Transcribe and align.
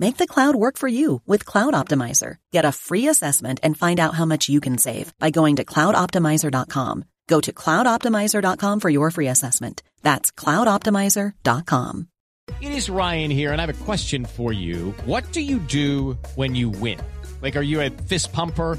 Make 0.00 0.16
the 0.16 0.26
cloud 0.26 0.56
work 0.56 0.78
for 0.78 0.88
you 0.88 1.20
with 1.26 1.44
Cloud 1.44 1.74
Optimizer. 1.74 2.36
Get 2.52 2.64
a 2.64 2.72
free 2.72 3.06
assessment 3.08 3.60
and 3.62 3.76
find 3.76 4.00
out 4.00 4.14
how 4.14 4.24
much 4.24 4.48
you 4.48 4.58
can 4.58 4.78
save 4.78 5.12
by 5.18 5.28
going 5.28 5.56
to 5.56 5.64
cloudoptimizer.com. 5.64 7.04
Go 7.28 7.40
to 7.42 7.52
cloudoptimizer.com 7.52 8.80
for 8.80 8.88
your 8.88 9.10
free 9.10 9.28
assessment. 9.28 9.82
That's 10.00 10.32
cloudoptimizer.com. 10.32 12.08
It 12.62 12.72
is 12.72 12.88
Ryan 12.88 13.30
here, 13.30 13.52
and 13.52 13.60
I 13.60 13.66
have 13.66 13.82
a 13.82 13.84
question 13.84 14.24
for 14.24 14.54
you. 14.54 14.92
What 15.04 15.32
do 15.32 15.42
you 15.42 15.58
do 15.58 16.16
when 16.34 16.54
you 16.54 16.70
win? 16.70 16.98
Like, 17.42 17.56
are 17.56 17.62
you 17.62 17.82
a 17.82 17.90
fist 17.90 18.32
pumper? 18.32 18.78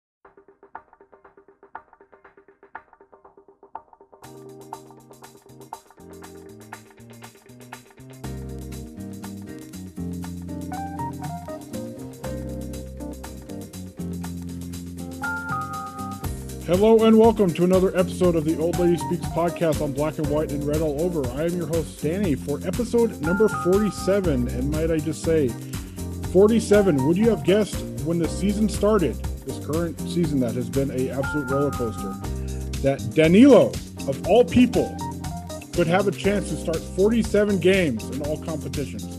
Hello 16.71 17.03
and 17.03 17.19
welcome 17.19 17.53
to 17.53 17.65
another 17.65 17.93
episode 17.97 18.33
of 18.33 18.45
the 18.45 18.57
Old 18.57 18.79
Lady 18.79 18.95
Speaks 18.95 19.25
podcast 19.25 19.81
on 19.81 19.91
Black 19.91 20.19
and 20.19 20.27
White 20.27 20.53
and 20.53 20.65
Read 20.65 20.79
All 20.79 21.01
Over. 21.01 21.27
I 21.31 21.43
am 21.43 21.57
your 21.57 21.67
host, 21.67 22.01
Danny, 22.01 22.33
for 22.33 22.65
episode 22.65 23.19
number 23.19 23.49
47. 23.49 24.47
And 24.47 24.71
might 24.71 24.89
I 24.89 24.97
just 24.99 25.21
say, 25.21 25.49
47. 26.31 27.05
Would 27.05 27.17
you 27.17 27.29
have 27.29 27.43
guessed 27.43 27.75
when 28.05 28.19
the 28.19 28.27
season 28.29 28.69
started, 28.69 29.15
this 29.45 29.59
current 29.65 29.99
season 29.99 30.39
that 30.39 30.55
has 30.55 30.69
been 30.69 30.91
a 30.91 31.09
absolute 31.09 31.51
roller 31.51 31.71
coaster, 31.71 32.13
that 32.83 33.05
Danilo, 33.13 33.73
of 34.07 34.25
all 34.25 34.45
people, 34.45 34.95
could 35.73 35.87
have 35.87 36.07
a 36.07 36.11
chance 36.11 36.51
to 36.51 36.55
start 36.55 36.77
47 36.77 37.59
games 37.59 38.09
in 38.11 38.25
all 38.25 38.41
competitions? 38.45 39.17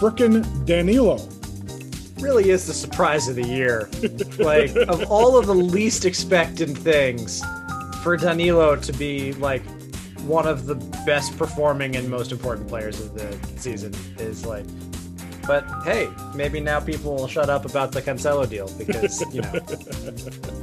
Frickin' 0.00 0.66
Danilo 0.66 1.18
really 2.20 2.50
is 2.50 2.66
the 2.66 2.74
surprise 2.74 3.28
of 3.28 3.36
the 3.36 3.46
year. 3.46 3.88
like 4.38 4.74
of 4.76 5.10
all 5.10 5.36
of 5.36 5.46
the 5.46 5.54
least 5.54 6.04
expected 6.04 6.76
things, 6.76 7.42
for 8.02 8.16
Danilo 8.16 8.76
to 8.76 8.92
be 8.94 9.32
like 9.34 9.62
one 10.22 10.46
of 10.46 10.66
the 10.66 10.74
best 11.06 11.36
performing 11.36 11.96
and 11.96 12.08
most 12.08 12.32
important 12.32 12.68
players 12.68 13.00
of 13.00 13.14
the 13.14 13.58
season 13.58 13.94
is 14.18 14.44
like. 14.44 14.64
But 15.46 15.64
hey, 15.82 16.08
maybe 16.34 16.60
now 16.60 16.80
people 16.80 17.16
will 17.16 17.26
shut 17.26 17.50
up 17.50 17.64
about 17.64 17.92
the 17.92 18.00
Cancelo 18.00 18.48
deal 18.48 18.70
because 18.78 19.20
you 19.34 19.40
know. 19.40 19.52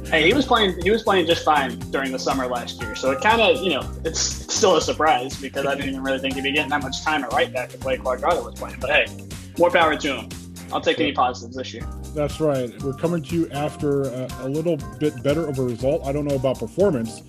hey, 0.10 0.26
he 0.26 0.32
was 0.32 0.46
playing. 0.46 0.80
He 0.82 0.90
was 0.90 1.02
playing 1.02 1.26
just 1.26 1.44
fine 1.44 1.78
during 1.90 2.12
the 2.12 2.18
summer 2.18 2.46
last 2.46 2.80
year, 2.80 2.94
so 2.94 3.10
it 3.10 3.20
kind 3.20 3.42
of 3.42 3.62
you 3.62 3.70
know 3.70 3.90
it's 4.04 4.20
still 4.20 4.76
a 4.76 4.80
surprise 4.80 5.38
because 5.38 5.66
I 5.66 5.74
didn't 5.74 5.90
even 5.90 6.02
really 6.02 6.20
think 6.20 6.34
he'd 6.34 6.44
be 6.44 6.52
getting 6.52 6.70
that 6.70 6.82
much 6.82 7.02
time 7.02 7.24
at 7.24 7.32
right 7.32 7.52
back 7.52 7.68
to 7.70 7.78
play 7.78 7.98
Cuadrado 7.98 8.44
was 8.44 8.54
playing. 8.54 8.78
But 8.80 8.90
hey, 8.90 9.28
more 9.58 9.70
power 9.70 9.96
to 9.96 10.16
him. 10.16 10.28
I'll 10.72 10.80
take 10.80 11.00
any 11.00 11.12
positives 11.12 11.56
this 11.56 11.72
year. 11.72 11.86
That's 12.14 12.40
right. 12.40 12.70
We're 12.82 12.94
coming 12.94 13.22
to 13.22 13.34
you 13.34 13.50
after 13.50 14.02
a, 14.02 14.28
a, 14.40 14.48
little 14.48 14.76
bit 14.98 15.22
better 15.22 15.46
of 15.46 15.58
a 15.58 15.62
result. 15.62 16.04
I 16.04 16.12
don't 16.12 16.24
know 16.24 16.36
about 16.36 16.58
performance, 16.58 17.20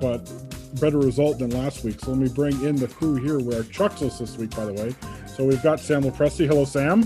but 0.00 0.30
better 0.80 0.98
result 0.98 1.38
than 1.38 1.50
last 1.50 1.84
week. 1.84 2.00
So 2.00 2.10
let 2.10 2.18
me 2.20 2.28
bring 2.28 2.62
in 2.64 2.76
the 2.76 2.88
crew 2.88 3.16
here. 3.16 3.38
We're 3.38 3.62
Chucksless 3.62 4.18
this 4.18 4.36
week, 4.36 4.54
by 4.56 4.66
the 4.66 4.72
way. 4.72 4.94
So 5.26 5.44
we've 5.44 5.62
got 5.62 5.80
Sam 5.80 6.02
Lopresti. 6.02 6.46
Hello, 6.46 6.64
Sam. 6.64 7.04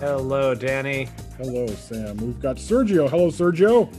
Hello, 0.00 0.54
Danny. 0.54 1.08
Hello, 1.36 1.66
Sam. 1.68 2.16
We've 2.16 2.40
got 2.40 2.56
Sergio. 2.56 3.08
Hello, 3.08 3.28
Sergio. 3.28 3.92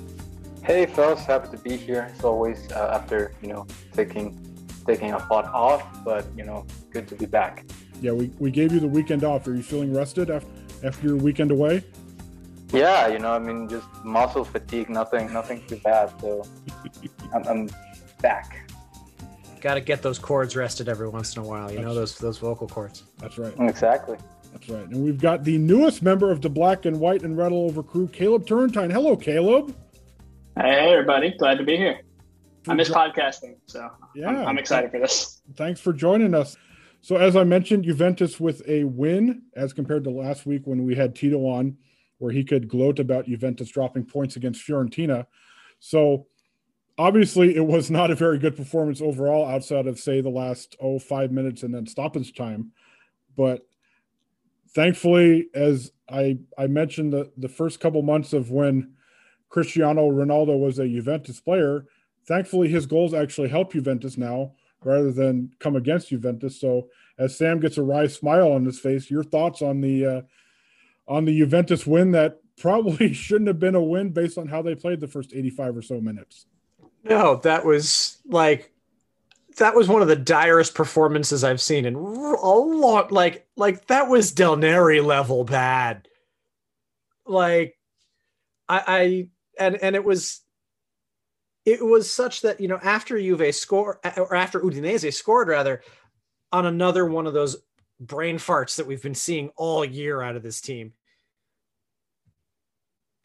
Hey, 0.63 0.85
fellas. 0.85 1.23
Happy 1.25 1.49
to 1.55 1.57
be 1.63 1.77
here 1.77 2.11
as 2.13 2.23
always. 2.23 2.69
Uh, 2.71 2.91
after 2.93 3.33
you 3.41 3.47
know 3.47 3.65
taking 3.93 4.37
taking 4.85 5.11
a 5.11 5.19
pot 5.19 5.45
off, 5.53 6.03
but 6.03 6.25
you 6.35 6.43
know, 6.43 6.65
good 6.91 7.07
to 7.09 7.15
be 7.15 7.25
back. 7.25 7.65
Yeah, 8.01 8.11
we, 8.11 8.31
we 8.39 8.51
gave 8.51 8.71
you 8.71 8.79
the 8.79 8.87
weekend 8.87 9.23
off. 9.23 9.47
Are 9.47 9.53
you 9.53 9.63
feeling 9.63 9.93
rested 9.93 10.29
after? 10.29 10.47
After 10.83 11.07
your 11.07 11.17
weekend 11.17 11.51
away? 11.51 11.83
Yeah, 12.71 13.07
you 13.07 13.19
know, 13.19 13.31
I 13.31 13.39
mean, 13.39 13.69
just 13.69 13.87
muscle 14.03 14.43
fatigue, 14.43 14.89
nothing, 14.89 15.31
nothing 15.31 15.65
too 15.67 15.77
bad. 15.77 16.11
So 16.19 16.45
I'm, 17.33 17.47
I'm 17.47 17.69
back. 18.21 18.69
Got 19.61 19.75
to 19.75 19.81
get 19.81 20.01
those 20.01 20.19
cords 20.19 20.55
rested 20.55 20.87
every 20.89 21.07
once 21.07 21.35
in 21.35 21.43
a 21.43 21.45
while. 21.45 21.71
You 21.71 21.77
That's, 21.77 21.87
know 21.87 21.95
those 21.95 22.17
those 22.17 22.37
vocal 22.37 22.67
cords. 22.67 23.03
That's 23.17 23.37
right. 23.37 23.53
Exactly. 23.59 24.17
That's 24.51 24.69
right. 24.69 24.87
And 24.87 25.03
we've 25.03 25.19
got 25.19 25.43
the 25.43 25.57
newest 25.57 26.01
member 26.01 26.31
of 26.31 26.41
the 26.41 26.49
Black 26.49 26.85
and 26.85 26.99
White 26.99 27.23
and 27.23 27.37
Read 27.37 27.51
All 27.51 27.65
Over 27.65 27.83
crew, 27.83 28.07
Caleb 28.07 28.45
Turrentine. 28.45 28.91
Hello, 28.91 29.15
Caleb. 29.15 29.75
Hey, 30.57 30.91
everybody. 30.91 31.35
Glad 31.37 31.57
to 31.57 31.63
be 31.63 31.77
here. 31.77 32.01
I 32.67 32.73
miss 32.73 32.89
podcasting, 32.89 33.55
so 33.65 33.89
yeah, 34.13 34.27
I'm, 34.27 34.47
I'm 34.47 34.57
excited 34.57 34.91
for 34.91 34.99
this. 34.99 35.41
Thanks 35.55 35.79
for 35.79 35.93
joining 35.93 36.33
us. 36.33 36.57
So, 37.01 37.15
as 37.15 37.35
I 37.35 37.43
mentioned, 37.43 37.85
Juventus 37.85 38.39
with 38.39 38.61
a 38.67 38.83
win 38.83 39.43
as 39.55 39.73
compared 39.73 40.03
to 40.05 40.09
last 40.09 40.45
week 40.45 40.63
when 40.65 40.83
we 40.83 40.95
had 40.95 41.15
Tito 41.15 41.39
on, 41.45 41.77
where 42.17 42.31
he 42.31 42.43
could 42.43 42.67
gloat 42.67 42.99
about 42.99 43.27
Juventus 43.27 43.69
dropping 43.69 44.05
points 44.05 44.35
against 44.35 44.67
Fiorentina. 44.67 45.25
So, 45.79 46.27
obviously, 46.97 47.55
it 47.55 47.65
was 47.65 47.91
not 47.91 48.11
a 48.11 48.15
very 48.15 48.39
good 48.39 48.57
performance 48.57 49.01
overall, 49.01 49.47
outside 49.47 49.87
of 49.87 49.99
say 49.99 50.21
the 50.21 50.29
last 50.29 50.75
oh 50.81 50.99
five 50.99 51.31
minutes 51.31 51.63
and 51.63 51.73
then 51.73 51.85
stoppage 51.85 52.33
time. 52.33 52.71
But 53.35 53.61
thankfully, 54.73 55.47
as 55.53 55.91
I 56.09 56.39
I 56.57 56.67
mentioned 56.67 57.13
the 57.13 57.31
the 57.37 57.49
first 57.49 57.79
couple 57.79 58.01
months 58.01 58.33
of 58.33 58.51
when 58.51 58.93
Cristiano 59.49 60.09
Ronaldo 60.09 60.59
was 60.59 60.79
a 60.79 60.87
Juventus 60.87 61.39
player, 61.39 61.85
thankfully 62.27 62.67
his 62.67 62.85
goals 62.85 63.13
actually 63.13 63.49
help 63.49 63.71
Juventus 63.71 64.17
now 64.17 64.53
rather 64.87 65.11
than 65.11 65.51
come 65.59 65.75
against 65.75 66.09
Juventus. 66.09 66.59
So 66.59 66.87
as 67.19 67.37
Sam 67.37 67.59
gets 67.59 67.77
a 67.77 67.83
wry 67.83 68.07
smile 68.07 68.51
on 68.51 68.65
his 68.65 68.79
face, 68.79 69.11
your 69.11 69.23
thoughts 69.23 69.61
on 69.61 69.81
the 69.81 70.05
uh, 70.05 70.21
on 71.07 71.25
the 71.25 71.37
Juventus 71.37 71.85
win 71.85 72.11
that 72.11 72.39
probably 72.57 73.13
shouldn't 73.13 73.47
have 73.47 73.59
been 73.59 73.75
a 73.75 73.83
win 73.83 74.09
based 74.09 74.37
on 74.37 74.47
how 74.47 74.61
they 74.61 74.75
played 74.75 74.99
the 74.99 75.07
first 75.07 75.33
85 75.33 75.77
or 75.77 75.81
so 75.81 76.01
minutes. 76.01 76.45
No, 77.03 77.35
that 77.37 77.65
was 77.65 78.17
like 78.25 78.71
that 79.57 79.75
was 79.75 79.87
one 79.87 80.01
of 80.01 80.07
the 80.07 80.15
direst 80.15 80.75
performances 80.75 81.43
I've 81.43 81.61
seen 81.61 81.85
in 81.85 81.95
a 81.95 81.99
lot. 81.99 83.11
Like, 83.11 83.47
like 83.55 83.87
that 83.87 84.07
was 84.07 84.31
Del 84.31 84.55
Neri 84.55 85.01
level 85.01 85.43
bad. 85.43 86.07
Like, 87.25 87.75
I, 88.69 88.83
I, 88.87 89.29
and 89.59 89.75
and 89.77 89.95
it 89.95 90.03
was, 90.03 90.41
it 91.67 91.85
was 91.85 92.09
such 92.09 92.41
that 92.41 92.61
you 92.61 92.69
know 92.69 92.79
after 92.81 93.19
Juve 93.19 93.53
score 93.53 93.99
or 94.15 94.33
after 94.33 94.61
Udinese 94.61 95.13
scored 95.13 95.49
rather, 95.49 95.81
on 96.53 96.65
another 96.65 97.05
one 97.05 97.27
of 97.27 97.33
those 97.33 97.57
brain 97.99 98.37
farts 98.37 98.77
that 98.77 98.87
we've 98.87 99.03
been 99.03 99.13
seeing 99.13 99.49
all 99.57 99.83
year 99.83 100.21
out 100.21 100.37
of 100.37 100.43
this 100.43 100.61
team. 100.61 100.93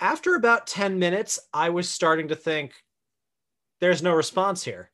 After 0.00 0.34
about 0.34 0.66
10 0.66 0.98
minutes, 0.98 1.38
I 1.54 1.70
was 1.70 1.88
starting 1.88 2.28
to 2.28 2.34
think 2.34 2.72
there's 3.80 4.02
no 4.02 4.12
response 4.12 4.64
here. 4.64 4.90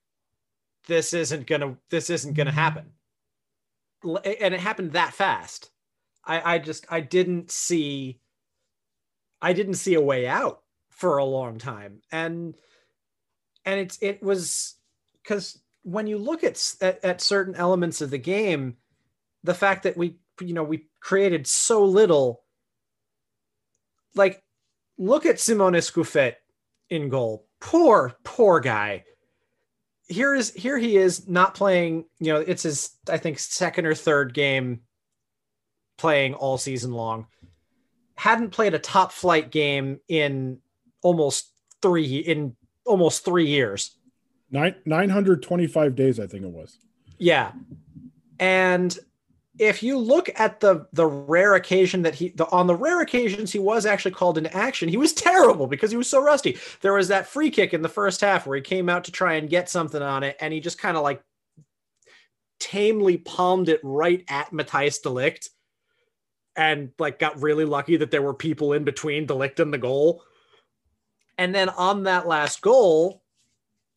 This 0.86 1.14
isn't 1.14 1.46
gonna 1.46 1.78
this 1.88 2.10
isn't 2.10 2.34
gonna 2.34 2.52
happen. 2.52 2.92
And 4.04 4.52
it 4.52 4.60
happened 4.60 4.92
that 4.92 5.14
fast. 5.14 5.70
I 6.22 6.54
i 6.54 6.58
just 6.58 6.84
i 6.90 7.00
didn't 7.00 7.50
see 7.50 8.20
i 9.40 9.54
didn't 9.54 9.74
see 9.74 9.94
a 9.94 10.02
way 10.02 10.28
out 10.28 10.60
for 10.90 11.16
a 11.16 11.24
long 11.24 11.56
time. 11.56 12.02
And 12.12 12.54
and 13.64 13.80
it's 13.80 13.98
it 14.00 14.22
was 14.22 14.74
because 15.22 15.58
when 15.82 16.06
you 16.06 16.18
look 16.18 16.44
at, 16.44 16.74
at 16.80 17.04
at 17.04 17.20
certain 17.20 17.54
elements 17.54 18.00
of 18.00 18.10
the 18.10 18.18
game 18.18 18.76
the 19.44 19.54
fact 19.54 19.84
that 19.84 19.96
we 19.96 20.16
you 20.40 20.54
know 20.54 20.64
we 20.64 20.86
created 21.00 21.46
so 21.46 21.84
little 21.84 22.42
like 24.14 24.42
look 24.98 25.26
at 25.26 25.40
simone 25.40 25.80
scuffet 25.80 26.36
in 26.90 27.08
goal. 27.08 27.46
Poor 27.60 28.16
poor 28.24 28.60
guy. 28.60 29.04
Here 30.06 30.34
is 30.34 30.52
here 30.52 30.78
he 30.78 30.96
is 30.96 31.28
not 31.28 31.54
playing 31.54 32.04
you 32.18 32.32
know 32.32 32.40
it's 32.40 32.62
his 32.62 32.90
i 33.10 33.18
think 33.18 33.38
second 33.38 33.86
or 33.86 33.94
third 33.94 34.32
game 34.34 34.80
playing 35.96 36.34
all 36.34 36.58
season 36.58 36.92
long. 36.92 37.26
Hadn't 38.14 38.50
played 38.50 38.74
a 38.74 38.78
top 38.78 39.12
flight 39.12 39.50
game 39.50 40.00
in 40.08 40.58
almost 41.02 41.52
three 41.82 42.18
in 42.18 42.56
almost 42.88 43.24
three 43.24 43.46
years. 43.46 43.96
Nine, 44.50 44.74
925 44.86 45.94
days 45.94 46.18
i 46.18 46.26
think 46.26 46.44
it 46.44 46.50
was. 46.50 46.78
Yeah. 47.18 47.52
And 48.40 48.96
if 49.58 49.82
you 49.82 49.98
look 49.98 50.30
at 50.38 50.60
the 50.60 50.86
the 50.92 51.06
rare 51.06 51.54
occasion 51.54 52.02
that 52.02 52.14
he 52.14 52.30
the, 52.30 52.48
on 52.50 52.66
the 52.66 52.74
rare 52.74 53.00
occasions 53.00 53.52
he 53.52 53.58
was 53.58 53.84
actually 53.84 54.12
called 54.12 54.38
into 54.38 54.54
action 54.56 54.88
he 54.88 54.96
was 54.96 55.12
terrible 55.12 55.66
because 55.66 55.90
he 55.90 55.96
was 55.96 56.08
so 56.08 56.22
rusty. 56.22 56.56
There 56.80 56.94
was 56.94 57.08
that 57.08 57.26
free 57.26 57.50
kick 57.50 57.74
in 57.74 57.82
the 57.82 57.88
first 57.88 58.20
half 58.20 58.46
where 58.46 58.56
he 58.56 58.62
came 58.62 58.88
out 58.88 59.04
to 59.04 59.12
try 59.12 59.34
and 59.34 59.50
get 59.50 59.68
something 59.68 60.02
on 60.02 60.22
it 60.22 60.36
and 60.40 60.52
he 60.52 60.60
just 60.60 60.78
kind 60.78 60.96
of 60.96 61.02
like 61.02 61.20
tamely 62.60 63.18
palmed 63.18 63.68
it 63.68 63.80
right 63.82 64.24
at 64.28 64.50
Matthijs 64.50 65.02
de 65.02 65.08
Ligt 65.10 65.48
and 66.56 66.90
like 66.98 67.18
got 67.18 67.40
really 67.40 67.64
lucky 67.64 67.96
that 67.96 68.10
there 68.10 68.22
were 68.22 68.34
people 68.34 68.72
in 68.72 68.84
between 68.84 69.26
de 69.26 69.34
Ligt 69.34 69.60
and 69.60 69.72
the 69.72 69.78
goal 69.78 70.22
and 71.38 71.54
then 71.54 71.68
on 71.70 72.02
that 72.02 72.26
last 72.26 72.60
goal 72.60 73.22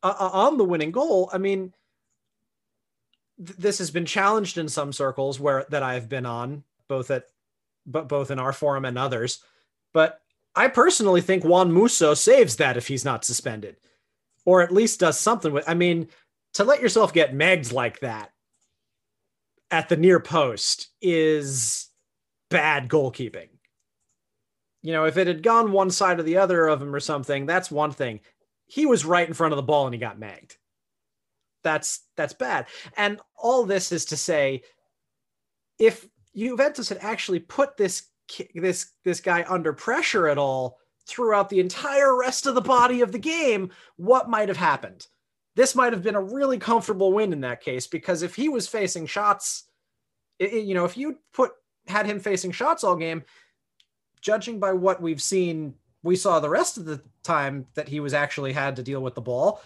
uh, 0.04 0.14
uh 0.18 0.30
on 0.32 0.58
the 0.58 0.64
winning 0.64 0.92
goal 0.92 1.30
i 1.34 1.38
mean 1.38 1.74
this 3.42 3.80
has 3.80 3.90
been 3.90 4.06
challenged 4.06 4.58
in 4.58 4.70
some 4.70 4.94
circles 4.94 5.40
where 5.40 5.66
that 5.70 5.82
I've 5.82 6.08
been 6.08 6.26
on, 6.26 6.64
both 6.88 7.10
at 7.10 7.26
but 7.88 8.08
both 8.08 8.30
in 8.30 8.38
our 8.38 8.54
forum 8.54 8.86
and 8.86 8.98
others. 8.98 9.44
But 9.94 10.22
I 10.56 10.68
personally 10.68 11.22
think 11.22 11.44
Juan 11.44 11.72
Musso 11.72 12.14
saves 12.14 12.58
that 12.58 12.78
if 12.78 12.88
he's 12.88 13.04
not 13.04 13.26
suspended, 13.26 13.78
or 14.46 14.62
at 14.62 14.72
least 14.72 15.00
does 15.00 15.20
something 15.20 15.52
with. 15.52 15.68
I 15.68 15.74
mean, 15.74 16.10
to 16.54 16.64
let 16.64 16.82
yourself 16.82 17.14
get 17.14 17.34
megged 17.34 17.74
like 17.74 18.00
that 18.02 18.32
at 19.72 19.90
the 19.90 19.98
near 19.98 20.20
post 20.20 20.90
is 21.02 21.90
bad 22.50 22.90
goalkeeping. 22.90 23.48
You 24.82 24.94
know, 24.94 25.06
if 25.06 25.18
it 25.18 25.28
had 25.28 25.44
gone 25.44 25.72
one 25.72 25.92
side 25.92 26.20
or 26.20 26.24
the 26.24 26.38
other 26.38 26.68
of 26.68 26.82
him 26.82 26.94
or 26.94 27.00
something, 27.00 27.46
that's 27.46 27.70
one 27.70 27.92
thing. 27.92 28.22
He 28.66 28.86
was 28.86 29.06
right 29.06 29.28
in 29.28 29.34
front 29.34 29.54
of 29.54 29.58
the 29.58 29.64
ball 29.64 29.86
and 29.86 29.94
he 29.94 30.00
got 30.00 30.20
megged 30.20 30.56
that's 31.64 32.06
that's 32.18 32.34
bad. 32.34 32.68
And 32.98 33.20
all 33.38 33.66
this 33.66 33.92
is 33.92 34.06
to 34.06 34.18
say, 34.18 34.64
if 35.80 36.08
Juventus 36.36 36.90
had 36.90 37.00
actually 37.02 37.40
put 37.40 37.78
this 37.78 38.08
this 38.56 38.92
this 39.04 39.20
guy 39.20 39.46
under 39.48 39.74
pressure 39.74 40.28
at 40.28 40.38
all 40.38 40.78
throughout 41.08 41.50
the 41.50 41.60
entire 41.60 42.18
rest 42.18 42.46
of 42.46 42.56
the 42.56 42.62
body 42.62 43.02
of 43.02 43.12
the 43.12 43.20
game, 43.20 43.72
what 43.98 44.30
might 44.30 44.48
have 44.48 44.58
happened? 44.58 45.08
This 45.56 45.76
might 45.76 45.94
have 45.94 46.04
been 46.04 46.16
a 46.16 46.22
really 46.22 46.58
comfortable 46.58 47.12
win 47.12 47.34
in 47.34 47.42
that 47.42 47.62
case 47.62 47.88
because 47.88 48.22
if 48.22 48.36
he 48.36 48.48
was 48.48 48.68
facing 48.68 49.06
shots, 49.06 49.66
it, 50.40 50.64
you 50.64 50.74
know, 50.74 50.86
if 50.86 50.98
you 50.98 51.18
put 51.34 51.52
had 51.88 52.06
him 52.06 52.20
facing 52.20 52.52
shots 52.52 52.84
all 52.84 52.96
game, 52.96 53.24
judging 54.22 54.60
by 54.60 54.74
what 54.74 55.02
we've 55.02 55.22
seen, 55.22 55.76
we 56.04 56.16
saw 56.16 56.40
the 56.40 56.50
rest 56.50 56.78
of 56.78 56.86
the 56.86 57.02
time 57.24 57.68
that 57.76 57.90
he 57.90 58.00
was 58.00 58.14
actually 58.14 58.54
had 58.54 58.76
to 58.76 58.84
deal 58.84 59.02
with 59.02 59.16
the 59.16 59.22
ball 59.22 59.62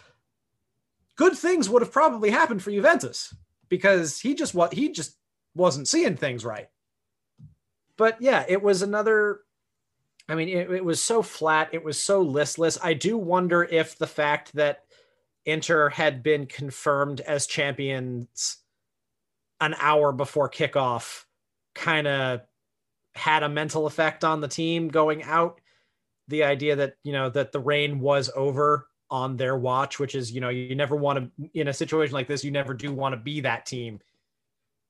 good 1.16 1.38
things 1.38 1.70
would 1.70 1.82
have 1.82 1.92
probably 1.92 2.30
happened 2.30 2.62
for 2.62 2.72
Juventus 2.72 3.34
because 3.70 4.20
he 4.20 4.36
just 4.36 4.54
what 4.54 4.74
he 4.74 4.92
just 4.92 5.18
wasn't 5.56 5.88
seeing 5.88 6.18
things 6.18 6.46
right. 6.46 6.68
But 7.98 8.22
yeah, 8.22 8.46
it 8.48 8.62
was 8.62 8.82
another. 8.82 9.42
I 10.28 10.36
mean, 10.36 10.50
it, 10.50 10.72
it 10.72 10.84
was 10.84 11.02
so 11.02 11.22
flat. 11.22 11.70
It 11.72 11.84
was 11.84 12.02
so 12.02 12.22
listless. 12.22 12.78
I 12.84 12.94
do 12.94 13.18
wonder 13.18 13.64
if 13.64 13.98
the 13.98 14.08
fact 14.08 14.54
that 14.56 14.84
Inter 15.46 15.90
had 15.90 16.24
been 16.24 16.48
confirmed 16.48 17.22
as 17.22 17.46
champions 17.46 18.58
an 19.62 19.76
hour 19.80 20.12
before 20.12 20.50
kickoff 20.50 21.26
kind 21.76 22.08
of 22.08 22.42
had 23.16 23.44
a 23.44 23.50
mental 23.50 23.88
effect 23.88 24.24
on 24.24 24.42
the 24.42 24.48
team 24.48 24.88
going 24.88 25.24
out. 25.24 25.62
The 26.28 26.44
idea 26.44 26.76
that, 26.76 26.98
you 27.04 27.14
know, 27.14 27.30
that 27.30 27.52
the 27.52 27.60
reign 27.60 28.00
was 28.00 28.30
over 28.36 28.88
on 29.10 29.38
their 29.38 29.58
watch, 29.58 30.00
which 30.00 30.16
is, 30.16 30.32
you 30.32 30.42
know, 30.42 30.50
you 30.50 30.76
never 30.76 30.96
want 30.96 31.20
to, 31.20 31.50
in 31.54 31.68
a 31.68 31.74
situation 31.74 32.14
like 32.14 32.28
this, 32.28 32.44
you 32.44 32.52
never 32.52 32.74
do 32.74 32.92
want 32.92 33.14
to 33.14 33.18
be 33.18 33.42
that 33.42 33.66
team. 33.66 34.00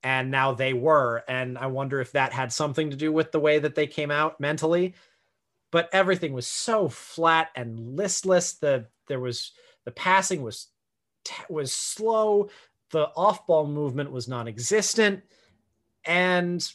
And 0.02 0.32
now 0.32 0.54
they 0.54 0.74
were. 0.74 1.24
And 1.28 1.58
I 1.58 1.68
wonder 1.68 2.00
if 2.00 2.12
that 2.14 2.32
had 2.32 2.54
something 2.54 2.90
to 2.92 2.96
do 2.96 3.12
with 3.12 3.32
the 3.32 3.40
way 3.40 3.60
that 3.60 3.76
they 3.76 3.88
came 3.88 4.12
out 4.12 4.40
mentally. 4.40 4.94
But 5.72 5.90
everything 5.92 6.32
was 6.32 6.48
so 6.48 6.88
flat 6.88 7.50
and 7.56 7.98
listless. 7.98 8.54
The 8.54 8.86
there 9.08 9.20
was 9.20 9.52
the 9.84 9.92
passing 9.92 10.42
was 10.42 10.68
was 11.50 11.74
slow. 11.74 12.50
The 12.92 13.10
off 13.16 13.46
ball 13.46 13.68
movement 13.68 14.12
was 14.12 14.28
non-existent, 14.28 15.24
and 16.06 16.66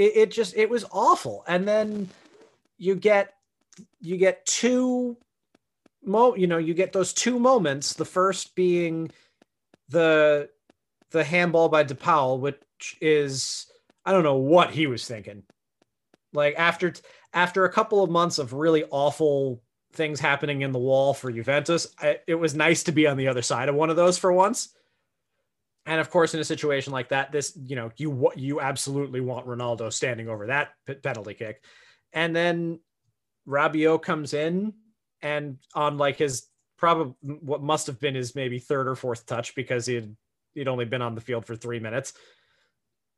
it, 0.00 0.16
it 0.16 0.30
just 0.30 0.56
it 0.56 0.70
was 0.70 0.84
awful. 0.90 1.44
And 1.46 1.68
then 1.68 2.08
you 2.78 2.96
get 2.96 3.34
you 4.00 4.16
get 4.16 4.44
two 4.46 5.16
mo 6.02 6.34
you 6.34 6.46
know 6.46 6.58
you 6.58 6.72
get 6.72 6.92
those 6.92 7.12
two 7.12 7.38
moments 7.38 7.92
the 7.92 8.06
first 8.06 8.54
being 8.54 9.10
the 9.90 10.48
the 11.10 11.22
handball 11.22 11.68
by 11.68 11.84
DePaul 11.84 12.40
which 12.40 12.96
is 13.02 13.66
I 14.04 14.12
don't 14.12 14.24
know 14.24 14.36
what 14.36 14.70
he 14.70 14.86
was 14.86 15.06
thinking 15.06 15.42
like 16.32 16.54
after 16.56 16.94
after 17.34 17.64
a 17.64 17.72
couple 17.72 18.02
of 18.02 18.10
months 18.10 18.38
of 18.38 18.54
really 18.54 18.84
awful 18.90 19.62
things 19.92 20.20
happening 20.20 20.62
in 20.62 20.72
the 20.72 20.78
wall 20.78 21.12
for 21.12 21.30
Juventus 21.30 21.86
I, 21.98 22.20
it 22.26 22.36
was 22.36 22.54
nice 22.54 22.82
to 22.84 22.92
be 22.92 23.06
on 23.06 23.18
the 23.18 23.28
other 23.28 23.42
side 23.42 23.68
of 23.68 23.74
one 23.74 23.90
of 23.90 23.96
those 23.96 24.16
for 24.16 24.32
once 24.32 24.70
and 25.90 26.00
of 26.00 26.08
course 26.08 26.34
in 26.34 26.40
a 26.40 26.44
situation 26.44 26.92
like 26.92 27.08
that 27.08 27.32
this 27.32 27.58
you 27.66 27.74
know 27.74 27.90
you 27.96 28.30
you 28.36 28.60
absolutely 28.60 29.20
want 29.20 29.44
Ronaldo 29.44 29.92
standing 29.92 30.28
over 30.28 30.46
that 30.46 30.70
penalty 31.02 31.34
kick. 31.34 31.64
And 32.12 32.34
then 32.34 32.78
Rabiot 33.46 34.00
comes 34.00 34.32
in 34.32 34.72
and 35.20 35.58
on 35.74 35.98
like 35.98 36.18
his 36.18 36.46
probably 36.78 37.14
what 37.22 37.60
must 37.60 37.88
have 37.88 37.98
been 37.98 38.14
his 38.14 38.36
maybe 38.36 38.60
third 38.60 38.86
or 38.86 38.94
fourth 38.94 39.26
touch 39.26 39.56
because 39.56 39.84
he 39.84 39.96
had 39.96 40.16
he'd 40.54 40.68
only 40.68 40.84
been 40.84 41.02
on 41.02 41.16
the 41.16 41.20
field 41.20 41.44
for 41.44 41.56
three 41.56 41.80
minutes 41.80 42.12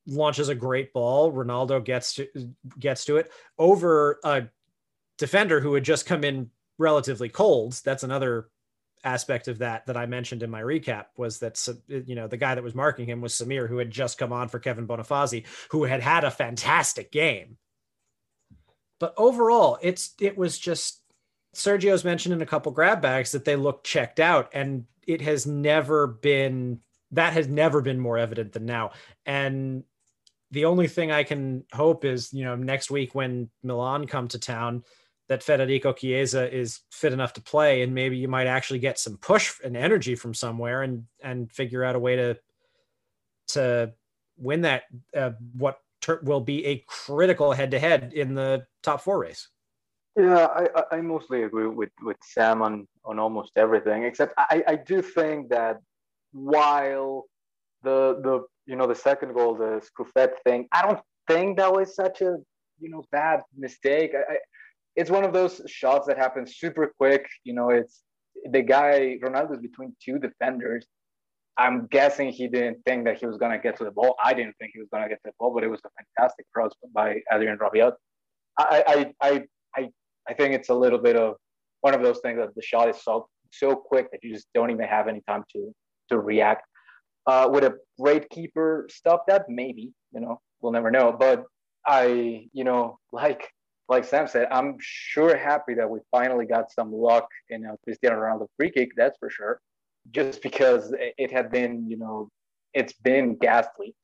launches 0.06 0.48
a 0.48 0.54
great 0.54 0.94
ball. 0.94 1.30
Ronaldo 1.30 1.84
gets 1.84 2.14
to 2.14 2.26
gets 2.78 3.04
to 3.04 3.18
it 3.18 3.30
over 3.58 4.18
a 4.24 4.44
defender 5.18 5.60
who 5.60 5.74
had 5.74 5.84
just 5.84 6.06
come 6.06 6.24
in 6.24 6.48
relatively 6.78 7.28
cold. 7.28 7.78
That's 7.84 8.02
another 8.02 8.48
aspect 9.04 9.48
of 9.48 9.58
that 9.58 9.86
that 9.86 9.96
I 9.96 10.06
mentioned 10.06 10.42
in 10.42 10.50
my 10.50 10.62
recap 10.62 11.06
was 11.16 11.38
that 11.40 11.58
you 11.88 12.14
know 12.14 12.28
the 12.28 12.36
guy 12.36 12.54
that 12.54 12.64
was 12.64 12.74
marking 12.74 13.06
him 13.06 13.20
was 13.20 13.34
Samir, 13.34 13.68
who 13.68 13.78
had 13.78 13.90
just 13.90 14.18
come 14.18 14.32
on 14.32 14.48
for 14.48 14.58
Kevin 14.58 14.86
Bonifazi, 14.86 15.44
who 15.70 15.84
had 15.84 16.00
had 16.00 16.24
a 16.24 16.30
fantastic 16.30 17.12
game. 17.12 17.56
But 18.98 19.14
overall, 19.16 19.78
it's 19.82 20.14
it 20.20 20.36
was 20.36 20.58
just 20.58 21.02
Sergio's 21.54 22.04
mentioned 22.04 22.34
in 22.34 22.42
a 22.42 22.46
couple 22.46 22.72
grab 22.72 23.02
bags 23.02 23.32
that 23.32 23.44
they 23.44 23.56
look 23.56 23.84
checked 23.84 24.20
out, 24.20 24.50
and 24.52 24.84
it 25.06 25.20
has 25.20 25.46
never 25.46 26.06
been 26.06 26.80
that 27.10 27.32
has 27.34 27.46
never 27.46 27.80
been 27.80 28.00
more 28.00 28.18
evident 28.18 28.52
than 28.52 28.64
now. 28.64 28.92
And 29.26 29.84
the 30.50 30.66
only 30.66 30.86
thing 30.86 31.10
I 31.10 31.24
can 31.24 31.64
hope 31.72 32.04
is, 32.04 32.32
you 32.32 32.44
know, 32.44 32.56
next 32.56 32.90
week 32.90 33.14
when 33.14 33.50
Milan 33.62 34.06
come 34.06 34.28
to 34.28 34.38
town, 34.38 34.84
that 35.32 35.42
Federico 35.42 35.94
Chiesa 35.94 36.54
is 36.54 36.80
fit 36.90 37.14
enough 37.14 37.32
to 37.32 37.40
play, 37.40 37.80
and 37.80 37.94
maybe 37.94 38.18
you 38.18 38.28
might 38.28 38.46
actually 38.46 38.80
get 38.80 38.98
some 38.98 39.16
push 39.16 39.54
and 39.64 39.76
energy 39.76 40.14
from 40.14 40.34
somewhere, 40.34 40.82
and 40.82 41.06
and 41.22 41.50
figure 41.50 41.82
out 41.82 41.96
a 41.96 41.98
way 41.98 42.16
to 42.16 42.38
to 43.48 43.92
win 44.36 44.60
that 44.60 44.82
uh, 45.16 45.30
what 45.56 45.78
ter- 46.02 46.20
will 46.22 46.42
be 46.42 46.66
a 46.66 46.84
critical 46.86 47.52
head 47.52 47.70
to 47.70 47.78
head 47.78 48.12
in 48.14 48.34
the 48.34 48.66
top 48.82 49.00
four 49.00 49.18
race. 49.20 49.48
Yeah, 50.16 50.46
I, 50.46 50.96
I 50.96 51.00
mostly 51.00 51.44
agree 51.44 51.68
with, 51.68 51.88
with 52.02 52.18
Sam 52.22 52.60
on, 52.60 52.86
on 53.02 53.18
almost 53.18 53.52
everything, 53.56 54.04
except 54.04 54.34
I, 54.36 54.62
I 54.68 54.76
do 54.76 55.00
think 55.00 55.48
that 55.48 55.78
while 56.32 57.24
the 57.82 58.20
the 58.22 58.44
you 58.66 58.76
know 58.76 58.86
the 58.86 58.94
second 58.94 59.32
goal, 59.32 59.54
the 59.54 59.80
Scuffet 59.82 60.34
thing, 60.44 60.68
I 60.72 60.82
don't 60.82 61.00
think 61.26 61.56
that 61.56 61.72
was 61.72 61.94
such 61.94 62.20
a 62.20 62.36
you 62.78 62.90
know 62.90 63.02
bad 63.10 63.40
mistake. 63.56 64.12
I, 64.14 64.34
I, 64.34 64.36
it's 64.96 65.10
one 65.10 65.24
of 65.24 65.32
those 65.32 65.60
shots 65.66 66.06
that 66.06 66.18
happens 66.18 66.56
super 66.56 66.92
quick. 66.98 67.26
You 67.44 67.54
know, 67.54 67.70
it's 67.70 68.02
the 68.50 68.62
guy 68.62 69.18
Ronaldo's 69.22 69.60
between 69.60 69.94
two 70.02 70.18
defenders. 70.18 70.86
I'm 71.58 71.86
guessing 71.86 72.30
he 72.30 72.48
didn't 72.48 72.78
think 72.86 73.04
that 73.04 73.18
he 73.18 73.26
was 73.26 73.36
gonna 73.36 73.58
get 73.58 73.76
to 73.78 73.84
the 73.84 73.90
ball. 73.90 74.16
I 74.22 74.32
didn't 74.34 74.56
think 74.58 74.72
he 74.74 74.80
was 74.80 74.88
gonna 74.92 75.08
get 75.08 75.16
to 75.24 75.30
the 75.30 75.32
ball, 75.38 75.52
but 75.54 75.64
it 75.64 75.68
was 75.68 75.80
a 75.84 75.90
fantastic 75.98 76.46
cross 76.52 76.72
by 76.94 77.20
Adrien 77.32 77.58
Rabiot. 77.58 77.92
I 78.58 79.12
I 79.22 79.28
I 79.28 79.42
I, 79.76 79.88
I 80.28 80.34
think 80.34 80.54
it's 80.54 80.70
a 80.70 80.74
little 80.74 80.98
bit 80.98 81.16
of 81.16 81.36
one 81.80 81.94
of 81.94 82.02
those 82.02 82.20
things 82.20 82.38
that 82.38 82.54
the 82.54 82.62
shot 82.62 82.88
is 82.88 83.02
so 83.02 83.28
so 83.50 83.76
quick 83.76 84.10
that 84.12 84.20
you 84.22 84.32
just 84.34 84.48
don't 84.54 84.70
even 84.70 84.86
have 84.86 85.08
any 85.08 85.22
time 85.28 85.44
to 85.52 85.74
to 86.08 86.18
react. 86.18 86.66
Uh, 87.26 87.48
would 87.50 87.64
a 87.64 87.74
great 88.00 88.28
keeper 88.30 88.88
stop 88.90 89.26
that? 89.28 89.48
Maybe, 89.48 89.92
you 90.12 90.20
know, 90.20 90.40
we'll 90.60 90.72
never 90.72 90.90
know. 90.90 91.14
But 91.16 91.44
I, 91.86 92.48
you 92.52 92.64
know, 92.64 92.98
like 93.12 93.48
like 93.92 94.04
Sam 94.04 94.26
said, 94.26 94.48
I'm 94.50 94.76
sure 94.80 95.36
happy 95.36 95.74
that 95.74 95.88
we 95.88 96.00
finally 96.10 96.46
got 96.46 96.72
some 96.72 96.90
luck 96.92 97.28
in 97.50 97.66
a 97.66 97.76
Cristiano 97.84 98.16
Ronaldo 98.16 98.46
free 98.56 98.70
kick. 98.70 98.92
That's 98.96 99.18
for 99.18 99.28
sure. 99.28 99.60
Just 100.10 100.42
because 100.42 100.94
it 100.98 101.30
had 101.30 101.50
been, 101.50 101.88
you 101.88 101.98
know, 101.98 102.30
it's 102.72 102.94
been 102.94 103.36
ghastly, 103.36 103.94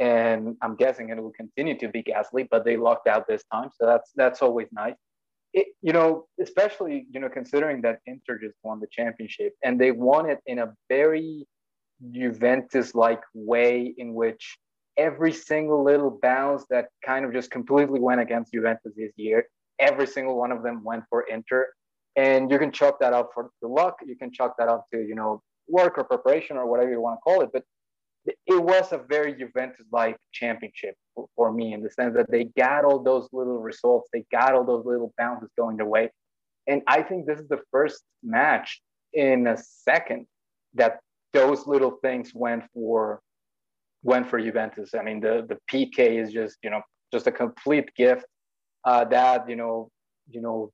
and 0.00 0.56
I'm 0.60 0.74
guessing 0.74 1.08
it 1.08 1.22
will 1.22 1.38
continue 1.44 1.78
to 1.78 1.88
be 1.88 2.02
ghastly. 2.02 2.48
But 2.50 2.64
they 2.64 2.76
lucked 2.76 3.06
out 3.06 3.26
this 3.28 3.44
time, 3.52 3.70
so 3.78 3.86
that's 3.86 4.10
that's 4.16 4.42
always 4.42 4.66
nice. 4.72 4.96
It, 5.54 5.68
you 5.82 5.92
know, 5.92 6.26
especially 6.42 7.06
you 7.10 7.20
know 7.20 7.28
considering 7.28 7.80
that 7.82 8.00
Inter 8.06 8.38
just 8.38 8.56
won 8.64 8.80
the 8.80 8.88
championship 8.90 9.54
and 9.62 9.80
they 9.80 9.92
won 9.92 10.28
it 10.28 10.40
in 10.46 10.58
a 10.58 10.74
very 10.88 11.46
Juventus 12.10 12.94
like 12.94 13.22
way 13.34 13.94
in 13.96 14.14
which 14.14 14.58
every 14.98 15.32
single 15.32 15.82
little 15.84 16.18
bounce 16.20 16.64
that 16.68 16.88
kind 17.06 17.24
of 17.24 17.32
just 17.32 17.50
completely 17.50 18.00
went 18.00 18.20
against 18.20 18.52
Juventus 18.52 18.92
this 18.96 19.12
year, 19.16 19.48
every 19.78 20.06
single 20.06 20.36
one 20.36 20.52
of 20.52 20.62
them 20.62 20.82
went 20.84 21.04
for 21.08 21.22
Inter. 21.22 21.68
And 22.16 22.50
you 22.50 22.58
can 22.58 22.72
chalk 22.72 22.98
that 22.98 23.12
up 23.12 23.30
for 23.32 23.50
the 23.62 23.68
luck. 23.68 23.98
You 24.04 24.16
can 24.16 24.32
chalk 24.32 24.56
that 24.58 24.68
up 24.68 24.86
to, 24.92 24.98
you 25.00 25.14
know, 25.14 25.40
work 25.68 25.96
or 25.98 26.04
preparation 26.04 26.56
or 26.56 26.66
whatever 26.66 26.90
you 26.90 27.00
want 27.00 27.18
to 27.18 27.20
call 27.20 27.42
it. 27.42 27.50
But 27.52 27.62
it 28.26 28.62
was 28.62 28.92
a 28.92 28.98
very 28.98 29.34
Juventus 29.34 29.86
like 29.92 30.16
championship 30.32 30.96
for, 31.14 31.28
for, 31.36 31.52
me 31.52 31.72
in 31.72 31.82
the 31.82 31.90
sense 31.90 32.14
that 32.16 32.30
they 32.30 32.44
got 32.44 32.84
all 32.84 33.02
those 33.02 33.28
little 33.32 33.58
results, 33.58 34.08
they 34.12 34.24
got 34.32 34.54
all 34.54 34.64
those 34.64 34.84
little 34.84 35.14
bounces 35.16 35.48
going 35.56 35.76
their 35.76 35.86
way. 35.86 36.10
And 36.66 36.82
I 36.86 37.02
think 37.02 37.26
this 37.26 37.38
is 37.38 37.48
the 37.48 37.60
first 37.70 38.02
match 38.22 38.82
in 39.14 39.46
a 39.46 39.56
second 39.56 40.26
that 40.74 40.98
those 41.32 41.66
little 41.66 41.98
things 42.02 42.32
went 42.34 42.64
for 42.74 43.20
went 44.02 44.28
for 44.28 44.40
Juventus. 44.40 44.90
I 44.98 45.02
mean, 45.02 45.20
the 45.20 45.46
the 45.48 45.58
PK 45.70 46.22
is 46.22 46.32
just 46.32 46.58
you 46.62 46.70
know 46.70 46.82
just 47.12 47.26
a 47.26 47.32
complete 47.32 47.94
gift. 47.96 48.24
Uh, 48.84 49.04
that 49.04 49.48
you 49.48 49.56
know 49.56 49.90
you 50.30 50.40
know 50.40 50.72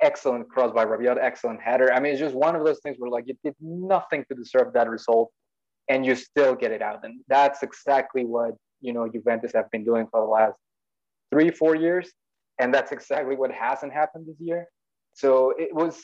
excellent 0.00 0.48
cross 0.48 0.72
by 0.72 0.84
Rabiot, 0.84 1.18
excellent 1.20 1.60
header. 1.60 1.92
I 1.92 2.00
mean, 2.00 2.12
it's 2.12 2.20
just 2.20 2.34
one 2.34 2.54
of 2.54 2.64
those 2.64 2.80
things 2.80 2.96
where 2.98 3.10
like 3.10 3.24
you 3.26 3.36
did 3.44 3.54
nothing 3.60 4.24
to 4.28 4.34
deserve 4.34 4.72
that 4.74 4.88
result, 4.88 5.30
and 5.88 6.04
you 6.06 6.14
still 6.14 6.54
get 6.54 6.70
it 6.70 6.82
out. 6.82 7.04
And 7.04 7.20
that's 7.28 7.62
exactly 7.62 8.24
what 8.24 8.52
you 8.80 8.92
know 8.92 9.08
Juventus 9.08 9.52
have 9.54 9.70
been 9.70 9.84
doing 9.84 10.06
for 10.10 10.20
the 10.20 10.26
last 10.26 10.58
three 11.30 11.50
four 11.50 11.74
years, 11.74 12.10
and 12.58 12.72
that's 12.72 12.92
exactly 12.92 13.36
what 13.36 13.50
hasn't 13.50 13.92
happened 13.92 14.26
this 14.28 14.40
year. 14.40 14.66
So 15.14 15.52
it 15.58 15.74
was 15.74 16.00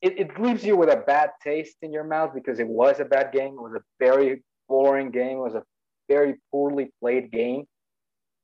it, 0.00 0.18
it 0.18 0.40
leaves 0.40 0.64
you 0.64 0.76
with 0.76 0.90
a 0.90 1.02
bad 1.06 1.30
taste 1.42 1.76
in 1.82 1.92
your 1.92 2.04
mouth 2.04 2.32
because 2.34 2.60
it 2.60 2.68
was 2.68 3.00
a 3.00 3.04
bad 3.04 3.32
game. 3.32 3.54
It 3.54 3.62
was 3.62 3.74
a 3.74 3.82
very 3.98 4.44
boring 4.68 5.10
game. 5.10 5.38
It 5.38 5.40
was 5.40 5.54
a 5.54 5.62
very 6.08 6.34
poorly 6.50 6.90
played 7.00 7.30
game. 7.30 7.64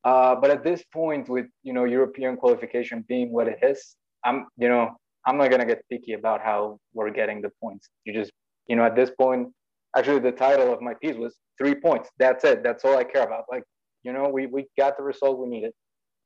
Uh, 0.04 0.34
but 0.34 0.50
at 0.50 0.62
this 0.62 0.84
point, 0.92 1.28
with 1.28 1.46
you 1.62 1.72
know 1.72 1.84
European 1.84 2.36
qualification 2.36 3.04
being 3.08 3.32
what 3.32 3.48
it 3.48 3.58
is, 3.62 3.96
I'm 4.24 4.46
you 4.56 4.68
know 4.68 4.90
I'm 5.26 5.38
not 5.38 5.50
gonna 5.50 5.66
get 5.66 5.82
picky 5.90 6.12
about 6.12 6.40
how 6.42 6.78
we're 6.92 7.10
getting 7.10 7.40
the 7.40 7.50
points. 7.60 7.88
You 8.04 8.12
just 8.12 8.32
you 8.66 8.76
know 8.76 8.84
at 8.84 8.94
this 8.94 9.10
point, 9.18 9.48
actually 9.96 10.20
the 10.20 10.32
title 10.32 10.72
of 10.72 10.80
my 10.82 10.94
piece 10.94 11.16
was 11.16 11.34
three 11.58 11.74
points. 11.74 12.10
That's 12.18 12.44
it. 12.44 12.62
That's 12.62 12.84
all 12.84 12.96
I 12.96 13.04
care 13.04 13.24
about. 13.24 13.44
Like 13.50 13.64
you 14.02 14.12
know 14.12 14.28
we 14.28 14.46
we 14.46 14.66
got 14.76 14.96
the 14.98 15.02
result 15.02 15.38
we 15.38 15.48
needed, 15.48 15.72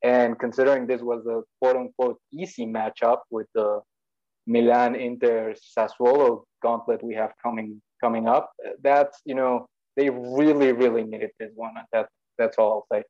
and 0.03 0.37
considering 0.37 0.85
this 0.85 1.01
was 1.01 1.25
a 1.25 1.41
quote 1.61 1.77
unquote 1.77 2.19
easy 2.33 2.65
matchup 2.65 3.19
with 3.31 3.47
the 3.55 3.79
Milan, 4.45 4.95
Inter, 4.95 5.53
Sassuolo 5.77 6.43
gauntlet 6.61 7.03
we 7.03 7.13
have 7.15 7.31
coming 7.41 7.81
coming 8.01 8.27
up. 8.27 8.51
That's 8.83 9.21
you 9.23 9.35
know 9.35 9.67
they 9.99 10.09
really 10.09 10.71
really 10.71 11.03
needed 11.03 11.31
this 11.39 11.51
one. 11.55 11.73
That 11.91 12.07
that's 12.37 12.57
all 12.57 12.85
I'll 12.89 12.97
say. 12.97 13.03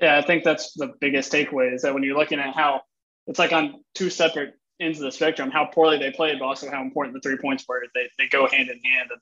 Yeah, 0.00 0.16
I 0.16 0.22
think 0.22 0.42
that's 0.42 0.72
the 0.72 0.94
biggest 0.98 1.30
takeaway 1.30 1.74
is 1.74 1.82
that 1.82 1.92
when 1.92 2.02
you're 2.02 2.16
looking 2.16 2.40
at 2.40 2.54
how 2.54 2.80
it's 3.26 3.38
like 3.38 3.52
on 3.52 3.84
two 3.94 4.10
separate 4.10 4.54
ends 4.80 4.98
of 4.98 5.04
the 5.04 5.12
spectrum, 5.12 5.50
how 5.50 5.66
poorly 5.66 5.98
they 5.98 6.10
played, 6.10 6.38
but 6.38 6.46
also 6.46 6.70
how 6.70 6.82
important 6.82 7.14
the 7.14 7.20
three 7.20 7.38
points 7.38 7.64
were. 7.68 7.82
They 7.94 8.08
they 8.18 8.28
go 8.28 8.48
hand 8.48 8.70
in 8.70 8.80
hand. 8.82 9.10
And 9.10 9.20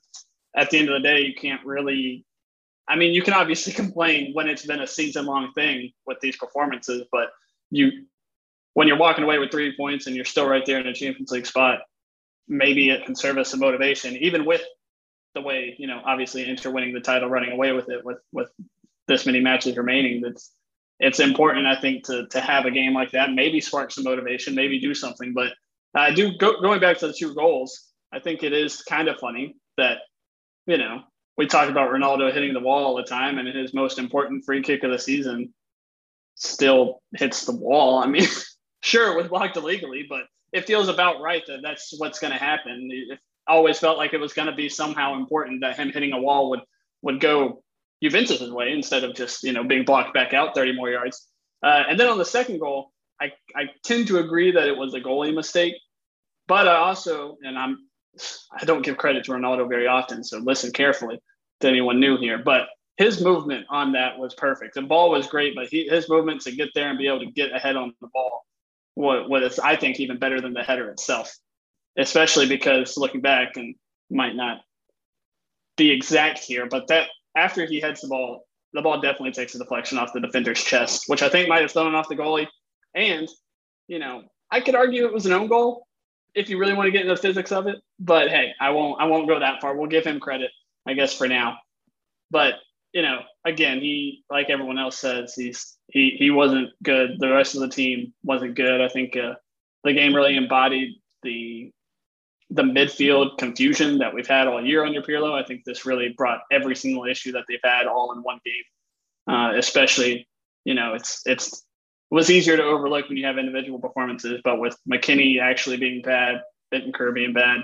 at 0.57 0.71
the 0.71 0.79
end 0.79 0.89
of 0.89 0.95
the 0.95 1.07
day, 1.07 1.23
you 1.23 1.35
can't 1.35 1.65
really. 1.65 2.25
I 2.89 2.97
mean, 2.97 3.13
you 3.13 3.23
can 3.23 3.35
obviously 3.35 3.73
complain 3.83 4.33
when 4.33 4.49
it's 4.49 4.65
been 4.65 4.81
a 4.81 4.87
season 4.87 5.27
long 5.27 5.53
thing 5.55 5.93
with 6.07 6.21
these 6.21 6.37
performances, 6.37 7.03
but 7.11 7.31
you 7.71 8.07
when 8.75 8.87
you're 8.87 8.99
walking 8.99 9.25
away 9.25 9.39
with 9.39 9.51
three 9.51 9.77
points 9.77 10.07
and 10.07 10.15
you're 10.15 10.25
still 10.25 10.49
right 10.49 10.65
there 10.65 10.79
in 10.79 10.87
a 10.87 10.95
Champions 10.95 11.33
League 11.33 11.47
spot, 11.47 11.81
maybe 12.47 12.89
it 12.89 13.05
can 13.05 13.17
serve 13.17 13.37
as 13.39 13.53
a 13.53 13.57
motivation, 13.57 14.17
even 14.17 14.45
with 14.47 14.63
the 15.35 15.41
way 15.41 15.75
you 15.79 15.87
know, 15.87 16.01
obviously 16.05 16.49
Inter 16.49 16.71
winning 16.71 16.93
the 16.93 17.01
title, 17.01 17.29
running 17.29 17.53
away 17.53 17.73
with 17.73 17.89
it 17.89 18.05
with 18.05 18.19
with 18.33 18.49
this 19.09 19.27
many 19.27 19.41
matches 19.41 19.77
remaining. 19.77 20.21
That's 20.21 20.53
it's 21.01 21.21
important, 21.21 21.67
I 21.67 21.81
think, 21.81 22.05
to 22.07 22.27
to 22.29 22.41
have 22.41 22.65
a 22.65 22.71
game 22.71 22.95
like 22.95 23.13
that. 23.13 23.33
Maybe 23.33 23.61
spark 23.61 23.91
some 23.91 24.05
motivation, 24.05 24.55
maybe 24.55 24.81
do 24.81 24.95
something. 24.95 25.33
But 25.33 25.53
I 25.95 26.13
do 26.13 26.37
go, 26.39 26.61
going 26.61 26.81
back 26.81 26.99
to 26.99 27.09
the 27.09 27.13
two 27.13 27.35
goals. 27.35 27.89
I 28.13 28.21
think 28.21 28.43
it 28.43 28.53
is 28.53 28.83
kind 28.83 29.09
of 29.09 29.19
funny 29.19 29.57
that 29.79 29.99
you 30.67 30.79
know 30.79 31.03
we 31.39 31.47
talk 31.47 31.69
about 31.69 31.91
Ronaldo 31.91 32.33
hitting 32.33 32.53
the 32.53 32.61
wall 32.61 32.85
all 32.85 32.97
the 32.97 33.05
time, 33.05 33.39
and 33.39 33.49
his 33.49 33.75
most 33.75 33.99
important 33.99 34.45
free 34.45 34.63
kick 34.63 34.85
of 34.85 34.91
the 34.91 34.99
season 34.99 35.53
still 36.35 37.01
hits 37.15 37.45
the 37.45 37.57
wall. 37.57 37.99
I 37.99 38.07
mean. 38.07 38.27
sure, 38.83 39.13
it 39.13 39.17
was 39.17 39.29
blocked 39.29 39.57
illegally, 39.57 40.07
but 40.09 40.25
it 40.53 40.67
feels 40.67 40.89
about 40.89 41.23
right 41.23 41.43
that 41.47 41.61
that's 41.63 41.95
what's 41.99 42.19
going 42.19 42.33
to 42.33 42.39
happen. 42.39 42.89
It 42.93 43.19
always 43.47 43.79
felt 43.79 43.99
like 43.99 44.13
it 44.13 44.21
was 44.21 44.33
going 44.33 44.49
to 44.49 44.55
be 44.55 44.69
somehow 44.69 45.15
important 45.15 45.61
that 45.63 45.77
him 45.77 45.91
hitting 45.91 46.13
a 46.13 46.21
wall 46.21 46.51
would 46.51 46.61
would 47.03 47.21
go 47.21 47.63
Juventus's 48.03 48.53
way 48.53 48.73
instead 48.73 49.05
of 49.05 49.15
just 49.15 49.43
you 49.43 49.53
know 49.53 49.65
being 49.65 49.85
blocked 49.85 50.15
back 50.15 50.35
out 50.35 50.55
30 50.55 50.75
more 50.75 50.91
yards. 50.91 51.29
Uh, 51.63 51.85
and 51.89 51.99
then 51.99 52.09
on 52.09 52.19
the 52.19 52.25
second 52.25 52.59
goal, 52.59 52.93
I 53.21 53.33
I 53.55 53.65
tend 53.85 54.09
to 54.09 54.19
agree 54.19 54.53
that 54.53 54.69
it 54.69 54.77
was 54.77 54.95
a 54.95 55.01
goalie 55.01 55.35
mistake, 55.35 55.75
but 56.49 56.69
I 56.69 56.77
also 56.77 57.39
and 57.43 57.59
I'm 57.59 57.89
I 58.53 58.65
don't 58.65 58.83
give 58.83 58.99
credit 58.99 59.25
to 59.25 59.33
Ronaldo 59.33 59.69
very 59.69 59.87
often, 59.87 60.23
so 60.25 60.39
listen 60.39 60.73
carefully 60.73 61.19
to 61.61 61.69
anyone 61.69 62.01
new 62.01 62.19
here, 62.19 62.39
but 62.39 62.69
his 62.97 63.23
movement 63.23 63.67
on 63.71 63.93
that 63.93 64.19
was 64.19 64.35
perfect. 64.35 64.75
The 64.75 64.83
ball 64.83 65.11
was 65.11 65.27
great, 65.27 65.55
but 65.55 65.69
he, 65.69 65.89
his 65.89 66.09
movement 66.09 66.43
to 66.43 66.53
get 66.53 66.69
there 66.75 66.89
and 66.89 66.99
be 66.99 67.07
able 67.07 67.21
to 67.21 67.31
get 67.31 67.53
ahead 67.53 67.77
on 67.77 67.95
the 68.01 68.09
ball 68.13 68.45
was, 68.97 69.29
what 69.29 69.43
is 69.43 69.59
I 69.59 69.77
think 69.77 69.99
even 69.99 70.19
better 70.19 70.41
than 70.41 70.53
the 70.53 70.63
header 70.63 70.91
itself, 70.91 71.35
especially 71.99 72.47
because 72.47 72.97
looking 72.97 73.21
back 73.21 73.57
and 73.57 73.75
might 74.11 74.35
not 74.35 74.59
be 75.77 75.91
exact 75.91 76.39
here, 76.39 76.67
but 76.67 76.89
that 76.89 77.09
after 77.37 77.67
he 77.67 77.81
heads 77.81 78.01
the 78.01 78.09
ball, 78.09 78.47
the 78.73 78.83
ball 78.83 79.01
definitely 79.01 79.33
takes 79.33 79.55
a 79.55 79.59
deflection 79.59 79.99
off 79.99 80.13
the 80.13 80.21
defender's 80.21 80.63
chest, 80.63 81.05
which 81.07 81.23
I 81.23 81.29
think 81.29 81.49
might 81.49 81.63
have 81.63 81.73
thrown 81.73 81.95
off 81.95 82.09
the 82.09 82.17
goalie. 82.17 82.49
And, 82.95 83.29
you 83.89 83.99
know, 83.99 84.23
I 84.51 84.61
could 84.61 84.75
argue 84.75 85.07
it 85.07 85.13
was 85.13 85.27
an 85.27 85.33
own 85.33 85.49
goal, 85.49 85.87
if 86.35 86.49
you 86.49 86.59
really 86.59 86.75
want 86.75 86.87
to 86.87 86.91
get 86.91 87.03
into 87.03 87.15
the 87.15 87.21
physics 87.21 87.53
of 87.53 87.67
it. 87.67 87.77
But 87.99 88.29
hey, 88.29 88.53
I 88.61 88.71
won't 88.71 89.01
I 89.01 89.07
won't 89.07 89.29
go 89.29 89.39
that 89.39 89.61
far. 89.61 89.77
We'll 89.77 89.89
give 89.89 90.05
him 90.05 90.21
credit, 90.21 90.51
I 90.87 90.95
guess, 90.95 91.15
for 91.15 91.29
now. 91.29 91.59
But 92.31 92.55
you 92.93 93.03
know, 93.03 93.21
again, 93.45 93.81
he 93.81 94.25
like 94.31 94.51
everyone 94.51 94.79
else 94.79 94.99
says, 94.99 95.35
he's 95.35 95.77
he 95.89 96.17
he 96.19 96.31
wasn't 96.31 96.71
good. 96.83 97.17
The 97.19 97.33
rest 97.33 97.55
of 97.55 97.61
the 97.61 97.69
team 97.69 98.13
wasn't 98.23 98.55
good. 98.55 98.81
I 98.81 98.89
think 98.89 99.17
uh, 99.17 99.35
the 99.85 99.93
game 99.93 100.15
really 100.15 100.37
embodied 100.37 100.95
the 101.23 101.73
the 102.53 102.63
midfield 102.63 103.39
confusion 103.39 103.99
that 103.99 104.13
we've 104.13 104.27
had 104.27 104.47
all 104.47 104.65
year 104.65 104.85
under 104.85 105.01
Pirlo. 105.01 105.33
I 105.33 105.43
think 105.43 105.65
this 105.65 105.87
really 105.87 106.15
brought 106.17 106.41
every 106.51 106.77
single 106.77 107.07
issue 107.07 107.33
that 107.33 107.45
they've 107.49 107.59
had 107.65 107.87
all 107.87 108.13
in 108.13 108.23
one 108.23 108.41
game. 108.45 109.35
Uh, 109.35 109.53
especially, 109.57 110.29
you 110.65 110.75
know, 110.75 110.95
it's 110.95 111.23
it's 111.25 111.49
it 111.53 112.15
was 112.15 112.31
easier 112.31 112.57
to 112.57 112.63
overlook 112.63 113.09
when 113.09 113.17
you 113.17 113.25
have 113.25 113.39
individual 113.39 113.79
performances, 113.79 114.41
but 114.45 114.61
with 114.61 114.77
McKennie 114.91 115.41
actually 115.41 115.79
being 115.79 116.03
bad, 116.03 116.43
Bentancur 116.73 117.15
being 117.15 117.33
bad, 117.33 117.61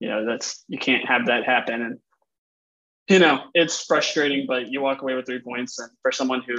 you 0.00 0.08
know, 0.08 0.26
that's 0.26 0.64
you 0.66 0.78
can't 0.78 1.06
have 1.06 1.26
that 1.26 1.44
happen. 1.44 1.82
And 1.82 1.98
you 3.08 3.18
know, 3.18 3.42
it's 3.54 3.84
frustrating, 3.84 4.46
but 4.46 4.72
you 4.72 4.80
walk 4.80 5.02
away 5.02 5.14
with 5.14 5.26
three 5.26 5.40
points. 5.40 5.78
And 5.78 5.90
for 6.02 6.10
someone 6.10 6.42
who 6.42 6.56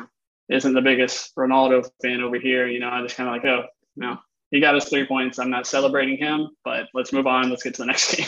isn't 0.50 0.74
the 0.74 0.81
biggest 0.81 1.36
Ronaldo 1.36 1.89
fan 2.01 2.22
over 2.22 2.39
here, 2.39 2.67
you 2.67 2.79
know, 2.79 2.89
I 2.89 3.01
just 3.01 3.17
kind 3.17 3.27
of 3.27 3.36
like, 3.36 3.46
oh, 3.46 3.65
no, 3.96 4.17
he 4.51 4.60
got 4.60 4.75
us 4.75 4.89
three 4.89 5.05
points. 5.05 5.39
I'm 5.39 5.50
not 5.50 5.65
celebrating 5.65 6.17
him, 6.17 6.50
but 6.63 6.88
let's 6.93 7.12
move 7.12 7.25
on. 7.25 7.50
Let's 7.50 7.63
get 7.63 7.74
to 7.75 7.81
the 7.81 7.88
next 7.88 8.15
game. 8.15 8.27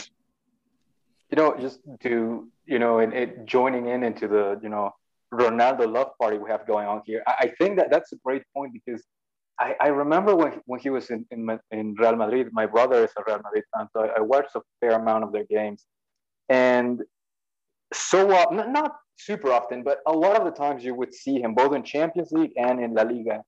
You 1.30 1.36
know, 1.38 1.56
just 1.60 1.80
to 2.02 2.48
you 2.66 2.80
know, 2.80 3.00
and 3.00 3.14
it, 3.14 3.46
joining 3.46 3.88
in 3.88 4.04
into 4.04 4.28
the 4.28 4.60
you 4.64 4.70
know 4.70 4.92
Ronaldo 5.34 5.92
love 5.92 6.18
party 6.20 6.38
we 6.38 6.50
have 6.50 6.66
going 6.66 6.88
on 6.88 7.02
here. 7.06 7.24
I, 7.28 7.36
I 7.40 7.48
think 7.60 7.78
that 7.78 7.90
that's 7.92 8.14
a 8.14 8.18
great 8.18 8.44
point 8.56 8.74
because 8.74 9.04
I, 9.60 9.76
I 9.82 9.88
remember 9.88 10.36
when 10.36 10.62
when 10.66 10.80
he 10.80 10.90
was 10.90 11.10
in, 11.10 11.26
in, 11.32 11.60
in 11.72 11.96
Real 11.96 12.16
Madrid. 12.16 12.50
My 12.54 12.66
brother 12.66 13.04
is 13.04 13.12
a 13.18 13.24
Real 13.28 13.42
Madrid 13.44 13.66
fan, 13.76 13.88
so 13.94 14.06
I, 14.06 14.20
I 14.20 14.22
watched 14.22 14.56
a 14.56 14.62
fair 14.80 14.94
amount 14.94 15.26
of 15.26 15.32
their 15.32 15.46
games, 15.46 15.86
and 16.50 17.02
so 17.94 18.32
uh, 18.32 18.46
not, 18.52 18.70
not 18.72 18.96
super 19.18 19.52
often, 19.52 19.84
but 19.84 20.00
a 20.08 20.12
lot 20.12 20.38
of 20.38 20.46
the 20.46 20.52
times 20.52 20.84
you 20.84 20.96
would 20.96 21.14
see 21.14 21.42
him 21.42 21.54
both 21.54 21.74
in 21.74 21.84
Champions 21.84 22.32
League 22.32 22.54
and 22.58 22.80
in 22.80 22.94
La 22.94 23.04
Liga. 23.04 23.44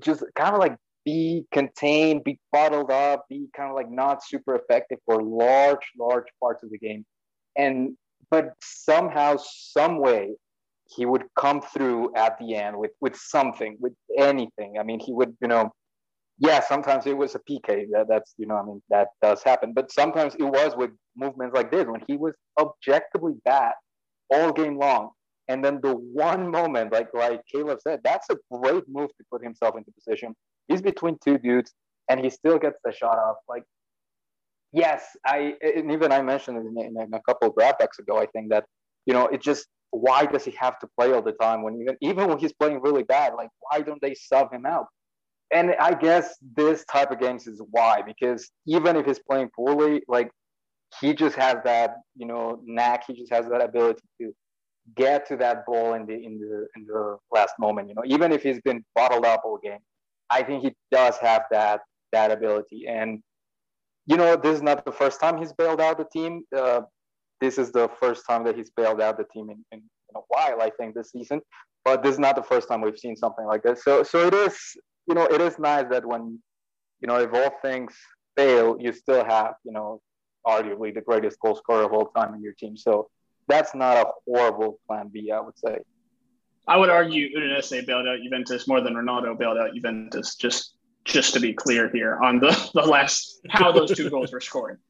Just 0.00 0.24
kind 0.34 0.54
of 0.54 0.60
like 0.60 0.76
be 1.04 1.44
contained, 1.52 2.24
be 2.24 2.38
bottled 2.52 2.90
up, 2.90 3.26
be 3.28 3.48
kind 3.56 3.70
of 3.70 3.76
like 3.76 3.90
not 3.90 4.24
super 4.24 4.56
effective 4.56 4.98
for 5.04 5.22
large, 5.22 5.92
large 5.98 6.26
parts 6.40 6.62
of 6.62 6.70
the 6.70 6.78
game. 6.78 7.04
And 7.56 7.96
but 8.30 8.54
somehow, 8.60 9.36
some 9.38 9.98
way, 9.98 10.34
he 10.86 11.06
would 11.06 11.24
come 11.38 11.60
through 11.60 12.14
at 12.16 12.38
the 12.38 12.56
end 12.56 12.78
with 12.78 12.92
with 13.00 13.16
something, 13.16 13.76
with 13.80 13.92
anything. 14.18 14.76
I 14.78 14.82
mean, 14.82 15.00
he 15.00 15.12
would, 15.12 15.36
you 15.40 15.48
know, 15.48 15.72
yeah, 16.38 16.60
sometimes 16.60 17.06
it 17.06 17.16
was 17.16 17.34
a 17.34 17.38
PK. 17.38 17.86
That, 17.92 18.06
that's 18.08 18.34
you 18.38 18.46
know, 18.46 18.56
I 18.56 18.64
mean, 18.64 18.82
that 18.90 19.08
does 19.22 19.42
happen. 19.42 19.72
But 19.72 19.92
sometimes 19.92 20.34
it 20.34 20.44
was 20.44 20.74
with 20.76 20.90
movements 21.16 21.54
like 21.54 21.70
this 21.70 21.86
when 21.86 22.02
he 22.08 22.16
was 22.16 22.34
objectively 22.58 23.34
bad 23.44 23.72
all 24.30 24.52
game 24.52 24.78
long. 24.78 25.10
And 25.48 25.62
then 25.62 25.80
the 25.82 25.94
one 25.94 26.50
moment, 26.50 26.92
like 26.92 27.08
like 27.12 27.42
Caleb 27.52 27.78
said, 27.82 28.00
that's 28.02 28.28
a 28.30 28.36
great 28.50 28.84
move 28.88 29.10
to 29.10 29.24
put 29.30 29.44
himself 29.44 29.76
into 29.76 29.92
position 29.92 30.34
he's 30.68 30.82
between 30.82 31.18
two 31.24 31.38
dudes 31.38 31.72
and 32.08 32.20
he 32.20 32.30
still 32.30 32.58
gets 32.58 32.78
the 32.84 32.92
shot 32.92 33.18
off. 33.18 33.36
Like, 33.48 33.64
yes, 34.72 35.16
I 35.26 35.54
and 35.62 35.90
even 35.90 36.12
I 36.12 36.22
mentioned 36.22 36.58
it 36.58 36.66
in, 36.66 37.00
in 37.00 37.14
a 37.14 37.20
couple 37.22 37.48
of 37.48 37.54
grab 37.54 37.78
bags 37.78 37.98
ago. 37.98 38.18
I 38.18 38.26
think 38.26 38.50
that 38.50 38.64
you 39.06 39.14
know 39.14 39.26
it 39.26 39.42
just 39.42 39.66
why 39.90 40.26
does 40.26 40.44
he 40.44 40.50
have 40.52 40.78
to 40.80 40.88
play 40.98 41.12
all 41.12 41.22
the 41.22 41.32
time 41.32 41.62
when 41.62 41.80
even 41.80 41.96
even 42.00 42.28
when 42.28 42.38
he's 42.38 42.52
playing 42.52 42.80
really 42.80 43.04
bad? 43.04 43.34
Like, 43.34 43.50
why 43.60 43.80
don't 43.80 44.00
they 44.02 44.14
sub 44.14 44.52
him 44.52 44.66
out? 44.66 44.86
And 45.52 45.74
I 45.78 45.94
guess 45.94 46.34
this 46.56 46.84
type 46.86 47.10
of 47.10 47.20
games 47.20 47.46
is 47.46 47.62
why 47.70 48.02
because 48.02 48.50
even 48.66 48.96
if 48.96 49.06
he's 49.06 49.20
playing 49.20 49.50
poorly, 49.54 50.02
like 50.08 50.30
he 51.00 51.14
just 51.14 51.36
has 51.36 51.56
that 51.64 51.96
you 52.16 52.26
know 52.26 52.60
knack. 52.64 53.04
He 53.06 53.14
just 53.14 53.32
has 53.32 53.48
that 53.48 53.62
ability 53.62 54.02
to 54.20 54.34
get 54.96 55.26
to 55.28 55.36
that 55.36 55.64
ball 55.66 55.94
in 55.94 56.06
the 56.06 56.14
in 56.14 56.38
the 56.38 56.66
in 56.76 56.86
the 56.86 57.16
last 57.32 57.54
moment. 57.58 57.88
You 57.88 57.94
know, 57.94 58.02
even 58.04 58.32
if 58.32 58.42
he's 58.42 58.60
been 58.60 58.84
bottled 58.94 59.24
up 59.24 59.42
all 59.44 59.58
game, 59.62 59.78
I 60.30 60.42
think 60.42 60.64
he 60.64 60.74
does 60.90 61.16
have 61.18 61.44
that 61.50 61.80
that 62.12 62.30
ability. 62.30 62.86
And 62.88 63.22
you 64.06 64.16
know, 64.16 64.36
this 64.36 64.56
is 64.56 64.62
not 64.62 64.84
the 64.84 64.92
first 64.92 65.20
time 65.20 65.38
he's 65.38 65.52
bailed 65.52 65.80
out 65.80 65.98
the 65.98 66.04
team. 66.04 66.44
Uh, 66.54 66.82
this 67.40 67.58
is 67.58 67.72
the 67.72 67.88
first 68.00 68.26
time 68.26 68.44
that 68.44 68.56
he's 68.56 68.70
bailed 68.70 69.00
out 69.00 69.16
the 69.16 69.24
team 69.24 69.50
in, 69.50 69.64
in, 69.72 69.78
in, 69.78 70.16
a 70.16 70.20
while, 70.28 70.60
I 70.60 70.70
think, 70.78 70.94
this 70.94 71.10
season. 71.10 71.40
But 71.84 72.02
this 72.02 72.12
is 72.12 72.18
not 72.18 72.36
the 72.36 72.42
first 72.42 72.68
time 72.68 72.80
we've 72.80 72.98
seen 72.98 73.16
something 73.16 73.46
like 73.46 73.62
this. 73.62 73.82
So, 73.82 74.02
so 74.02 74.26
it 74.26 74.34
is, 74.34 74.56
you 75.06 75.14
know, 75.14 75.26
it 75.26 75.40
is 75.40 75.58
nice 75.58 75.86
that 75.90 76.06
when, 76.06 76.38
you 77.00 77.08
know, 77.08 77.16
if 77.16 77.32
all 77.32 77.50
things 77.62 77.94
fail, 78.36 78.76
you 78.78 78.92
still 78.92 79.24
have, 79.24 79.54
you 79.64 79.72
know, 79.72 80.00
arguably 80.46 80.94
the 80.94 81.00
greatest 81.00 81.38
goal 81.40 81.54
scorer 81.54 81.84
of 81.84 81.92
all 81.92 82.06
time 82.06 82.34
in 82.34 82.42
your 82.42 82.52
team. 82.52 82.76
So 82.76 83.08
that's 83.48 83.74
not 83.74 83.96
a 83.96 84.10
horrible 84.26 84.78
plan 84.86 85.08
B, 85.12 85.30
I 85.30 85.40
would 85.40 85.58
say. 85.58 85.78
I 86.66 86.76
would 86.76 86.90
argue 86.90 87.28
Udinese 87.36 87.86
bailed 87.86 88.06
out 88.06 88.20
Juventus 88.22 88.66
more 88.66 88.80
than 88.80 88.94
Ronaldo 88.94 89.38
bailed 89.38 89.58
out 89.58 89.74
Juventus. 89.74 90.36
Just 90.36 90.76
just 91.04 91.34
to 91.34 91.40
be 91.40 91.52
clear 91.52 91.90
here 91.90 92.18
on 92.22 92.38
the 92.38 92.70
the 92.74 92.82
last 92.82 93.40
how 93.48 93.72
those 93.72 93.94
two 93.94 94.10
goals 94.10 94.32
were 94.32 94.40
scored. 94.40 94.80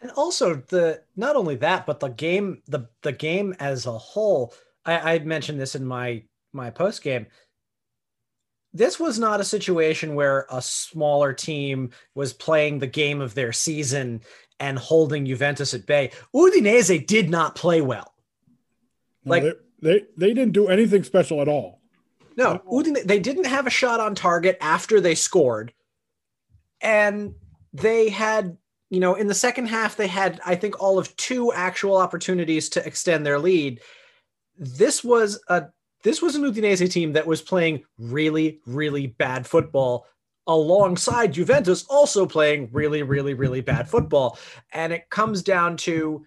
And 0.00 0.10
also 0.12 0.56
the 0.68 1.02
not 1.16 1.36
only 1.36 1.56
that, 1.56 1.86
but 1.86 2.00
the 2.00 2.08
game 2.08 2.62
the 2.66 2.88
the 3.02 3.12
game 3.12 3.54
as 3.58 3.86
a 3.86 3.98
whole. 3.98 4.54
I, 4.84 5.14
I 5.14 5.18
mentioned 5.20 5.60
this 5.60 5.74
in 5.74 5.84
my 5.84 6.22
my 6.52 6.70
post 6.70 7.02
game. 7.02 7.26
This 8.72 8.98
was 8.98 9.20
not 9.20 9.40
a 9.40 9.44
situation 9.44 10.16
where 10.16 10.46
a 10.50 10.60
smaller 10.60 11.32
team 11.32 11.90
was 12.16 12.32
playing 12.32 12.80
the 12.80 12.88
game 12.88 13.20
of 13.20 13.34
their 13.34 13.52
season 13.52 14.20
and 14.58 14.78
holding 14.78 15.26
Juventus 15.26 15.74
at 15.74 15.86
bay. 15.86 16.10
Udinese 16.34 17.06
did 17.06 17.30
not 17.30 17.54
play 17.54 17.80
well. 17.80 18.14
Like 19.24 19.44
they 19.84 20.06
they 20.16 20.32
didn't 20.32 20.52
do 20.54 20.68
anything 20.68 21.04
special 21.04 21.40
at 21.42 21.48
all. 21.48 21.80
No, 22.36 22.60
Udine, 22.66 23.04
they 23.04 23.20
didn't 23.20 23.44
have 23.44 23.66
a 23.66 23.70
shot 23.70 24.00
on 24.00 24.14
target 24.14 24.56
after 24.60 25.00
they 25.00 25.14
scored, 25.14 25.72
and 26.80 27.34
they 27.72 28.08
had 28.08 28.56
you 28.90 28.98
know 28.98 29.14
in 29.14 29.28
the 29.28 29.34
second 29.34 29.66
half 29.66 29.96
they 29.96 30.06
had 30.06 30.40
I 30.44 30.56
think 30.56 30.82
all 30.82 30.98
of 30.98 31.14
two 31.16 31.52
actual 31.52 31.96
opportunities 31.96 32.68
to 32.70 32.84
extend 32.84 33.24
their 33.24 33.38
lead. 33.38 33.80
This 34.56 35.04
was 35.04 35.40
a 35.48 35.66
this 36.02 36.22
was 36.22 36.34
an 36.34 36.42
Udinese 36.42 36.90
team 36.90 37.12
that 37.12 37.26
was 37.26 37.42
playing 37.42 37.84
really 37.98 38.60
really 38.66 39.06
bad 39.06 39.46
football 39.46 40.06
alongside 40.46 41.32
Juventus 41.32 41.84
also 41.88 42.24
playing 42.26 42.70
really 42.72 43.02
really 43.02 43.34
really 43.34 43.60
bad 43.60 43.86
football, 43.86 44.38
and 44.72 44.94
it 44.94 45.10
comes 45.10 45.42
down 45.42 45.76
to 45.78 46.24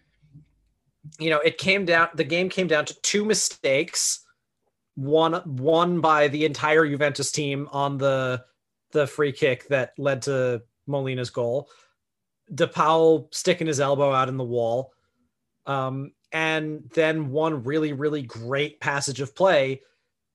you 1.20 1.30
know, 1.30 1.40
it 1.40 1.58
came 1.58 1.86
down 1.86 2.10
the 2.16 2.24
game 2.24 2.50
came 2.50 2.68
down 2.68 2.86
to 2.86 3.02
two 3.02 3.26
mistakes. 3.26 4.24
One 4.96 5.36
one 5.46 6.02
by 6.02 6.28
the 6.28 6.46
entire 6.46 6.88
Juventus 6.88 7.32
team 7.32 7.68
on 7.72 7.98
the 7.98 8.44
the 8.92 9.08
free 9.08 9.32
kick 9.32 9.68
that 9.68 9.94
led 9.98 10.24
to 10.24 10.64
Molina's 10.88 11.30
goal. 11.30 11.70
De 12.54 12.68
Paul 12.68 13.28
sticking 13.32 13.68
his 13.68 13.80
elbow 13.80 14.12
out 14.12 14.30
in 14.30 14.38
the 14.38 14.44
wall. 14.44 14.94
Um, 15.66 16.14
and 16.32 16.90
then 16.94 17.30
one 17.30 17.64
really, 17.64 17.94
really 17.94 18.22
great 18.22 18.80
passage 18.80 19.22
of 19.22 19.36
play 19.36 19.82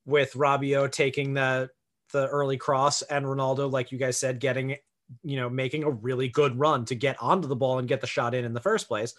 with 0.05 0.35
Rabiot 0.35 0.93
taking 0.93 1.35
the 1.35 1.71
the 2.13 2.29
early 2.29 2.59
cross 2.59 3.03
and 3.03 3.25
Ronaldo, 3.25 3.71
like 3.71 3.91
you 3.91 3.99
guys 3.99 4.19
said, 4.19 4.41
getting 4.41 4.77
you 5.23 5.37
know 5.37 5.49
making 5.49 5.85
a 5.85 5.91
really 5.91 6.29
good 6.29 6.59
run 6.59 6.85
to 6.87 6.95
get 6.95 7.21
onto 7.21 7.49
the 7.49 7.57
ball 7.57 7.79
and 7.79 7.89
get 7.89 8.01
the 8.01 8.07
shot 8.07 8.35
in 8.35 8.45
in 8.45 8.53
the 8.53 8.61
first 8.61 8.89
place. 8.89 9.15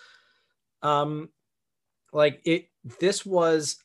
Um, 0.82 1.30
like 2.13 2.41
it, 2.45 2.69
this 2.99 3.26
was, 3.26 3.78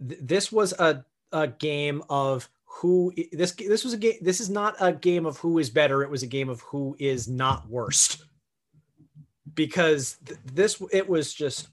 this 0.00 0.50
was 0.50 0.72
a 0.72 1.04
a 1.32 1.46
game 1.46 2.02
of 2.08 2.48
who 2.64 3.12
this 3.32 3.52
this 3.52 3.84
was 3.84 3.92
a 3.92 3.98
game. 3.98 4.14
This 4.20 4.40
is 4.40 4.50
not 4.50 4.76
a 4.80 4.92
game 4.92 5.26
of 5.26 5.38
who 5.38 5.58
is 5.58 5.70
better. 5.70 6.02
It 6.02 6.10
was 6.10 6.22
a 6.22 6.28
game 6.28 6.48
of 6.48 6.60
who 6.62 6.96
is 6.98 7.28
not 7.28 7.68
worst. 7.68 8.24
Because 9.52 10.16
th- 10.24 10.38
this 10.44 10.82
it 10.92 11.08
was 11.08 11.34
just 11.34 11.68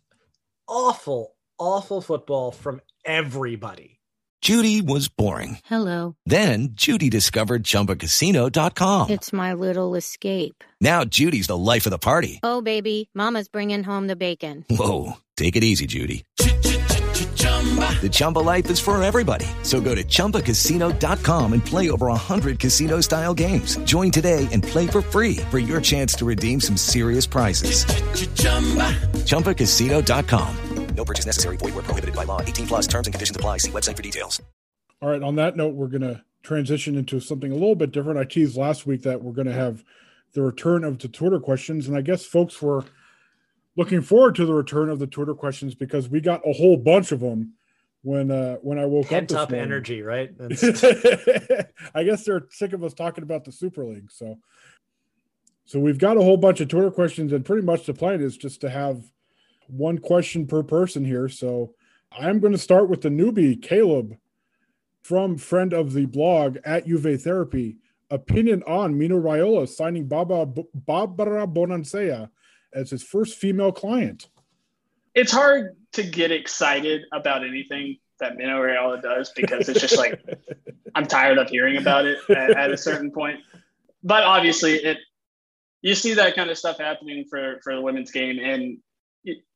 awful, 0.67 1.36
awful 1.60 2.01
football 2.01 2.51
from 2.51 2.81
everybody. 3.03 3.99
Judy 4.41 4.81
was 4.81 5.08
boring. 5.08 5.58
Hello. 5.65 6.15
Then 6.25 6.69
Judy 6.73 7.10
discovered 7.10 7.63
ChumbaCasino.com. 7.63 9.10
It's 9.10 9.34
my 9.34 9.53
little 9.53 9.95
escape. 9.95 10.63
Now 10.79 11.03
Judy's 11.03 11.47
the 11.47 11.58
life 11.58 11.88
of 11.88 11.91
the 11.91 11.97
party. 11.97 12.39
Oh 12.43 12.62
baby, 12.62 13.10
Mama's 13.13 13.47
bringing 13.47 13.84
home 13.84 14.08
the 14.08 14.15
bacon. 14.15 14.65
Whoa, 14.69 15.17
take 15.36 15.56
it 15.56 15.63
easy, 15.63 15.88
Judy. 15.88 16.26
The 16.36 18.10
Chumba 18.12 18.39
life 18.39 18.69
is 18.69 18.80
for 18.80 19.02
everybody. 19.02 19.48
So 19.63 19.82
go 19.82 19.95
to 19.95 20.04
ChumbaCasino.com 20.04 21.54
and 21.54 21.65
play 21.65 21.89
over 21.89 22.08
100 22.08 22.60
casino 22.60 23.02
style 23.02 23.34
games. 23.34 23.78
Join 23.78 24.12
today 24.12 24.48
and 24.52 24.62
play 24.62 24.86
for 24.86 25.02
free 25.02 25.38
for 25.50 25.58
your 25.58 25.82
chance 25.82 26.13
to 26.15 26.26
redeem 26.26 26.62
some 26.62 26.78
serious 26.78 27.26
prizes. 27.26 27.86
ChumbaCasino.com. 29.26 30.56
No 30.95 31.06
purchase 31.06 31.26
necessary. 31.26 31.58
Void 31.58 31.74
where 31.74 31.84
prohibited 31.84 32.15
by 32.15 32.24
law. 32.24 32.41
18 32.41 32.67
plus 32.67 32.88
terms 32.88 33.08
and 33.08 33.13
conditions 33.13 33.36
apply. 33.36 33.58
See 33.58 33.71
website 33.71 33.98
for 33.98 34.04
details. 34.04 34.41
All 35.02 35.10
right. 35.10 35.21
On 35.21 35.36
that 35.36 35.58
note, 35.58 35.76
we're 35.76 35.88
going 35.88 36.02
to 36.02 36.24
transition 36.41 36.95
into 36.95 37.19
something 37.19 37.52
a 37.52 37.56
little 37.56 37.76
bit 37.76 37.91
different. 37.91 38.19
I 38.19 38.24
teased 38.24 38.56
last 38.56 38.86
week 38.86 39.02
that 39.04 39.21
we're 39.21 39.34
going 39.34 39.48
to 39.48 39.54
have 39.54 39.84
the 40.34 40.41
return 40.41 40.84
of 40.84 41.00
the 41.00 41.08
Twitter 41.08 41.39
questions, 41.39 41.88
and 41.88 41.98
I 41.98 42.02
guess 42.02 42.26
folks 42.26 42.62
were 42.62 42.86
looking 43.75 44.01
forward 44.01 44.35
to 44.35 44.45
the 44.45 44.53
return 44.53 44.89
of 44.89 44.99
the 44.99 45.07
Twitter 45.07 45.33
questions 45.33 45.75
because 45.75 46.09
we 46.09 46.21
got 46.21 46.41
a 46.47 46.53
whole 46.53 46.77
bunch 46.77 47.11
of 47.11 47.19
them 47.19 47.53
when 48.01 48.29
uh 48.29 48.55
when 48.57 48.77
I 48.77 48.85
woke 48.85 49.07
Pent 49.07 49.33
up. 49.33 49.43
up 49.43 49.49
this 49.49 49.59
energy, 49.59 50.01
right? 50.01 50.31
I 51.95 52.03
guess 52.03 52.23
they're 52.23 52.45
sick 52.51 52.73
of 52.73 52.83
us 52.83 52.93
talking 52.93 53.23
about 53.23 53.45
the 53.45 53.51
Super 53.51 53.83
League. 53.85 54.11
So, 54.11 54.38
so 55.65 55.79
we've 55.79 55.97
got 55.97 56.17
a 56.17 56.21
whole 56.21 56.38
bunch 56.38 56.61
of 56.61 56.67
Twitter 56.67 56.91
questions, 56.91 57.33
and 57.33 57.43
pretty 57.43 57.65
much 57.65 57.85
the 57.85 57.93
plan 57.93 58.21
is 58.21 58.38
just 58.38 58.61
to 58.61 58.69
have 58.69 59.01
one 59.67 59.97
question 59.97 60.45
per 60.45 60.61
person 60.61 61.03
here. 61.03 61.27
So, 61.27 61.73
I'm 62.11 62.39
going 62.39 62.53
to 62.53 62.59
start 62.59 62.89
with 62.89 63.01
the 63.01 63.09
newbie, 63.09 63.59
Caleb, 63.59 64.15
from 65.01 65.38
friend 65.38 65.73
of 65.73 65.93
the 65.93 66.05
blog 66.05 66.57
at 66.63 66.85
Uve 66.85 67.21
Therapy. 67.21 67.77
Opinion 68.11 68.61
on 68.67 68.95
Mino 68.95 69.19
Raiola 69.19 69.67
signing 69.67 70.07
Baba 70.07 70.45
Barbara 70.75 71.47
Bonansea 71.47 72.29
as 72.75 72.91
his 72.91 73.01
first 73.01 73.38
female 73.38 73.71
client. 73.71 74.27
It's 75.15 75.31
hard 75.31 75.77
to 75.93 76.03
get 76.03 76.31
excited 76.31 77.03
about 77.13 77.45
anything 77.45 77.97
that 78.19 78.35
Mino 78.35 78.61
Raiola 78.61 79.01
does 79.01 79.31
because 79.35 79.69
it's 79.69 79.79
just 79.79 79.97
like 79.97 80.21
I'm 80.95 81.05
tired 81.07 81.38
of 81.38 81.49
hearing 81.49 81.77
about 81.77 82.05
it 82.05 82.17
at, 82.29 82.51
at 82.51 82.71
a 82.71 82.77
certain 82.77 83.11
point. 83.11 83.39
But 84.03 84.23
obviously, 84.23 84.75
it 84.75 84.97
you 85.81 85.95
see 85.95 86.15
that 86.15 86.35
kind 86.35 86.49
of 86.49 86.57
stuff 86.57 86.77
happening 86.77 87.25
for 87.29 87.59
for 87.63 87.75
the 87.75 87.81
women's 87.81 88.11
game, 88.11 88.39
and 88.39 88.77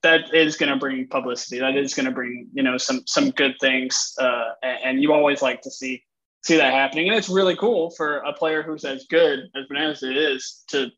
that 0.02 0.34
is 0.34 0.56
going 0.58 0.72
to 0.72 0.78
bring 0.78 1.08
publicity. 1.08 1.60
That 1.60 1.76
is 1.76 1.94
going 1.94 2.06
to 2.06 2.12
bring 2.12 2.50
you 2.54 2.64
know 2.64 2.78
some 2.78 3.04
some 3.06 3.32
good 3.32 3.56
things, 3.60 4.14
uh, 4.20 4.52
and, 4.64 4.78
and 4.84 5.02
you 5.02 5.14
always 5.14 5.42
like 5.42 5.62
to 5.62 5.72
see 5.72 6.04
see 6.44 6.58
that 6.58 6.74
happening. 6.74 7.10
And 7.10 7.18
it's 7.18 7.30
really 7.30 7.56
cool 7.56 7.92
for 7.92 8.18
a 8.20 8.34
player 8.34 8.64
who's 8.64 8.86
as 8.86 9.06
good 9.10 9.40
as 9.56 9.66
Bonansea 9.70 10.34
is 10.34 10.64
to 10.70 10.90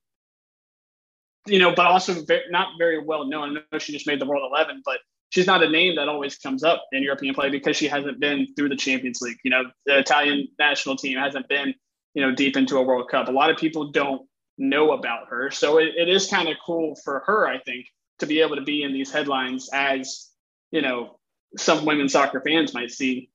you 1.47 1.59
know, 1.59 1.73
but 1.73 1.85
also 1.85 2.15
not 2.49 2.67
very 2.77 3.03
well 3.03 3.25
known. 3.25 3.57
I 3.57 3.61
know 3.71 3.79
she 3.79 3.91
just 3.91 4.07
made 4.07 4.21
the 4.21 4.25
World 4.25 4.49
11, 4.51 4.81
but 4.85 4.99
she's 5.29 5.47
not 5.47 5.63
a 5.63 5.69
name 5.69 5.95
that 5.95 6.07
always 6.07 6.37
comes 6.37 6.63
up 6.63 6.85
in 6.91 7.01
European 7.01 7.33
play 7.33 7.49
because 7.49 7.75
she 7.75 7.87
hasn't 7.87 8.19
been 8.19 8.47
through 8.55 8.69
the 8.69 8.75
Champions 8.75 9.21
League. 9.21 9.37
You 9.43 9.51
know, 9.51 9.63
the 9.85 9.97
Italian 9.97 10.47
national 10.59 10.97
team 10.97 11.17
hasn't 11.17 11.47
been, 11.47 11.73
you 12.13 12.21
know, 12.21 12.33
deep 12.33 12.55
into 12.57 12.77
a 12.77 12.83
World 12.83 13.09
Cup. 13.09 13.27
A 13.27 13.31
lot 13.31 13.49
of 13.49 13.57
people 13.57 13.91
don't 13.91 14.21
know 14.57 14.91
about 14.91 15.29
her. 15.29 15.49
So 15.49 15.79
it, 15.79 15.93
it 15.97 16.07
is 16.07 16.27
kind 16.27 16.47
of 16.47 16.57
cool 16.63 16.95
for 17.03 17.23
her, 17.25 17.47
I 17.47 17.59
think, 17.59 17.87
to 18.19 18.27
be 18.27 18.41
able 18.41 18.57
to 18.57 18.61
be 18.61 18.83
in 18.83 18.93
these 18.93 19.11
headlines 19.11 19.69
as, 19.73 20.29
you 20.69 20.81
know, 20.81 21.17
some 21.57 21.85
women's 21.85 22.13
soccer 22.13 22.41
fans 22.41 22.73
might 22.73 22.91
see 22.91 23.30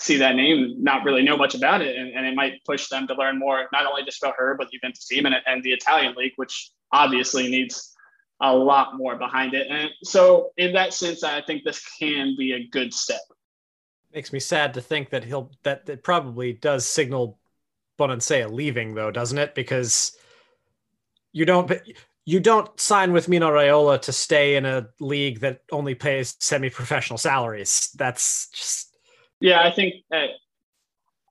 see 0.00 0.16
that 0.18 0.36
name 0.36 0.76
not 0.78 1.04
really 1.04 1.22
know 1.22 1.36
much 1.36 1.54
about 1.54 1.82
it. 1.82 1.96
And, 1.96 2.14
and 2.14 2.26
it 2.26 2.34
might 2.34 2.64
push 2.64 2.88
them 2.88 3.06
to 3.08 3.14
learn 3.14 3.38
more, 3.38 3.66
not 3.72 3.86
only 3.86 4.04
just 4.04 4.22
about 4.22 4.34
her, 4.36 4.54
but 4.56 4.68
the 4.70 4.78
Juventus 4.78 5.06
team 5.06 5.26
and, 5.26 5.34
and 5.46 5.62
the 5.62 5.72
Italian 5.72 6.14
league, 6.14 6.32
which 6.36 6.70
obviously 6.92 7.48
needs 7.48 7.94
a 8.40 8.54
lot 8.54 8.96
more 8.96 9.16
behind 9.16 9.54
it. 9.54 9.66
And 9.68 9.90
so, 10.04 10.50
in 10.56 10.72
that 10.74 10.94
sense, 10.94 11.24
I 11.24 11.42
think 11.42 11.64
this 11.64 11.84
can 11.98 12.36
be 12.36 12.52
a 12.52 12.66
good 12.68 12.94
step. 12.94 13.20
Makes 14.14 14.32
me 14.32 14.40
sad 14.40 14.74
to 14.74 14.80
think 14.80 15.10
that 15.10 15.24
he'll 15.24 15.50
that 15.64 15.86
that 15.86 16.02
probably 16.02 16.52
does 16.52 16.86
signal 16.86 17.38
Bonansea 17.98 18.50
leaving 18.50 18.94
though, 18.94 19.10
doesn't 19.10 19.36
it? 19.36 19.54
Because 19.54 20.16
you 21.32 21.44
don't 21.44 21.70
you 22.24 22.40
don't 22.40 22.78
sign 22.78 23.12
with 23.12 23.28
Mino 23.28 23.50
Raiola 23.50 24.00
to 24.02 24.12
stay 24.12 24.56
in 24.56 24.64
a 24.64 24.88
league 25.00 25.40
that 25.40 25.62
only 25.72 25.94
pays 25.94 26.36
semi-professional 26.40 27.18
salaries. 27.18 27.90
That's 27.96 28.48
just 28.50 28.87
yeah, 29.40 29.62
I 29.62 29.70
think. 29.70 29.94
Uh, 30.12 30.26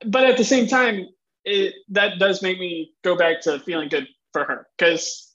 but 0.05 0.25
at 0.25 0.37
the 0.37 0.43
same 0.43 0.67
time, 0.67 1.07
it, 1.43 1.73
that 1.89 2.19
does 2.19 2.41
make 2.41 2.59
me 2.59 2.93
go 3.03 3.15
back 3.15 3.41
to 3.41 3.59
feeling 3.59 3.89
good 3.89 4.07
for 4.33 4.43
her 4.43 4.67
because 4.77 5.33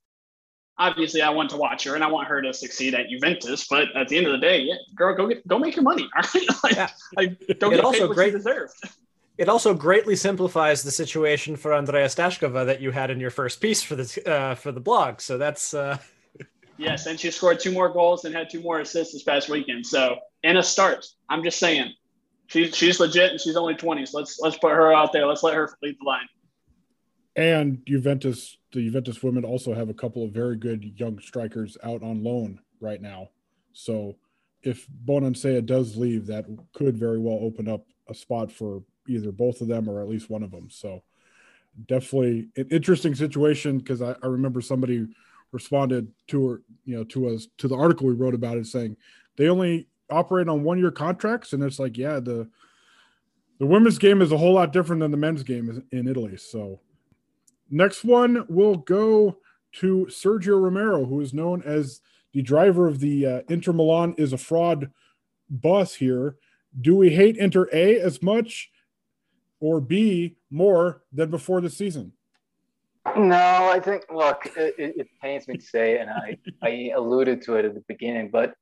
obviously 0.79 1.23
I 1.23 1.31
want 1.31 1.51
to 1.51 1.57
watch 1.57 1.85
her 1.85 1.95
and 1.95 2.05
I 2.05 2.09
want 2.09 2.29
her 2.29 2.43
to 2.43 2.53
succeed 2.53 2.95
at 2.95 3.09
Juventus. 3.09 3.67
But 3.69 3.95
at 3.97 4.09
the 4.09 4.19
end 4.19 4.27
of 4.27 4.33
the 4.33 4.39
day, 4.39 4.61
yeah, 4.61 4.75
girl, 4.95 5.15
go 5.15 5.29
get 5.29 5.47
go 5.47 5.59
make 5.59 5.77
your 5.77 5.85
money. 5.85 6.09
All 6.17 6.23
right, 6.35 6.49
like, 6.65 6.77
yeah. 6.77 6.91
like 7.17 7.59
go 7.59 7.71
get 7.71 7.81
also 7.81 8.01
paid 8.01 8.07
what 8.09 8.15
great- 8.15 8.33
you 8.33 8.39
deserve. 8.39 8.71
it 9.39 9.49
also 9.49 9.75
greatly 9.75 10.17
simplifies 10.17 10.83
the 10.83 10.91
situation 10.91 11.57
for 11.57 11.73
Andrea 11.73 12.07
Staskova 12.07 12.67
that 12.67 12.81
you 12.81 12.91
had 12.91 13.11
in 13.11 13.19
your 13.19 13.31
first 13.31 13.61
piece 13.61 13.83
for 13.83 13.97
the 13.97 14.31
uh, 14.31 14.55
for 14.55 14.73
the 14.73 14.81
blog. 14.81 15.21
So 15.21 15.39
that's 15.39 15.75
uh, 15.75 15.99
Yes, 16.79 17.07
and 17.07 17.19
she 17.19 17.31
scored 17.31 17.61
two 17.61 17.73
more 17.73 17.89
goals 17.89 18.25
and 18.25 18.35
had 18.35 18.51
two 18.51 18.61
more 18.61 18.81
assists 18.81 19.13
this 19.13 19.23
past 19.23 19.49
weekend. 19.49 19.87
So 19.87 20.17
and 20.43 20.59
a 20.59 20.63
start. 20.63 21.07
I'm 21.29 21.43
just 21.45 21.59
saying, 21.59 21.93
she's 22.53 22.77
she's 22.77 23.01
legit 23.01 23.33
and 23.33 23.41
she's 23.41 23.57
only 23.57 23.75
20. 23.75 24.07
So 24.07 24.19
let's 24.19 24.39
let's 24.41 24.59
put 24.59 24.73
her 24.73 24.93
out 24.93 25.13
there. 25.13 25.27
Let's 25.27 25.43
let 25.43 25.55
her 25.55 25.75
lead 25.83 25.97
the 26.01 26.07
line. 26.07 26.29
And 27.35 27.83
Juventus, 27.87 28.59
the 28.73 28.85
Juventus 28.85 29.23
women 29.23 29.45
also 29.45 29.73
have 29.73 29.89
a 29.89 29.95
couple 29.95 30.25
of 30.25 30.33
very 30.33 30.57
good 30.57 30.93
young 30.97 31.19
strikers 31.19 31.79
out 31.83 32.03
on 32.03 32.23
loan 32.23 32.61
right 32.81 33.01
now. 33.01 33.31
So 33.73 34.17
if 34.63 34.87
Bonansea 35.07 35.65
does 35.65 35.97
leave, 35.97 36.27
that 36.27 36.45
could 36.75 36.97
very 36.97 37.19
well 37.19 37.39
open 37.41 37.69
up 37.69 37.87
a 38.09 38.15
spot 38.15 38.53
for 38.53 38.83
either 39.09 39.33
both 39.33 39.63
of 39.63 39.69
them 39.69 39.89
or 39.89 40.03
at 40.03 40.09
least 40.09 40.29
one 40.29 40.43
of 40.43 40.51
them. 40.51 40.69
So 40.71 41.03
definitely 41.87 42.49
an 42.57 42.69
interesting 42.71 43.15
situation 43.15 43.79
because 43.79 44.03
I, 44.03 44.15
I 44.23 44.27
remember 44.27 44.61
somebody 44.61 45.09
responded 45.53 46.13
to 46.29 46.49
her, 46.49 46.63
you 46.85 46.97
know, 46.97 47.05
to 47.05 47.29
us 47.29 47.49
to 47.59 47.69
the 47.69 47.77
article 47.77 48.07
we 48.07 48.15
wrote 48.15 48.35
about 48.35 48.59
it 48.59 48.67
saying 48.67 48.97
they 49.37 49.49
only 49.49 49.89
operate 50.13 50.49
on 50.49 50.63
one 50.63 50.79
year 50.79 50.91
contracts. 50.91 51.53
And 51.53 51.63
it's 51.63 51.79
like, 51.79 51.97
yeah, 51.99 52.21
the 52.21 52.49
the 53.59 53.67
women's 53.67 53.99
game 53.99 54.23
is 54.23 54.33
a 54.33 54.39
whole 54.39 54.55
lot 54.55 54.73
different 54.73 55.01
than 55.01 55.11
the 55.11 55.17
men's 55.17 55.43
game 55.43 55.85
in 55.93 56.09
Italy. 56.09 56.37
So 56.37 56.81
Next 57.73 58.05
one 58.05 58.45
will 58.51 58.77
go 58.77 59.39
to 59.77 60.07
Sergio 60.11 60.63
Romero, 60.63 61.07
who 61.07 61.23
is 61.23 61.33
known 61.33 61.63
as 61.63 62.03
the 62.35 62.43
driver 62.43 62.87
of 62.87 63.01
the 63.01 63.27
uh, 63.27 63.41
Inter 63.49 63.73
Milan 63.73 64.15
is 64.19 64.35
a 64.35 64.39
fraud 64.39 64.91
bus 65.49 65.95
here. 65.95 66.37
Do 66.79 66.95
we 66.95 67.09
hate 67.09 67.39
Inter 67.39 67.71
A 67.73 67.99
as 67.99 68.23
much 68.23 68.71
or 69.59 69.81
B 69.81 70.37
more 70.51 71.03
than 71.15 71.31
before 71.31 71.63
the 71.63 71.71
season? 71.71 72.13
No, 73.17 73.71
I 73.73 73.81
think, 73.81 74.05
look, 74.13 74.47
it, 74.55 74.75
it 74.79 75.09
pains 75.23 75.49
me 75.49 75.57
to 75.57 75.65
say, 75.65 75.99
and 75.99 76.11
I, 76.11 76.37
I 76.63 76.91
alluded 76.95 77.41
to 77.43 77.57
it 77.57 77.65
at 77.65 77.73
the 77.73 77.83
beginning, 77.89 78.29
but 78.31 78.55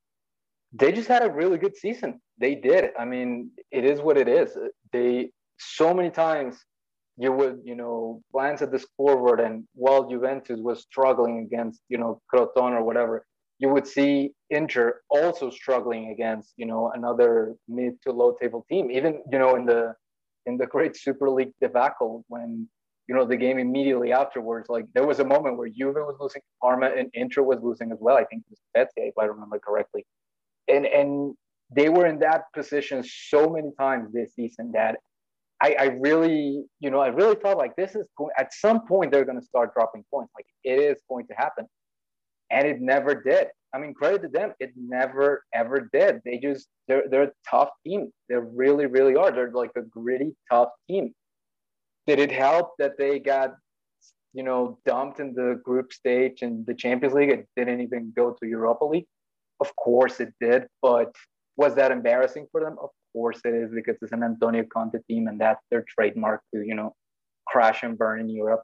they 0.73 0.93
just 0.93 1.09
had 1.09 1.25
a 1.25 1.31
really 1.31 1.59
good 1.59 1.77
season. 1.77 2.21
They 2.39 2.55
did. 2.55 2.91
I 2.99 3.05
mean, 3.05 3.51
it 3.71 3.85
is 3.85 4.01
what 4.01 4.17
it 4.17 4.29
is. 4.29 4.57
They, 4.93 5.31
so 5.59 5.93
many 5.93 6.11
times, 6.11 6.65
you 7.17 7.33
would, 7.33 7.61
you 7.65 7.75
know, 7.75 8.23
glance 8.33 8.63
at 8.63 8.71
the 8.71 8.79
scoreboard, 8.79 9.41
and 9.41 9.65
while 9.75 10.09
Juventus 10.09 10.61
was 10.61 10.81
struggling 10.81 11.41
against, 11.41 11.81
you 11.89 11.99
know, 11.99 12.21
Crotone 12.33 12.73
or 12.73 12.83
whatever, 12.83 13.27
you 13.59 13.69
would 13.69 13.87
see 13.87 14.33
Inter 14.49 15.03
also 15.11 15.51
struggling 15.51 16.11
against, 16.11 16.55
you 16.57 16.65
know, 16.65 16.93
another 16.95 17.57
mid 17.69 18.01
to 18.03 18.13
low 18.13 18.35
table 18.41 18.65
team. 18.71 18.91
Even, 18.91 19.23
you 19.31 19.39
know, 19.39 19.57
in 19.57 19.67
the 19.67 19.95
in 20.47 20.57
the 20.57 20.67
great 20.67 20.97
Super 20.97 21.29
League 21.29 21.53
debacle 21.61 22.25
when 22.29 22.67
you 23.07 23.15
know 23.15 23.27
the 23.27 23.37
game 23.37 23.59
immediately 23.59 24.13
afterwards, 24.13 24.69
like 24.71 24.87
there 24.95 25.07
was 25.07 25.19
a 25.19 25.25
moment 25.25 25.59
where 25.59 25.69
Juve 25.69 25.97
was 25.97 26.17
losing 26.21 26.43
Parma 26.63 26.91
and 26.97 27.11
Inter 27.13 27.43
was 27.43 27.59
losing 27.61 27.93
as 27.93 27.99
well. 28.01 28.17
I 28.17 28.25
think 28.25 28.43
it 28.43 28.51
was 28.51 28.61
Spezia, 28.71 29.09
if 29.09 29.19
I 29.19 29.25
remember 29.25 29.59
correctly, 29.59 30.07
and 30.71 30.87
and 30.87 31.35
they 31.75 31.89
were 31.89 32.07
in 32.07 32.19
that 32.21 32.45
position 32.55 33.05
so 33.05 33.49
many 33.49 33.71
times 33.79 34.13
this 34.13 34.35
season 34.35 34.73
that 34.73 34.97
I, 35.63 35.77
I 35.79 35.85
really, 36.01 36.65
you 36.81 36.91
know, 36.91 37.01
I 37.01 37.09
really 37.09 37.37
felt 37.37 37.59
like 37.59 37.77
this 37.77 37.95
is 37.95 38.09
going, 38.17 38.31
at 38.39 38.53
some 38.53 38.87
point 38.87 39.13
they're 39.13 39.27
going 39.27 39.39
to 39.39 39.45
start 39.45 39.75
dropping 39.75 40.05
points. 40.11 40.33
Like 40.35 40.47
it 40.65 40.81
is 40.81 41.01
going 41.09 41.27
to 41.27 41.35
happen. 41.35 41.67
And 42.51 42.67
it 42.67 42.81
never 42.81 43.15
did. 43.15 43.49
I 43.73 43.79
mean, 43.79 43.95
credit 43.95 44.23
to 44.23 44.29
them, 44.29 44.53
it 44.59 44.73
never 44.77 45.45
ever 45.55 45.89
did. 45.93 46.21
They 46.25 46.39
just 46.39 46.67
they're 46.89 47.05
they're 47.09 47.25
a 47.25 47.33
tough 47.49 47.69
team. 47.87 48.11
They 48.29 48.37
really, 48.37 48.87
really 48.87 49.15
are. 49.15 49.31
They're 49.31 49.53
like 49.53 49.71
a 49.77 49.83
gritty, 49.83 50.33
tough 50.51 50.71
team. 50.89 51.15
Did 52.07 52.19
it 52.19 52.33
help 52.33 52.73
that 52.79 52.99
they 52.99 53.21
got, 53.21 53.55
you 54.33 54.43
know, 54.43 54.79
dumped 54.87 55.21
in 55.21 55.35
the 55.35 55.61
group 55.65 55.93
stage 55.93 56.43
in 56.43 56.65
the 56.67 56.75
Champions 56.75 57.15
League 57.15 57.31
and 57.31 57.45
didn't 57.55 57.83
even 57.83 58.13
go 58.17 58.33
to 58.33 58.49
Europa 58.49 58.85
League? 58.85 59.07
Of 59.61 59.75
course 59.77 60.21
it 60.21 60.33
did, 60.41 60.67
but 60.83 61.15
was 61.57 61.75
that 61.75 61.91
embarrassing 61.91 62.47
for 62.51 62.61
them? 62.61 62.77
Of 62.81 62.91
course 63.13 63.41
it 63.45 63.55
is 63.55 63.71
because 63.75 63.97
it's 64.01 64.13
an 64.13 64.23
Antonio 64.23 64.65
Conte 64.65 64.99
team 65.09 65.27
and 65.29 65.41
that's 65.41 65.63
their 65.71 65.85
trademark 65.89 66.43
to, 66.55 66.63
you 66.63 66.75
know, 66.75 66.95
crash 67.47 67.83
and 67.83 67.99
burn 67.99 68.21
in 68.21 68.31
Europe. 68.31 68.63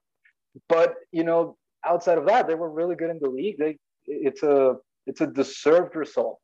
But, 0.69 0.95
you 1.13 1.25
know, 1.25 1.57
outside 1.85 2.19
of 2.19 2.27
that, 2.27 2.47
they 2.47 2.55
were 2.55 2.71
really 2.71 2.97
good 2.97 3.11
in 3.11 3.19
the 3.21 3.29
league. 3.29 3.59
They, 3.59 3.77
it's 4.07 4.43
a 4.43 4.77
it's 5.07 5.21
a 5.21 5.27
deserved 5.27 5.95
result. 5.95 6.39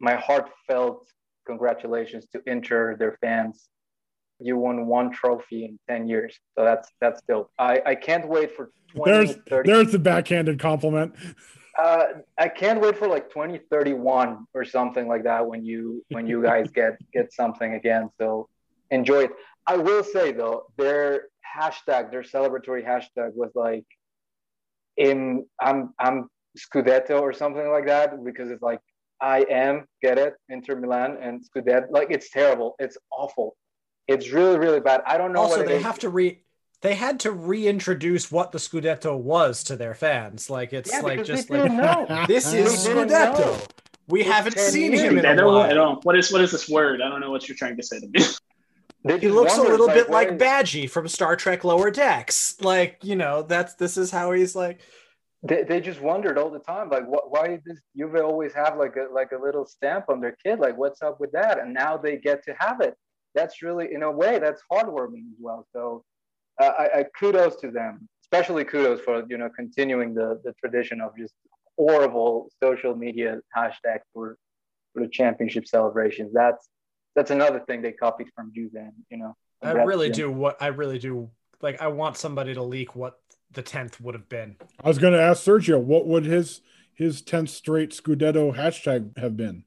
My 0.00 0.14
heartfelt 0.14 1.06
congratulations 1.46 2.26
to 2.32 2.42
Inter, 2.46 2.96
their 2.96 3.16
fans. 3.20 3.68
You 4.40 4.56
won 4.56 4.86
one 4.86 5.12
trophy 5.12 5.64
in 5.64 5.78
10 5.88 6.08
years. 6.08 6.38
So 6.56 6.64
that's 6.64 6.88
that's 7.00 7.22
dope. 7.28 7.50
I, 7.58 7.80
I 7.86 7.94
can't 7.94 8.28
wait 8.28 8.54
for 8.54 8.70
20 8.94 9.10
There's 9.10 9.36
30 9.48 9.70
there's 9.70 9.92
the 9.92 9.98
backhanded 9.98 10.58
compliment. 10.58 11.14
uh, 11.78 12.04
I 12.38 12.48
can't 12.48 12.80
wait 12.80 12.96
for 12.96 13.08
like 13.08 13.28
2031 13.30 14.46
or 14.54 14.64
something 14.64 15.08
like 15.08 15.24
that 15.24 15.46
when 15.46 15.64
you 15.64 16.04
when 16.10 16.26
you 16.26 16.42
guys 16.42 16.70
get 16.74 16.98
get 17.12 17.32
something 17.32 17.74
again. 17.74 18.10
So 18.18 18.48
enjoy 18.90 19.24
it. 19.24 19.30
I 19.66 19.76
will 19.76 20.04
say 20.04 20.32
though, 20.32 20.66
their 20.76 21.28
hashtag, 21.56 22.10
their 22.10 22.22
celebratory 22.22 22.86
hashtag 22.86 23.34
was 23.34 23.50
like 23.54 23.86
in 24.96 25.46
I'm 25.60 25.94
I'm 25.98 26.28
Scudetto 26.56 27.20
or 27.20 27.32
something 27.32 27.68
like 27.68 27.86
that 27.86 28.24
because 28.24 28.50
it's 28.50 28.62
like 28.62 28.80
I 29.20 29.44
am 29.50 29.86
get 30.02 30.18
it 30.18 30.34
Inter 30.48 30.76
Milan 30.76 31.18
and 31.20 31.42
Scudetto 31.42 31.86
like 31.90 32.08
it's 32.10 32.30
terrible. 32.30 32.76
It's 32.78 32.96
awful. 33.10 33.56
It's 34.06 34.30
really 34.30 34.58
really 34.58 34.80
bad. 34.80 35.02
I 35.06 35.18
don't 35.18 35.32
know. 35.32 35.40
Also, 35.40 35.58
what 35.58 35.66
they 35.66 35.82
have 35.82 35.98
to 36.00 36.08
re. 36.08 36.43
They 36.84 36.94
had 36.94 37.18
to 37.20 37.32
reintroduce 37.32 38.30
what 38.30 38.52
the 38.52 38.58
Scudetto 38.58 39.16
was 39.18 39.64
to 39.64 39.74
their 39.76 39.94
fans. 39.94 40.50
Like 40.50 40.74
it's 40.74 40.92
Yeah, 40.92 41.00
like 41.00 41.24
just 41.24 41.48
like 41.48 41.62
this 42.28 42.52
is 42.52 42.86
Scudetto. 42.86 43.66
We 44.06 44.20
It's 44.20 44.28
haven't 44.30 44.58
seen 44.58 44.92
years. 44.92 45.00
him 45.02 45.16
in 45.16 45.24
I 45.24 45.30
a 45.32 45.36
don't, 45.36 45.54
I 45.54 45.66
while. 45.68 45.74
don't. 45.74 46.04
What 46.04 46.14
is 46.18 46.30
what 46.30 46.42
is 46.42 46.52
this 46.52 46.68
word? 46.68 47.00
I 47.00 47.08
don't 47.08 47.20
know 47.22 47.30
what 47.30 47.48
you're 47.48 47.56
trying 47.56 47.78
to 47.78 47.82
say 47.82 47.98
to 48.00 48.06
me. 48.06 48.20
He 49.06 49.18
just 49.18 49.34
looks 49.34 49.54
a 49.54 49.58
wondered, 49.58 49.70
little 49.72 49.88
bit 49.88 50.08
why- 50.08 50.24
like 50.24 50.38
Badgey 50.38 50.88
from 50.88 51.08
Star 51.08 51.36
Trek 51.36 51.62
Lower 51.64 51.90
Decks. 51.90 52.56
Like 52.60 52.98
you 53.02 53.16
know, 53.16 53.40
that's 53.42 53.74
this 53.74 53.96
is 53.96 54.10
how 54.10 54.32
he's 54.32 54.54
like. 54.54 54.80
they, 55.42 55.62
they 55.62 55.80
just 55.80 56.00
wondered 56.02 56.36
all 56.38 56.50
the 56.50 56.58
time 56.58 56.88
like 56.90 57.06
what, 57.06 57.30
why 57.30 57.58
does 57.66 57.80
Juve 57.96 58.16
always 58.16 58.52
have 58.54 58.76
like 58.78 58.96
a 58.96 59.06
like 59.12 59.32
a 59.32 59.38
little 59.42 59.64
stamp 59.66 60.06
on 60.10 60.20
their 60.20 60.36
kid 60.44 60.58
like 60.58 60.76
what's 60.78 61.00
up 61.02 61.18
with 61.20 61.32
that 61.32 61.58
and 61.60 61.72
now 61.72 61.96
they 61.98 62.16
get 62.18 62.42
to 62.44 62.54
have 62.58 62.80
it 62.82 62.94
that's 63.34 63.62
really 63.62 63.92
in 63.92 64.02
a 64.02 64.10
way 64.10 64.38
that's 64.38 64.62
heartwarming 64.72 65.24
as 65.32 65.38
well 65.38 65.66
so 65.74 66.02
uh, 66.60 66.72
I, 66.78 67.00
I 67.00 67.04
kudos 67.18 67.56
to 67.56 67.70
them 67.70 68.08
especially 68.24 68.64
kudos 68.64 69.00
for 69.00 69.24
you 69.28 69.38
know 69.38 69.48
continuing 69.54 70.14
the 70.14 70.40
the 70.44 70.52
tradition 70.60 71.00
of 71.00 71.16
just 71.16 71.34
horrible 71.76 72.48
social 72.62 72.94
media 72.94 73.40
hashtag 73.56 73.98
for 74.12 74.36
for 74.92 75.02
the 75.02 75.08
championship 75.08 75.66
celebrations 75.66 76.32
that's 76.32 76.68
that's 77.14 77.30
another 77.30 77.60
thing 77.60 77.82
they 77.82 77.92
copied 77.92 78.28
from 78.34 78.52
Juve 78.54 78.74
and, 78.74 78.92
you 79.10 79.18
know 79.18 79.36
I 79.64 79.72
really 79.72 80.10
do 80.10 80.30
what 80.30 80.60
I 80.60 80.68
really 80.68 80.98
do. 80.98 81.30
Like 81.60 81.80
I 81.80 81.88
want 81.88 82.16
somebody 82.16 82.54
to 82.54 82.62
leak 82.62 82.94
what 82.94 83.18
the 83.50 83.62
tenth 83.62 84.00
would 84.00 84.14
have 84.14 84.28
been. 84.28 84.56
I 84.82 84.88
was 84.88 84.98
going 84.98 85.12
to 85.12 85.22
ask 85.22 85.42
Sergio, 85.42 85.80
what 85.80 86.06
would 86.06 86.24
his 86.24 86.60
his 86.92 87.22
10th 87.22 87.48
straight 87.48 87.90
Scudetto 87.90 88.54
hashtag 88.56 89.16
have 89.18 89.36
been? 89.36 89.64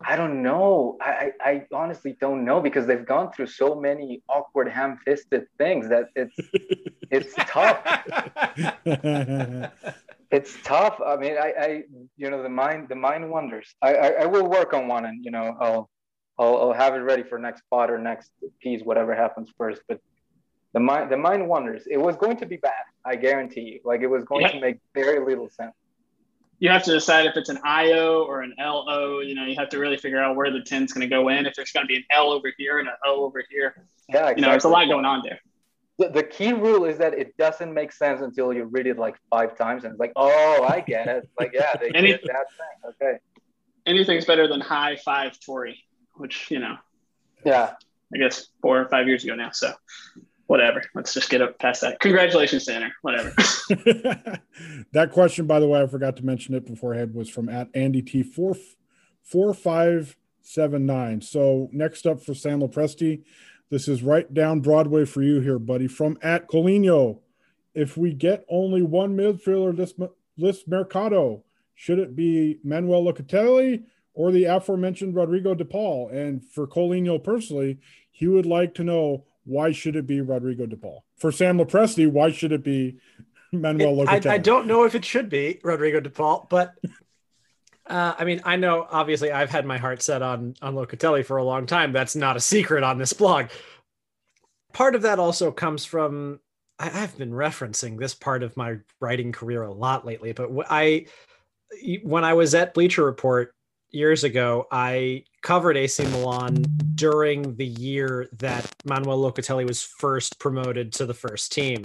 I 0.00 0.16
don't 0.16 0.42
know. 0.42 0.98
I, 1.00 1.32
I 1.40 1.50
I 1.50 1.66
honestly 1.72 2.16
don't 2.20 2.44
know 2.44 2.60
because 2.60 2.86
they've 2.86 3.06
gone 3.06 3.32
through 3.32 3.46
so 3.46 3.74
many 3.74 4.22
awkward 4.28 4.68
ham-fisted 4.68 5.46
things 5.58 5.88
that 5.88 6.08
it's 6.16 6.36
it's 7.10 7.34
tough. 7.36 7.80
It's 10.30 10.56
tough. 10.64 11.00
I 11.04 11.16
mean, 11.16 11.36
I, 11.38 11.52
I 11.66 11.82
you 12.16 12.28
know 12.30 12.42
the 12.42 12.48
mind 12.48 12.88
the 12.88 12.96
mind 12.96 13.30
wonders. 13.30 13.74
I, 13.80 13.94
I, 13.94 14.08
I 14.22 14.26
will 14.26 14.48
work 14.48 14.74
on 14.74 14.88
one 14.88 15.04
and 15.04 15.24
you 15.24 15.30
know 15.30 15.56
I'll, 15.60 15.88
I'll 16.38 16.56
I'll 16.62 16.72
have 16.72 16.94
it 16.94 16.98
ready 16.98 17.22
for 17.22 17.38
next 17.38 17.62
pot 17.70 17.90
or 17.90 17.98
next 17.98 18.30
piece, 18.60 18.82
whatever 18.82 19.14
happens 19.14 19.50
first. 19.56 19.82
But 19.88 20.00
the 20.72 20.80
mind 20.80 21.10
the 21.10 21.16
mind 21.16 21.48
wonders. 21.48 21.84
It 21.88 21.98
was 21.98 22.16
going 22.16 22.36
to 22.38 22.46
be 22.46 22.56
bad. 22.56 22.84
I 23.04 23.14
guarantee 23.16 23.60
you. 23.60 23.80
Like 23.84 24.00
it 24.00 24.08
was 24.08 24.24
going 24.24 24.42
Yeah. 24.42 24.52
to 24.52 24.60
make 24.60 24.78
very 24.92 25.24
little 25.24 25.48
sense. 25.50 25.74
You 26.60 26.70
have 26.70 26.82
to 26.84 26.92
decide 26.92 27.26
if 27.26 27.36
it's 27.36 27.48
an 27.48 27.58
IO 27.64 28.24
or 28.24 28.42
an 28.42 28.54
LO. 28.58 29.20
You 29.20 29.34
know, 29.34 29.44
you 29.44 29.56
have 29.56 29.68
to 29.70 29.78
really 29.78 29.96
figure 29.96 30.20
out 30.22 30.36
where 30.36 30.50
the 30.50 30.60
10's 30.60 30.92
going 30.92 31.02
to 31.02 31.06
go 31.06 31.28
in. 31.28 31.46
If 31.46 31.54
there's 31.54 31.72
going 31.72 31.84
to 31.84 31.88
be 31.88 31.96
an 31.96 32.04
L 32.10 32.30
over 32.30 32.52
here 32.56 32.78
and 32.78 32.88
an 32.88 32.94
O 33.04 33.24
over 33.24 33.42
here. 33.50 33.84
Yeah, 34.08 34.30
You 34.30 34.42
know, 34.42 34.50
there's 34.50 34.64
a 34.64 34.68
lot 34.68 34.86
going 34.88 35.04
on 35.04 35.22
there. 35.24 35.40
The, 35.98 36.08
the 36.08 36.22
key 36.22 36.52
rule 36.52 36.84
is 36.84 36.98
that 36.98 37.14
it 37.14 37.36
doesn't 37.36 37.72
make 37.72 37.92
sense 37.92 38.20
until 38.20 38.52
you 38.52 38.64
read 38.64 38.86
it 38.86 38.98
like 38.98 39.16
five 39.30 39.56
times 39.56 39.84
and 39.84 39.92
it's 39.92 40.00
like, 40.00 40.12
oh, 40.16 40.66
I 40.68 40.80
get 40.80 41.06
it. 41.08 41.28
Like, 41.38 41.52
yeah, 41.54 41.70
they 41.80 41.90
Any- 41.90 42.08
did 42.12 42.20
that 42.24 42.46
thing. 42.56 42.90
Okay. 43.02 43.18
Anything's 43.86 44.24
better 44.24 44.48
than 44.48 44.60
high 44.60 44.96
five 44.96 45.38
Tory, 45.40 45.84
which, 46.14 46.50
you 46.50 46.58
know, 46.58 46.76
Yeah. 47.44 47.74
I 48.12 48.18
guess 48.18 48.48
four 48.62 48.80
or 48.80 48.88
five 48.88 49.06
years 49.08 49.24
ago 49.24 49.34
now. 49.34 49.50
So 49.52 49.72
whatever. 50.46 50.82
Let's 50.94 51.14
just 51.14 51.30
get 51.30 51.42
up 51.42 51.58
past 51.58 51.80
that. 51.82 52.00
Congratulations, 52.00 52.66
Tanner. 52.66 52.92
Whatever. 53.02 53.30
that 54.92 55.10
question, 55.12 55.46
by 55.46 55.60
the 55.60 55.68
way, 55.68 55.82
I 55.82 55.86
forgot 55.86 56.16
to 56.16 56.24
mention 56.24 56.54
it 56.54 56.66
beforehand, 56.66 57.14
was 57.14 57.28
from 57.28 57.48
at 57.48 57.68
Andy 57.74 58.02
T 58.02 58.22
four 58.22 58.56
four 59.22 59.54
five 59.54 60.16
seven 60.42 60.86
nine. 60.86 61.20
So 61.20 61.68
next 61.72 62.06
up 62.06 62.22
for 62.22 62.34
Sam 62.34 62.60
Lopresti, 62.60 63.22
this 63.70 63.88
is 63.88 64.02
right 64.02 64.32
down 64.32 64.60
Broadway 64.60 65.04
for 65.04 65.22
you 65.22 65.40
here, 65.40 65.58
buddy. 65.58 65.88
From 65.88 66.18
at 66.22 66.48
Colino, 66.48 67.20
if 67.74 67.96
we 67.96 68.12
get 68.12 68.44
only 68.48 68.82
one 68.82 69.16
midfielder 69.16 69.76
this 69.76 69.94
this 70.36 70.66
mercato, 70.66 71.44
should 71.74 71.98
it 71.98 72.14
be 72.14 72.58
Manuel 72.62 73.04
Locatelli 73.04 73.84
or 74.12 74.30
the 74.30 74.44
aforementioned 74.44 75.14
Rodrigo 75.14 75.54
De 75.54 75.64
Paul? 75.64 76.08
And 76.10 76.44
for 76.44 76.66
Colino 76.66 77.22
personally, 77.22 77.78
he 78.10 78.28
would 78.28 78.46
like 78.46 78.74
to 78.74 78.84
know 78.84 79.24
why 79.44 79.72
should 79.72 79.96
it 79.96 80.06
be 80.06 80.20
Rodrigo 80.20 80.66
De 80.66 80.76
Paul? 80.76 81.04
For 81.16 81.30
Sam 81.30 81.58
Lopresti, 81.58 82.10
why 82.10 82.30
should 82.30 82.52
it 82.52 82.64
be 82.64 82.98
Manuel 83.52 84.00
I, 84.00 84.18
Locatelli? 84.18 84.30
I 84.30 84.38
don't 84.38 84.66
know 84.66 84.84
if 84.84 84.94
it 84.94 85.04
should 85.04 85.28
be 85.28 85.60
Rodrigo 85.62 86.00
De 86.00 86.10
Paul, 86.10 86.46
but 86.50 86.74
uh, 87.86 88.14
I 88.18 88.24
mean, 88.24 88.40
I 88.44 88.56
know 88.56 88.86
obviously 88.90 89.30
I've 89.30 89.50
had 89.50 89.66
my 89.66 89.78
heart 89.78 90.02
set 90.02 90.22
on 90.22 90.54
on 90.62 90.74
Locatelli 90.74 91.24
for 91.24 91.36
a 91.36 91.44
long 91.44 91.66
time. 91.66 91.92
That's 91.92 92.16
not 92.16 92.36
a 92.36 92.40
secret 92.40 92.82
on 92.82 92.98
this 92.98 93.12
blog. 93.12 93.46
Part 94.72 94.94
of 94.94 95.02
that 95.02 95.18
also 95.18 95.52
comes 95.52 95.84
from 95.84 96.40
I, 96.78 97.02
I've 97.02 97.16
been 97.18 97.30
referencing 97.30 97.98
this 97.98 98.14
part 98.14 98.42
of 98.42 98.56
my 98.56 98.78
writing 99.00 99.32
career 99.32 99.62
a 99.62 99.72
lot 99.72 100.06
lately, 100.06 100.32
but 100.32 100.50
I 100.68 101.06
when 102.02 102.24
I 102.24 102.34
was 102.34 102.54
at 102.54 102.74
Bleacher 102.74 103.04
Report 103.04 103.54
years 103.90 104.24
ago, 104.24 104.66
I 104.70 105.24
covered 105.44 105.76
AC 105.76 106.02
Milan 106.06 106.64
during 106.94 107.54
the 107.56 107.66
year 107.66 108.28
that 108.38 108.68
Manuel 108.86 109.20
Locatelli 109.20 109.68
was 109.68 109.82
first 109.82 110.38
promoted 110.40 110.90
to 110.94 111.06
the 111.06 111.14
first 111.14 111.52
team. 111.52 111.84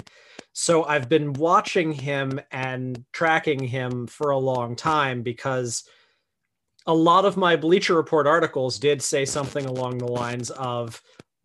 So 0.53 0.85
I've 0.85 1.09
been 1.09 1.33
watching 1.33 1.91
him 1.91 2.39
and 2.51 3.03
tracking 3.11 3.59
him 3.59 4.07
for 4.07 4.31
a 4.31 4.37
long 4.37 4.77
time 4.77 5.21
because 5.21 5.83
a 6.87 6.93
lot 6.93 7.25
of 7.25 7.35
my 7.35 7.57
Bleacher 7.57 7.95
Report 7.95 8.25
articles 8.25 8.79
did 8.79 9.01
say 9.01 9.25
something 9.25 9.65
along 9.65 9.97
the 9.97 10.07
lines 10.07 10.49
of 10.51 11.01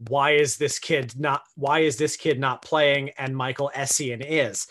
why 0.09 0.33
is 0.33 0.57
this 0.57 0.79
kid 0.79 1.19
not 1.19 1.43
why 1.57 1.81
is 1.81 1.97
this 1.97 2.17
kid 2.17 2.39
not 2.39 2.63
playing 2.63 3.11
and 3.19 3.37
Michael 3.37 3.73
Essien 3.75 4.25
is. 4.25 4.69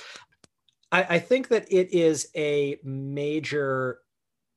I, 0.93 1.03
I 1.10 1.19
think 1.19 1.49
that 1.49 1.69
it 1.69 1.93
is 1.93 2.29
a 2.36 2.79
major 2.84 3.99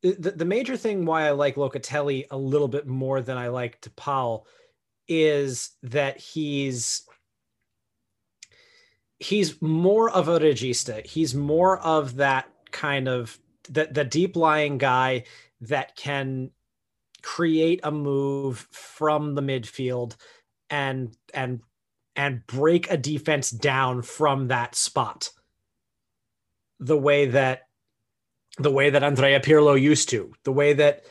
the, 0.02 0.32
the 0.32 0.44
major 0.44 0.76
thing 0.76 1.04
why 1.04 1.26
I 1.26 1.30
like 1.30 1.56
Locatelli 1.56 2.26
a 2.30 2.36
little 2.36 2.68
bit 2.68 2.86
more 2.86 3.20
than 3.20 3.38
I 3.38 3.48
like 3.48 3.80
DePaul 3.80 4.44
is 5.08 5.70
that 5.82 6.18
he's 6.18 7.02
he's 9.18 9.60
more 9.62 10.10
of 10.10 10.28
a 10.28 10.38
regista. 10.38 11.04
He's 11.04 11.34
more 11.34 11.78
of 11.78 12.16
that 12.16 12.48
kind 12.70 13.08
of 13.08 13.38
the, 13.68 13.88
the 13.90 14.04
deep 14.04 14.36
lying 14.36 14.78
guy 14.78 15.24
that 15.62 15.96
can 15.96 16.50
create 17.22 17.80
a 17.82 17.90
move 17.90 18.68
from 18.70 19.34
the 19.34 19.42
midfield 19.42 20.16
and 20.70 21.16
and 21.34 21.60
and 22.14 22.46
break 22.46 22.90
a 22.90 22.96
defense 22.96 23.50
down 23.50 24.02
from 24.02 24.48
that 24.48 24.74
spot 24.74 25.30
the 26.78 26.96
way 26.96 27.26
that 27.26 27.65
the 28.58 28.70
way 28.70 28.90
that 28.90 29.02
Andrea 29.02 29.40
Pirlo 29.40 29.80
used 29.80 30.08
to, 30.10 30.32
the 30.44 30.52
way 30.52 30.72
that 30.72 31.04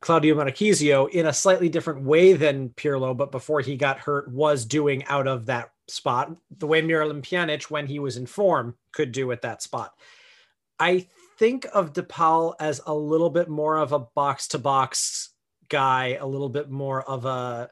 Claudio 0.00 0.34
Marchisio, 0.34 1.08
in 1.10 1.26
a 1.26 1.32
slightly 1.32 1.68
different 1.68 2.02
way 2.02 2.32
than 2.32 2.70
Pirlo, 2.70 3.16
but 3.16 3.32
before 3.32 3.60
he 3.60 3.76
got 3.76 3.98
hurt, 3.98 4.30
was 4.30 4.64
doing 4.64 5.04
out 5.06 5.26
of 5.26 5.46
that 5.46 5.72
spot, 5.88 6.36
the 6.56 6.66
way 6.66 6.82
Miralem 6.82 7.22
Pjanic, 7.22 7.70
when 7.70 7.86
he 7.86 7.98
was 7.98 8.16
in 8.16 8.26
form, 8.26 8.76
could 8.92 9.12
do 9.12 9.32
at 9.32 9.42
that 9.42 9.62
spot. 9.62 9.92
I 10.78 11.06
think 11.38 11.66
of 11.72 11.92
DePaul 11.92 12.54
as 12.60 12.80
a 12.86 12.94
little 12.94 13.30
bit 13.30 13.48
more 13.48 13.76
of 13.76 13.92
a 13.92 13.98
box 13.98 14.48
to 14.48 14.58
box 14.58 15.30
guy, 15.68 16.16
a 16.20 16.26
little 16.26 16.48
bit 16.48 16.70
more 16.70 17.02
of 17.02 17.24
a, 17.24 17.70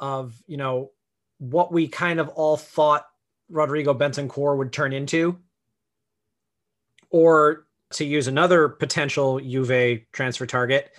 of, 0.00 0.40
you 0.46 0.56
know, 0.56 0.90
what 1.38 1.72
we 1.72 1.88
kind 1.88 2.20
of 2.20 2.28
all 2.30 2.56
thought 2.56 3.06
Rodrigo 3.48 3.94
Bentancur 3.94 4.56
would 4.56 4.72
turn 4.72 4.92
into. 4.92 5.38
Or 7.10 7.63
to 7.94 8.04
use 8.04 8.28
another 8.28 8.68
potential 8.68 9.40
Juve 9.40 10.02
transfer 10.12 10.46
target, 10.46 10.90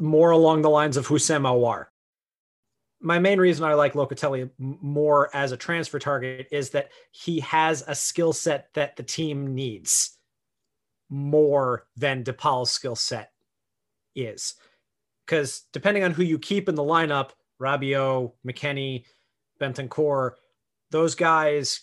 more 0.00 0.30
along 0.30 0.62
the 0.62 0.70
lines 0.70 0.96
of 0.96 1.06
Houssem 1.06 1.42
Aouar. 1.42 1.86
My 3.00 3.18
main 3.18 3.38
reason 3.38 3.64
I 3.64 3.74
like 3.74 3.92
Locatelli 3.92 4.50
more 4.58 5.34
as 5.34 5.52
a 5.52 5.56
transfer 5.56 5.98
target 5.98 6.48
is 6.50 6.70
that 6.70 6.90
he 7.12 7.40
has 7.40 7.84
a 7.86 7.94
skill 7.94 8.32
set 8.32 8.68
that 8.74 8.96
the 8.96 9.04
team 9.04 9.54
needs 9.54 10.18
more 11.08 11.86
than 11.96 12.24
DePaul's 12.24 12.70
skill 12.70 12.96
set 12.96 13.32
is. 14.14 14.54
Because 15.24 15.62
depending 15.72 16.04
on 16.04 16.12
who 16.12 16.22
you 16.22 16.38
keep 16.38 16.68
in 16.68 16.74
the 16.74 16.82
lineup, 16.82 17.30
Rabiot, 17.60 18.32
McKennie, 18.46 19.04
Bentancur, 19.60 20.32
those 20.90 21.14
guys 21.14 21.82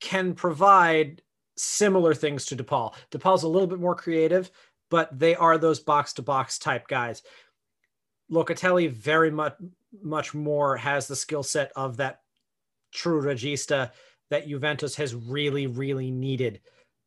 can 0.00 0.34
provide 0.34 1.22
similar 1.56 2.14
things 2.14 2.44
to 2.46 2.56
DePaul. 2.56 2.94
DePaul's 3.10 3.42
a 3.42 3.48
little 3.48 3.68
bit 3.68 3.80
more 3.80 3.94
creative, 3.94 4.50
but 4.90 5.16
they 5.18 5.34
are 5.34 5.58
those 5.58 5.80
box 5.80 6.12
to 6.14 6.22
box 6.22 6.58
type 6.58 6.88
guys. 6.88 7.22
Locatelli 8.30 8.90
very 8.90 9.30
much 9.30 9.54
much 10.02 10.34
more 10.34 10.76
has 10.76 11.06
the 11.06 11.14
skill 11.14 11.42
set 11.42 11.70
of 11.76 11.98
that 11.98 12.20
true 12.92 13.22
regista 13.22 13.92
that 14.30 14.48
Juventus 14.48 14.96
has 14.96 15.14
really 15.14 15.66
really 15.66 16.10
needed 16.10 16.60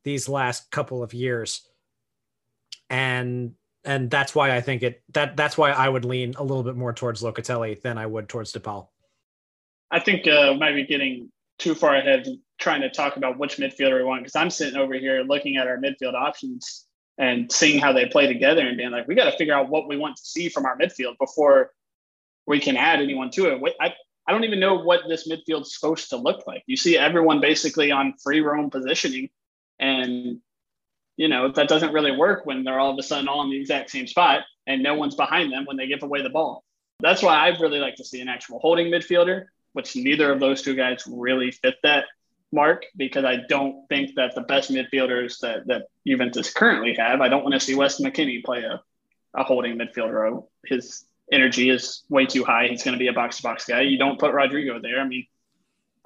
these 0.04 0.28
last 0.28 0.70
couple 0.70 1.02
of 1.02 1.12
years. 1.12 1.68
And 2.88 3.54
and 3.84 4.10
that's 4.10 4.34
why 4.34 4.54
I 4.54 4.60
think 4.60 4.82
it 4.82 5.02
that 5.14 5.36
that's 5.36 5.58
why 5.58 5.70
I 5.70 5.88
would 5.88 6.04
lean 6.04 6.34
a 6.38 6.42
little 6.42 6.62
bit 6.62 6.76
more 6.76 6.92
towards 6.92 7.22
Locatelli 7.22 7.80
than 7.82 7.98
I 7.98 8.06
would 8.06 8.28
towards 8.28 8.52
DePaul. 8.52 8.88
I 9.90 10.00
think 10.00 10.26
uh, 10.26 10.54
might 10.54 10.74
be 10.74 10.86
getting 10.86 11.30
too 11.58 11.74
far 11.74 11.96
ahead 11.96 12.26
trying 12.58 12.80
to 12.82 12.90
talk 12.90 13.16
about 13.16 13.38
which 13.38 13.56
midfielder 13.56 13.98
we 13.98 14.04
want 14.04 14.22
because 14.22 14.36
I'm 14.36 14.50
sitting 14.50 14.78
over 14.78 14.94
here 14.94 15.22
looking 15.22 15.56
at 15.56 15.66
our 15.66 15.78
midfield 15.78 16.14
options 16.14 16.86
and 17.16 17.50
seeing 17.50 17.80
how 17.80 17.92
they 17.92 18.06
play 18.06 18.26
together 18.26 18.66
and 18.66 18.76
being 18.76 18.90
like, 18.90 19.08
we 19.08 19.14
got 19.14 19.30
to 19.30 19.36
figure 19.36 19.54
out 19.54 19.68
what 19.68 19.88
we 19.88 19.96
want 19.96 20.16
to 20.16 20.22
see 20.24 20.48
from 20.48 20.66
our 20.66 20.78
midfield 20.78 21.18
before 21.18 21.72
we 22.46 22.60
can 22.60 22.76
add 22.76 23.00
anyone 23.00 23.30
to 23.30 23.46
it. 23.46 23.76
I, 23.80 23.94
I 24.26 24.32
don't 24.32 24.44
even 24.44 24.60
know 24.60 24.74
what 24.74 25.02
this 25.08 25.28
midfield's 25.28 25.74
supposed 25.74 26.10
to 26.10 26.16
look 26.16 26.46
like. 26.46 26.62
You 26.66 26.76
see 26.76 26.96
everyone 26.96 27.40
basically 27.40 27.90
on 27.90 28.14
free 28.22 28.40
roam 28.40 28.70
positioning, 28.70 29.30
and 29.78 30.40
you 31.16 31.28
know 31.28 31.50
that 31.50 31.68
doesn't 31.68 31.92
really 31.92 32.16
work 32.16 32.44
when 32.44 32.62
they're 32.62 32.78
all 32.78 32.92
of 32.92 32.98
a 32.98 33.02
sudden 33.02 33.28
all 33.28 33.42
in 33.42 33.50
the 33.50 33.60
exact 33.60 33.90
same 33.90 34.06
spot 34.06 34.42
and 34.66 34.82
no 34.82 34.94
one's 34.94 35.14
behind 35.14 35.50
them 35.50 35.64
when 35.64 35.76
they 35.76 35.86
give 35.86 36.02
away 36.02 36.22
the 36.22 36.30
ball. 36.30 36.62
That's 37.00 37.22
why 37.22 37.48
I'd 37.48 37.60
really 37.60 37.78
like 37.78 37.96
to 37.96 38.04
see 38.04 38.20
an 38.20 38.28
actual 38.28 38.58
holding 38.58 38.88
midfielder, 38.88 39.46
which 39.72 39.96
neither 39.96 40.30
of 40.30 40.40
those 40.40 40.62
two 40.62 40.74
guys 40.74 41.04
really 41.06 41.50
fit 41.50 41.76
that 41.82 42.04
mark 42.52 42.86
because 42.96 43.24
I 43.24 43.38
don't 43.48 43.86
think 43.88 44.14
that 44.16 44.34
the 44.34 44.42
best 44.42 44.70
midfielders 44.70 45.40
that, 45.40 45.66
that 45.66 45.86
Juventus 46.06 46.52
currently 46.52 46.94
have, 46.98 47.20
I 47.20 47.28
don't 47.28 47.42
want 47.42 47.54
to 47.54 47.60
see 47.60 47.74
Weston 47.74 48.10
McKennie 48.10 48.44
play 48.44 48.62
a, 48.62 48.82
a 49.34 49.42
holding 49.42 49.78
midfielder. 49.78 50.32
Oh, 50.32 50.48
his 50.66 51.04
energy 51.30 51.70
is 51.70 52.04
way 52.08 52.26
too 52.26 52.44
high. 52.44 52.68
He's 52.68 52.82
going 52.82 52.94
to 52.94 52.98
be 52.98 53.08
a 53.08 53.12
box 53.12 53.36
to 53.38 53.42
box 53.42 53.66
guy. 53.66 53.82
You 53.82 53.98
don't 53.98 54.18
put 54.18 54.32
Rodrigo 54.32 54.80
there. 54.80 55.00
I 55.00 55.06
mean, 55.06 55.26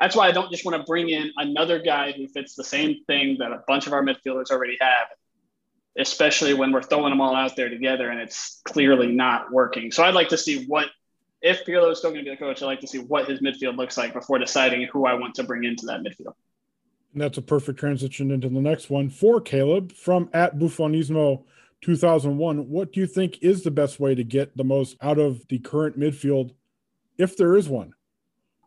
that's 0.01 0.17
why 0.17 0.27
I 0.27 0.33
don't 0.33 0.51
just 0.51 0.65
want 0.65 0.77
to 0.77 0.85
bring 0.85 1.09
in 1.11 1.31
another 1.37 1.79
guy 1.79 2.13
who 2.13 2.27
fits 2.27 2.55
the 2.55 2.65
same 2.65 3.05
thing 3.07 3.37
that 3.39 3.53
a 3.53 3.63
bunch 3.69 3.87
of 3.87 3.93
our 3.93 4.03
midfielders 4.03 4.51
already 4.51 4.77
have, 4.81 5.07
especially 5.97 6.55
when 6.55 6.73
we're 6.73 6.83
throwing 6.83 7.11
them 7.11 7.21
all 7.21 7.37
out 7.37 7.55
there 7.55 7.69
together 7.69 8.11
and 8.11 8.21
it's 8.21 8.61
clearly 8.65 9.13
not 9.13 9.53
working. 9.53 9.93
So 9.93 10.03
I'd 10.03 10.15
like 10.15 10.31
to 10.31 10.39
see 10.39 10.65
what, 10.67 10.87
if 11.43 11.65
Pirlo 11.67 11.91
is 11.91 11.99
still 11.99 12.11
going 12.11 12.25
to 12.25 12.31
be 12.31 12.35
the 12.35 12.41
coach, 12.41 12.63
I'd 12.63 12.67
like 12.67 12.81
to 12.81 12.87
see 12.87 13.01
what 13.01 13.29
his 13.29 13.41
midfield 13.41 13.77
looks 13.77 13.99
like 13.99 14.13
before 14.13 14.39
deciding 14.39 14.87
who 14.93 15.07
I 15.07 15.15
want 15.15 15.35
to 15.35 15.45
bring 15.45 15.65
into 15.65 15.87
that 15.87 16.01
midfield. 16.01 16.35
And 17.13 17.21
that's 17.21 17.37
a 17.37 17.43
perfect 17.43 17.79
transition 17.79 18.31
into 18.31 18.49
the 18.49 18.61
next 18.61 18.89
one 18.89 19.11
for 19.11 19.41
Caleb 19.41 19.93
from 19.93 20.31
at 20.33 20.59
Buffonismo 20.59 21.45
2001. 21.83 22.71
What 22.71 22.93
do 22.93 23.01
you 23.01 23.07
think 23.07 23.43
is 23.43 23.63
the 23.63 23.71
best 23.71 23.99
way 23.99 24.15
to 24.15 24.25
get 24.25 24.57
the 24.57 24.65
most 24.65 24.97
out 25.03 25.19
of 25.19 25.47
the 25.49 25.59
current 25.59 25.99
midfield, 25.99 26.55
if 27.19 27.37
there 27.37 27.57
is 27.57 27.69
one? 27.69 27.93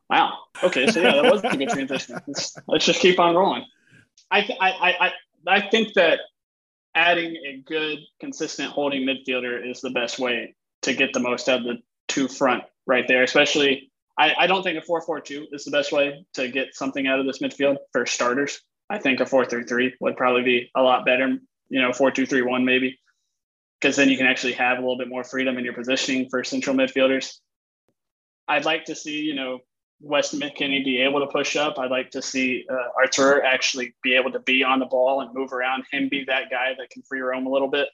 Wow. 0.10 0.34
Okay. 0.62 0.86
So 0.88 1.02
yeah, 1.02 1.22
that 1.22 1.32
was 1.32 1.44
a 1.44 1.58
good 1.58 1.70
transition. 1.70 2.20
Let's, 2.28 2.58
let's 2.68 2.86
just 2.86 3.00
keep 3.00 3.20
on 3.20 3.36
rolling. 3.36 3.66
I, 4.30 4.48
I, 4.60 4.70
I, 4.70 5.12
I 5.48 5.70
think 5.70 5.94
that 5.94 6.20
adding 6.94 7.36
a 7.36 7.64
good, 7.66 8.00
consistent 8.20 8.72
holding 8.72 9.04
midfielder 9.04 9.68
is 9.68 9.82
the 9.82 9.90
best 9.92 10.20
way 10.20 10.56
to 10.84 10.94
get 10.94 11.14
the 11.14 11.20
most 11.20 11.50
out 11.50 11.60
of 11.60 11.66
the 11.66 11.78
two 12.08 12.28
front 12.28 12.64
right 12.86 13.08
there. 13.08 13.24
Especially, 13.24 13.92
I, 14.18 14.34
I 14.40 14.48
don't 14.48 14.64
think 14.64 14.78
a 14.78 14.82
4 14.82 15.02
4 15.02 15.22
2 15.22 15.48
is 15.52 15.66
the 15.66 15.72
best 15.72 15.92
way 15.92 16.26
to 16.34 16.48
get 16.48 16.76
something 16.76 17.08
out 17.08 17.20
of 17.20 17.26
this 17.26 17.40
midfield 17.40 17.78
for 17.92 18.06
starters. 18.06 18.62
I 18.90 19.00
think 19.00 19.20
a 19.20 19.26
4 19.26 19.46
3 19.46 19.64
3 19.64 19.96
would 20.00 20.18
probably 20.18 20.44
be 20.44 20.72
a 20.76 20.82
lot 20.82 21.06
better, 21.06 21.38
you 21.70 21.82
know, 21.82 21.92
4 21.92 22.12
2 22.12 22.26
3 22.26 22.42
1 22.42 22.66
maybe 22.66 23.00
because 23.80 23.96
then 23.96 24.10
you 24.10 24.18
can 24.18 24.26
actually 24.26 24.54
have 24.54 24.78
a 24.78 24.82
little 24.82 24.98
bit 24.98 25.10
more 25.10 25.24
freedom 25.24 25.58
in 25.58 25.64
your 25.64 25.74
positioning 25.74 26.30
for 26.30 26.44
central 26.44 26.76
midfielders. 26.76 27.38
I'd 28.48 28.66
like 28.66 28.86
to 28.86 28.96
see, 28.96 29.22
you 29.22 29.36
know, 29.36 29.60
Weston 30.02 30.40
McKennie 30.40 30.84
be 30.84 31.02
able 31.02 31.20
to 31.20 31.28
push 31.28 31.56
up. 31.56 31.78
I'd 31.78 31.92
like 31.92 32.12
to 32.12 32.22
see 32.22 32.66
uh, 32.70 32.76
Arthur 32.98 33.44
actually 33.44 33.96
be 34.04 34.16
able 34.16 34.32
to 34.32 34.40
be 34.40 34.64
on 34.64 34.80
the 34.80 34.86
ball 34.86 35.22
and 35.22 35.34
move 35.34 35.54
around. 35.54 35.84
Him 35.92 36.10
be 36.10 36.26
that 36.26 36.50
guy 36.50 36.74
that 36.78 36.90
can 36.90 37.02
free 37.04 37.22
roam 37.22 37.46
a 37.48 37.50
little 37.50 37.68
bit. 37.68 37.88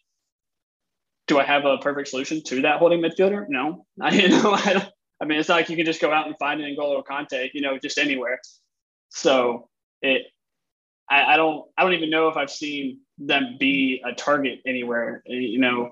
Do 1.31 1.39
I 1.39 1.45
have 1.45 1.63
a 1.63 1.77
perfect 1.77 2.09
solution 2.09 2.43
to 2.43 2.63
that 2.63 2.79
holding 2.79 2.99
midfielder? 2.99 3.45
No, 3.47 3.85
I 4.01 4.13
you 4.13 4.27
know 4.27 4.51
I, 4.53 4.85
I 5.21 5.23
mean 5.23 5.39
it's 5.39 5.47
not 5.47 5.55
like 5.55 5.69
you 5.69 5.77
can 5.77 5.85
just 5.85 6.01
go 6.01 6.11
out 6.11 6.27
and 6.27 6.35
find 6.37 6.59
an 6.59 6.75
N'Golo 6.75 7.05
Kante, 7.05 7.49
you 7.53 7.61
know, 7.61 7.79
just 7.79 7.97
anywhere. 7.97 8.41
So 9.07 9.69
it, 10.01 10.23
I, 11.09 11.23
I 11.23 11.37
don't, 11.37 11.69
I 11.77 11.83
don't 11.83 11.93
even 11.93 12.09
know 12.09 12.27
if 12.27 12.35
I've 12.35 12.51
seen 12.51 12.99
them 13.17 13.55
be 13.57 14.03
a 14.05 14.11
target 14.13 14.59
anywhere. 14.65 15.23
You 15.25 15.57
know, 15.57 15.91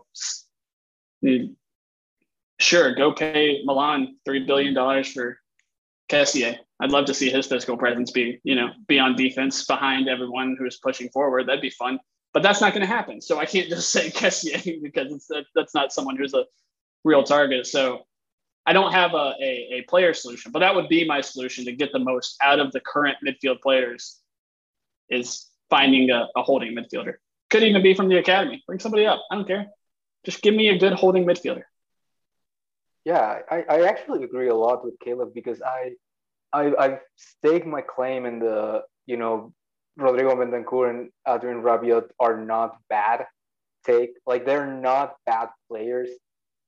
sure, 2.60 2.94
go 2.96 3.14
pay 3.14 3.62
Milan 3.64 4.18
three 4.26 4.46
billion 4.46 4.74
dollars 4.74 5.10
for 5.10 5.38
Kessié. 6.12 6.58
I'd 6.82 6.92
love 6.92 7.06
to 7.06 7.14
see 7.14 7.30
his 7.30 7.48
physical 7.48 7.78
presence 7.78 8.12
be, 8.12 8.42
you 8.44 8.56
know, 8.56 8.72
be 8.90 9.00
on 9.00 9.16
defense 9.16 9.66
behind 9.66 10.10
everyone 10.10 10.58
who's 10.60 10.80
pushing 10.80 11.08
forward. 11.12 11.48
That'd 11.48 11.62
be 11.62 11.70
fun. 11.70 11.98
But 12.34 12.44
that's 12.44 12.62
not 12.62 12.74
going 12.74 12.82
to 12.82 12.88
happen. 12.88 13.22
So 13.22 13.40
I 13.40 13.46
can't 13.46 13.70
just 13.76 13.90
say 13.90 14.10
Kessié 14.10 14.82
because 14.82 15.26
that, 15.28 15.46
that's 15.56 15.74
not 15.74 15.92
someone 15.92 16.16
who's 16.16 16.34
a 16.34 16.46
real 17.04 17.24
target. 17.24 17.68
So 17.68 18.06
I 18.66 18.74
don't 18.74 18.92
have 18.92 19.14
a, 19.14 19.34
a, 19.42 19.70
a 19.80 19.82
player 19.88 20.14
solution, 20.14 20.52
but 20.52 20.60
that 20.60 20.76
would 20.76 20.90
be 20.90 21.06
my 21.06 21.22
solution 21.22 21.66
to 21.66 21.72
get 21.72 21.92
the 21.92 22.00
most 22.00 22.38
out 22.44 22.60
of 22.60 22.72
the 22.72 22.80
current 22.80 23.18
midfield 23.26 23.62
players 23.62 24.20
is 25.10 25.48
finding 25.70 26.12
a, 26.12 26.28
a 26.36 26.44
holding 26.44 26.76
midfielder. 26.76 27.16
Could 27.50 27.64
even 27.64 27.82
be 27.82 27.94
from 27.96 28.10
the 28.10 28.18
academy. 28.18 28.64
Bring 28.68 28.80
somebody 28.80 29.08
up. 29.08 29.24
I 29.32 29.36
don't 29.36 29.48
care. 29.48 29.68
Just 30.24 30.42
give 30.42 30.54
me 30.54 30.70
a 30.70 30.78
good 30.78 30.94
holding 30.94 31.26
midfielder. 31.26 31.64
Yeah, 33.06 33.40
I, 33.50 33.64
I 33.68 33.82
actually 33.88 34.24
agree 34.24 34.50
a 34.50 34.56
lot 34.56 34.84
with 34.84 35.00
Caleb 35.00 35.34
because 35.34 35.62
I, 35.62 35.94
I 36.54 36.76
I've 36.78 37.00
staked 37.16 37.66
my 37.66 37.82
claim 37.82 38.26
in 38.26 38.40
the 38.40 38.84
you 39.06 39.18
know 39.18 39.54
Rodrigo 40.00 40.36
Bentancur 40.36 40.90
and 40.90 41.10
Adrien 41.28 41.62
Rabiot 41.62 42.10
are 42.20 42.38
not 42.38 42.78
bad 42.90 43.26
take. 43.86 44.12
Like 44.26 44.46
they're 44.46 44.72
not 44.72 45.16
bad 45.26 45.50
players. 45.68 46.10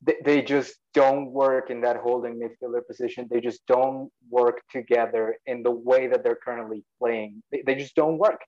They, 0.03 0.17
they 0.23 0.41
just 0.41 0.75
don't 0.93 1.31
work 1.31 1.69
in 1.69 1.81
that 1.81 1.97
holding 1.97 2.39
midfielder 2.39 2.85
position. 2.85 3.27
They 3.29 3.41
just 3.41 3.65
don't 3.67 4.11
work 4.29 4.61
together 4.71 5.35
in 5.45 5.63
the 5.63 5.71
way 5.71 6.07
that 6.07 6.23
they're 6.23 6.39
currently 6.43 6.83
playing. 6.99 7.43
They, 7.51 7.61
they 7.65 7.75
just 7.75 7.95
don't 7.95 8.17
work. 8.17 8.41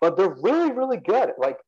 But 0.00 0.16
they're 0.16 0.36
really, 0.40 0.72
really 0.72 0.96
good. 0.98 1.32
Like, 1.36 1.58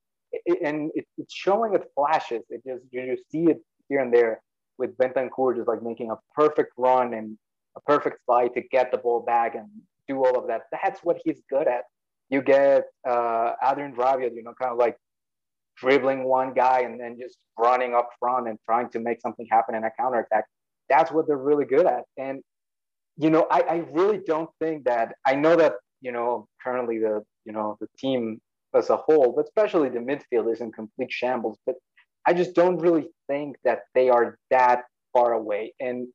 and 0.65 0.91
it, 0.95 1.07
it's 1.19 1.35
showing 1.35 1.75
it 1.75 1.85
flashes. 1.95 2.43
It 2.49 2.63
just 2.67 2.85
you 2.91 3.15
just 3.15 3.31
see 3.31 3.45
it 3.45 3.61
here 3.89 4.01
and 4.01 4.13
there 4.13 4.41
with 4.79 4.97
Bentancur 4.97 5.57
just 5.57 5.69
like 5.69 5.83
making 5.83 6.11
a 6.11 6.17
perfect 6.35 6.73
run 6.79 7.13
and 7.15 7.37
a 7.77 7.81
perfect 7.81 8.25
slide 8.25 8.55
to 8.55 8.63
get 8.63 8.91
the 8.91 8.99
ball 8.99 9.21
back 9.21 9.55
and 9.55 9.69
do 10.09 10.25
all 10.25 10.39
of 10.39 10.47
that. 10.47 10.63
That's 10.71 11.01
what 11.01 11.19
he's 11.25 11.41
good 11.51 11.69
at. 11.69 11.85
You 12.33 12.41
get 12.41 12.85
uh, 13.13 13.53
Adrien 13.69 13.95
Rabiot, 13.95 14.35
you 14.35 14.43
know, 14.43 14.55
kind 14.61 14.73
of 14.73 14.79
like 14.79 14.97
dribbling 15.77 16.21
one 16.25 16.51
guy 16.55 16.79
and 16.87 16.95
then 17.01 17.13
just 17.25 17.37
running 17.59 17.93
up 17.99 18.09
front 18.19 18.49
and 18.49 18.57
trying 18.69 18.89
to 18.95 18.99
make 19.07 19.19
something 19.21 19.47
happen 19.57 19.75
in 19.75 19.85
a 19.85 19.91
counterattack. 20.01 20.45
That's 20.89 21.11
what 21.13 21.27
they're 21.27 21.37
really 21.51 21.67
good 21.75 21.87
at. 21.97 22.05
And, 22.17 22.37
you 23.19 23.31
know, 23.35 23.47
I, 23.51 23.61
I 23.75 23.77
really 23.99 24.21
don't 24.33 24.51
think 24.61 24.85
that, 24.85 25.07
I 25.31 25.35
know 25.35 25.55
that, 25.57 25.75
you 26.01 26.13
know, 26.17 26.31
currently 26.65 26.99
the, 26.99 27.23
you 27.45 27.53
know, 27.53 27.77
the 27.83 27.89
team 27.99 28.41
as 28.75 28.89
a 28.89 28.97
whole, 28.97 29.33
but 29.37 29.45
especially 29.45 29.91
the 29.91 29.99
midfield 29.99 30.51
is 30.53 30.61
in 30.63 30.73
complete 30.73 31.13
shambles. 31.13 31.59
But 31.67 31.77
I 32.27 32.33
just 32.33 32.55
don't 32.55 32.79
really 32.79 33.09
think 33.29 33.57
that 33.65 33.81
they 33.95 34.09
are 34.09 34.39
that 34.51 34.85
far 35.13 35.33
away. 35.33 35.75
And 35.81 36.09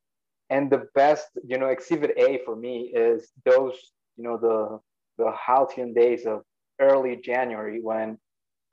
and 0.50 0.72
the 0.72 0.84
best, 0.96 1.28
you 1.46 1.58
know, 1.60 1.68
exhibit 1.68 2.12
A 2.18 2.40
for 2.46 2.56
me 2.56 2.92
is 3.06 3.30
those, 3.46 3.76
you 4.16 4.24
know, 4.24 4.38
the 4.48 4.80
the 5.18 5.32
halcyon 5.32 5.94
days 5.94 6.26
of 6.26 6.42
early 6.80 7.16
January 7.16 7.80
when 7.82 8.18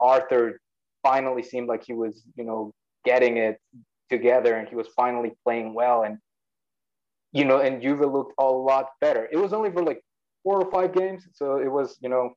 Arthur 0.00 0.60
finally 1.02 1.42
seemed 1.42 1.68
like 1.68 1.84
he 1.84 1.92
was, 1.92 2.22
you 2.36 2.44
know, 2.44 2.72
getting 3.04 3.36
it 3.36 3.58
together 4.10 4.56
and 4.56 4.68
he 4.68 4.74
was 4.74 4.88
finally 4.96 5.32
playing 5.44 5.74
well. 5.74 6.02
And 6.04 6.18
you 7.32 7.44
know, 7.44 7.58
and 7.58 7.82
Juve 7.82 8.00
looked 8.00 8.34
a 8.38 8.44
lot 8.44 8.90
better. 9.00 9.28
It 9.30 9.36
was 9.36 9.52
only 9.52 9.70
for 9.72 9.82
like 9.82 10.00
four 10.44 10.62
or 10.62 10.70
five 10.70 10.94
games, 10.94 11.26
so 11.32 11.56
it 11.56 11.70
was, 11.70 11.98
you 12.00 12.08
know, 12.08 12.32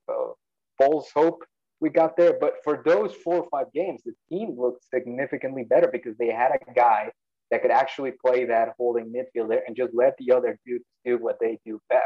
false 0.78 1.12
hope 1.13 1.43
we 1.80 1.89
got 1.89 2.17
there. 2.17 2.38
But 2.39 2.56
for 2.63 2.82
those 2.84 3.13
four 3.13 3.36
or 3.36 3.48
five 3.52 3.72
games, 3.74 4.02
the 4.04 4.13
team 4.30 4.56
looked 4.58 4.84
significantly 4.89 5.63
better 5.63 5.88
because 5.91 6.17
they 6.17 6.32
had 6.32 6.52
a 6.52 6.74
guy 6.74 7.12
that 7.52 7.62
could 7.62 7.72
actually 7.72 8.12
play 8.26 8.46
that 8.46 8.73
holding 8.77 9.13
midfielder 9.13 9.60
and 9.67 9.75
just 9.75 9.94
let 9.94 10.15
the 10.17 10.32
other 10.32 10.58
dudes 10.65 10.86
do 11.06 11.17
what 11.17 11.38
they 11.40 11.60
do 11.65 11.79
best. 11.90 12.04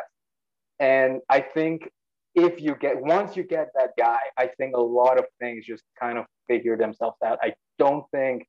And 0.82 1.22
I 1.30 1.40
think 1.40 1.90
if 2.36 2.60
you 2.60 2.76
get 2.76 3.00
once 3.00 3.38
you 3.38 3.44
get 3.44 3.70
that 3.76 3.92
guy, 3.98 4.20
I 4.38 4.50
think 4.58 4.76
a 4.76 4.82
lot 4.82 5.18
of 5.20 5.26
things 5.40 5.66
just 5.66 5.84
kind 5.98 6.18
of 6.18 6.26
figure 6.48 6.76
themselves 6.76 7.18
out. 7.24 7.38
I 7.42 7.54
don't 7.78 8.04
think 8.12 8.48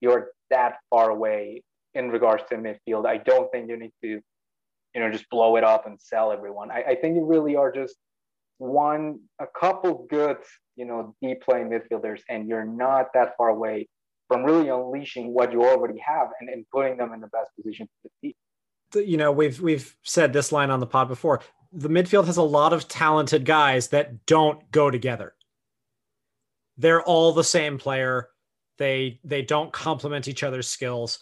you're 0.00 0.30
that 0.50 0.76
far 0.90 1.10
away 1.10 1.62
in 1.94 2.08
regards 2.10 2.42
to 2.50 2.56
midfield. 2.56 3.06
I 3.06 3.18
don't 3.18 3.50
think 3.52 3.68
you 3.68 3.76
need 3.76 3.92
to, 4.02 4.08
you 4.94 5.00
know, 5.00 5.10
just 5.10 5.28
blow 5.28 5.56
it 5.56 5.64
up 5.64 5.86
and 5.86 6.00
sell 6.00 6.32
everyone. 6.32 6.70
I, 6.70 6.82
I 6.88 6.94
think 6.96 7.16
you 7.16 7.24
really 7.24 7.54
are 7.54 7.70
just 7.70 7.96
one, 8.58 9.20
a 9.38 9.46
couple 9.58 10.06
good, 10.08 10.38
you 10.76 10.86
know, 10.86 11.14
deep 11.20 11.42
playing 11.42 11.68
midfielders, 11.68 12.20
and 12.30 12.48
you're 12.48 12.64
not 12.64 13.08
that 13.14 13.34
far 13.36 13.50
away 13.50 13.88
from 14.28 14.42
really 14.42 14.68
unleashing 14.68 15.34
what 15.34 15.52
you 15.52 15.62
already 15.62 15.98
have 15.98 16.28
and, 16.40 16.48
and 16.48 16.64
putting 16.72 16.96
them 16.96 17.12
in 17.12 17.20
the 17.20 17.28
best 17.28 17.50
position 17.56 17.86
to 17.86 18.08
compete. 18.08 18.36
You 19.08 19.16
know, 19.16 19.32
we've 19.32 19.60
we've 19.60 19.96
said 20.02 20.32
this 20.32 20.52
line 20.52 20.70
on 20.70 20.80
the 20.80 20.86
pod 20.86 21.08
before. 21.08 21.40
The 21.74 21.88
midfield 21.88 22.26
has 22.26 22.36
a 22.36 22.42
lot 22.42 22.72
of 22.72 22.88
talented 22.88 23.44
guys 23.44 23.88
that 23.88 24.26
don't 24.26 24.70
go 24.70 24.90
together. 24.90 25.34
they're 26.76 27.02
all 27.02 27.32
the 27.32 27.44
same 27.44 27.78
player. 27.78 28.28
They 28.78 29.20
they 29.24 29.42
don't 29.42 29.72
complement 29.72 30.28
each 30.28 30.42
other's 30.42 30.68
skills. 30.68 31.20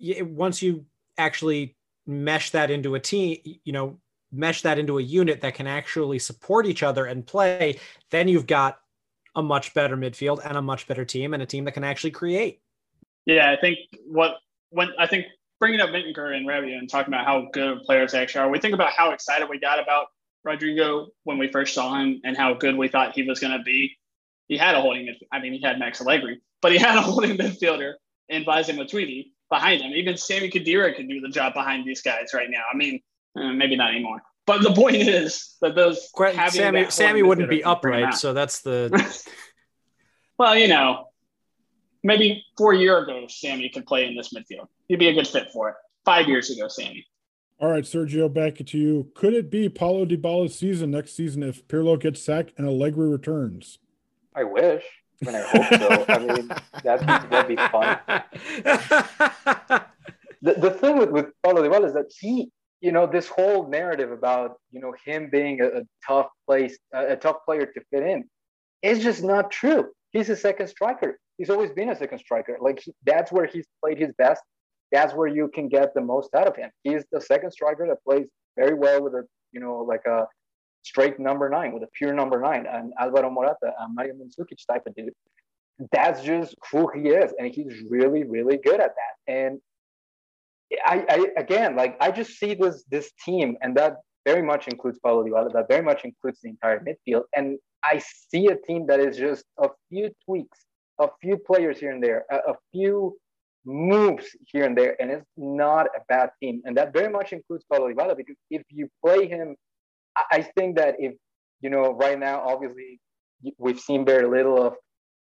Once 0.00 0.62
you 0.62 0.86
actually 1.18 1.76
mesh 2.06 2.50
that 2.50 2.70
into 2.70 2.94
a 2.94 3.00
team, 3.00 3.38
you 3.64 3.72
know, 3.72 3.98
mesh 4.32 4.62
that 4.62 4.78
into 4.78 4.98
a 4.98 5.02
unit 5.02 5.40
that 5.40 5.54
can 5.54 5.66
actually 5.66 6.18
support 6.18 6.66
each 6.66 6.82
other 6.82 7.06
and 7.06 7.26
play, 7.26 7.78
then 8.10 8.28
you've 8.28 8.46
got 8.46 8.80
a 9.36 9.42
much 9.42 9.74
better 9.74 9.96
midfield 9.96 10.40
and 10.44 10.56
a 10.56 10.62
much 10.62 10.86
better 10.86 11.04
team 11.04 11.34
and 11.34 11.42
a 11.42 11.46
team 11.46 11.64
that 11.64 11.72
can 11.72 11.84
actually 11.84 12.10
create. 12.12 12.60
Yeah, 13.26 13.50
I 13.50 13.56
think 13.60 13.78
what 14.06 14.36
when 14.70 14.90
I 14.98 15.06
think 15.06 15.26
bringing 15.60 15.80
up 15.80 15.90
Bentancur 15.90 16.34
and 16.34 16.48
Rabiot 16.48 16.78
and 16.78 16.88
talking 16.88 17.12
about 17.12 17.26
how 17.26 17.48
good 17.52 17.82
players 17.84 18.14
actually 18.14 18.40
are, 18.40 18.50
we 18.50 18.58
think 18.58 18.74
about 18.74 18.92
how 18.92 19.10
excited 19.10 19.48
we 19.48 19.60
got 19.60 19.78
about 19.78 20.06
Rodrigo 20.42 21.08
when 21.24 21.38
we 21.38 21.48
first 21.52 21.74
saw 21.74 21.94
him 21.94 22.20
and 22.24 22.36
how 22.36 22.54
good 22.54 22.76
we 22.76 22.88
thought 22.88 23.12
he 23.14 23.22
was 23.22 23.38
going 23.38 23.56
to 23.56 23.62
be. 23.62 23.96
He 24.48 24.56
had 24.56 24.74
a 24.74 24.80
holding, 24.80 25.14
I 25.30 25.38
mean, 25.38 25.52
he 25.52 25.60
had 25.60 25.78
Max 25.78 26.00
Allegri, 26.00 26.40
but 26.62 26.72
he 26.72 26.78
had 26.86 26.96
a 26.96 27.02
holding 27.02 27.36
midfielder 27.36 27.92
in 28.28 28.42
Blaise 28.42 28.68
Matuidi 28.68 29.32
behind 29.50 29.82
him. 29.82 29.92
Even 29.92 30.16
Sami 30.16 30.50
Khedira 30.50 30.96
could 30.96 31.08
do 31.08 31.20
the 31.20 31.28
job 31.28 31.52
behind 31.52 31.86
these 31.86 32.00
guys 32.00 32.32
right 32.32 32.48
now. 32.50 32.62
I 32.72 32.76
mean, 32.76 33.00
uh, 33.36 33.52
maybe 33.52 33.76
not 33.76 33.90
anymore. 33.90 34.22
But 34.46 34.62
the 34.62 34.72
point 34.72 34.96
is 34.96 35.56
that 35.60 35.74
those 35.74 36.08
Sami 36.50 36.90
Sami 36.90 37.22
wouldn't 37.22 37.50
be 37.50 37.62
upright, 37.62 38.14
so 38.14 38.32
that's 38.32 38.62
the. 38.62 39.22
well, 40.38 40.56
you 40.56 40.68
know, 40.68 41.09
maybe 42.02 42.44
four 42.56 42.74
years 42.74 43.04
ago, 43.04 43.26
Sami 43.28 43.68
could 43.68 43.86
play 43.86 44.06
in 44.06 44.16
this 44.16 44.32
midfield. 44.32 44.68
He'd 44.88 44.98
be 44.98 45.08
a 45.08 45.14
good 45.14 45.26
fit 45.26 45.50
for 45.52 45.68
it. 45.70 45.74
Five 46.04 46.28
years 46.28 46.50
ago, 46.50 46.68
Sami. 46.68 47.06
All 47.58 47.70
right, 47.70 47.84
Sergio, 47.84 48.32
back 48.32 48.54
to 48.54 48.78
you. 48.78 49.10
Could 49.14 49.34
it 49.34 49.50
be 49.50 49.68
Paulo 49.68 50.06
Dybala's 50.06 50.58
season 50.58 50.90
next 50.92 51.12
season 51.12 51.42
if 51.42 51.68
Pirlo 51.68 52.00
gets 52.00 52.22
sacked 52.22 52.54
and 52.56 52.66
Allegri 52.66 53.06
returns? 53.08 53.78
I 54.34 54.44
wish. 54.44 54.82
I 55.22 55.26
mean, 55.26 55.34
I 55.36 55.42
hope 55.42 55.80
so. 55.80 56.04
I 56.08 56.18
mean, 56.18 56.48
that'd, 56.82 57.06
that'd 57.30 57.48
be 57.48 57.56
fun. 57.56 57.98
the, 60.40 60.54
the 60.54 60.70
thing 60.70 60.96
with, 60.96 61.10
with 61.10 61.26
Paulo 61.42 61.62
Dybala 61.62 61.86
is 61.86 61.92
that 61.92 62.10
he, 62.18 62.50
you 62.80 62.92
know, 62.92 63.06
this 63.06 63.28
whole 63.28 63.68
narrative 63.68 64.10
about, 64.10 64.56
you 64.70 64.80
know, 64.80 64.94
him 65.04 65.28
being 65.30 65.60
a, 65.60 65.66
a 65.66 65.82
tough 66.06 66.28
place, 66.46 66.78
a, 66.94 67.12
a 67.12 67.16
tough 67.16 67.44
player 67.44 67.66
to 67.66 67.80
fit 67.90 68.02
in 68.02 68.24
is 68.80 69.02
just 69.02 69.22
not 69.22 69.50
true. 69.50 69.90
He's 70.12 70.30
a 70.30 70.36
second 70.36 70.68
striker. 70.68 71.18
He's 71.40 71.50
always 71.50 71.72
been 71.72 71.88
a 71.88 71.96
second 71.96 72.18
striker. 72.18 72.58
Like 72.60 72.84
that's 73.04 73.32
where 73.32 73.46
he's 73.46 73.66
played 73.82 73.98
his 73.98 74.12
best 74.18 74.42
that's 74.92 75.14
where 75.14 75.28
you 75.28 75.48
can 75.48 75.68
get 75.68 75.94
the 75.94 76.00
most 76.00 76.34
out 76.34 76.48
of 76.48 76.56
him. 76.56 76.70
He's 76.82 77.04
the 77.12 77.20
second 77.20 77.52
striker 77.52 77.86
that 77.86 78.02
plays 78.04 78.28
very 78.56 78.74
well 78.74 79.02
with 79.02 79.14
a, 79.14 79.22
you 79.52 79.60
know, 79.60 79.78
like 79.88 80.04
a 80.06 80.26
straight 80.82 81.20
number 81.20 81.48
nine, 81.48 81.72
with 81.72 81.82
a 81.82 81.88
pure 81.96 82.12
number 82.12 82.40
nine, 82.40 82.66
and 82.66 82.92
Alvaro 82.98 83.30
Morata, 83.30 83.72
and 83.78 83.94
Mario 83.94 84.14
Mandzukic 84.14 84.58
type 84.70 84.82
of 84.86 84.94
dude. 84.94 85.12
That's 85.92 86.22
just 86.22 86.54
who 86.70 86.90
he 86.94 87.08
is, 87.10 87.32
and 87.38 87.54
he's 87.54 87.82
really, 87.88 88.24
really 88.24 88.58
good 88.58 88.80
at 88.80 88.92
that. 89.00 89.32
And 89.32 89.60
I, 90.84 91.04
I 91.08 91.26
again, 91.40 91.76
like 91.76 91.96
I 92.00 92.10
just 92.10 92.38
see 92.38 92.54
this 92.54 92.84
this 92.90 93.12
team, 93.24 93.56
and 93.62 93.76
that 93.76 93.96
very 94.26 94.42
much 94.42 94.68
includes 94.68 94.98
Paulo 94.98 95.24
Dybala. 95.24 95.52
That 95.52 95.68
very 95.68 95.82
much 95.82 96.04
includes 96.04 96.40
the 96.42 96.50
entire 96.50 96.80
midfield, 96.80 97.22
and 97.34 97.58
I 97.82 98.02
see 98.30 98.48
a 98.48 98.56
team 98.56 98.86
that 98.88 99.00
is 99.00 99.16
just 99.16 99.44
a 99.58 99.68
few 99.88 100.10
tweaks, 100.26 100.66
a 101.00 101.08
few 101.20 101.36
players 101.38 101.78
here 101.78 101.92
and 101.92 102.02
there, 102.02 102.24
a, 102.30 102.52
a 102.52 102.54
few 102.72 103.16
moves 103.64 104.26
here 104.46 104.64
and 104.64 104.76
there, 104.76 104.96
and 105.00 105.10
it's 105.10 105.26
not 105.36 105.86
a 105.86 106.00
bad 106.08 106.30
team. 106.40 106.62
And 106.64 106.76
that 106.76 106.92
very 106.92 107.10
much 107.10 107.32
includes 107.32 107.64
Paulo 107.70 107.88
Dybala 107.88 108.16
because 108.16 108.36
if 108.50 108.62
you 108.70 108.88
play 109.04 109.26
him, 109.26 109.56
I 110.30 110.42
think 110.56 110.76
that 110.76 110.96
if 110.98 111.14
you 111.60 111.70
know 111.70 111.92
right 111.94 112.18
now, 112.18 112.42
obviously 112.46 113.00
we've 113.58 113.80
seen 113.80 114.04
very 114.04 114.28
little 114.28 114.62
of 114.62 114.74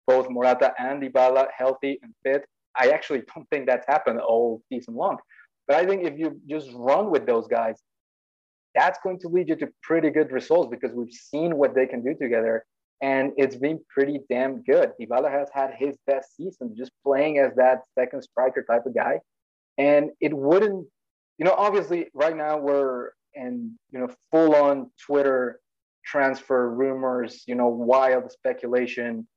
both 0.05 0.29
Morata 0.29 0.73
and 0.77 1.01
Dybala 1.01 1.47
healthy 1.55 1.99
and 2.03 2.13
fit. 2.23 2.45
I 2.75 2.89
actually 2.89 3.23
don't 3.33 3.47
think 3.49 3.67
that's 3.67 3.85
happened 3.87 4.19
all 4.19 4.61
season 4.69 4.95
long. 4.95 5.17
But 5.67 5.77
I 5.77 5.85
think 5.85 6.05
if 6.05 6.17
you 6.17 6.39
just 6.49 6.69
run 6.73 7.09
with 7.09 7.25
those 7.25 7.47
guys, 7.47 7.81
that's 8.75 8.99
going 9.03 9.19
to 9.19 9.27
lead 9.27 9.49
you 9.49 9.55
to 9.57 9.67
pretty 9.81 10.09
good 10.09 10.31
results 10.31 10.69
because 10.69 10.93
we've 10.93 11.13
seen 11.13 11.57
what 11.57 11.75
they 11.75 11.85
can 11.85 12.03
do 12.03 12.15
together 12.19 12.65
and 13.03 13.33
it's 13.35 13.57
been 13.57 13.81
pretty 13.93 14.21
damn 14.29 14.63
good. 14.63 14.93
Dybala 14.99 15.29
has 15.29 15.49
had 15.53 15.73
his 15.77 15.97
best 16.07 16.37
season 16.37 16.73
just 16.73 16.93
playing 17.05 17.37
as 17.37 17.53
that 17.57 17.81
second 17.99 18.21
striker 18.21 18.63
type 18.63 18.85
of 18.85 18.95
guy, 18.95 19.19
and 19.77 20.11
it 20.21 20.33
wouldn't, 20.33 20.87
you 21.37 21.43
know, 21.45 21.53
obviously 21.57 22.07
right 22.13 22.35
now 22.35 22.57
we're 22.57 23.09
in 23.35 23.77
you 23.91 23.99
know 23.99 24.07
full 24.31 24.55
on 24.55 24.89
Twitter 25.05 25.59
transfer 26.05 26.69
rumors, 26.69 27.43
you 27.45 27.55
know, 27.55 27.67
wild 27.67 28.31
speculation. 28.31 29.27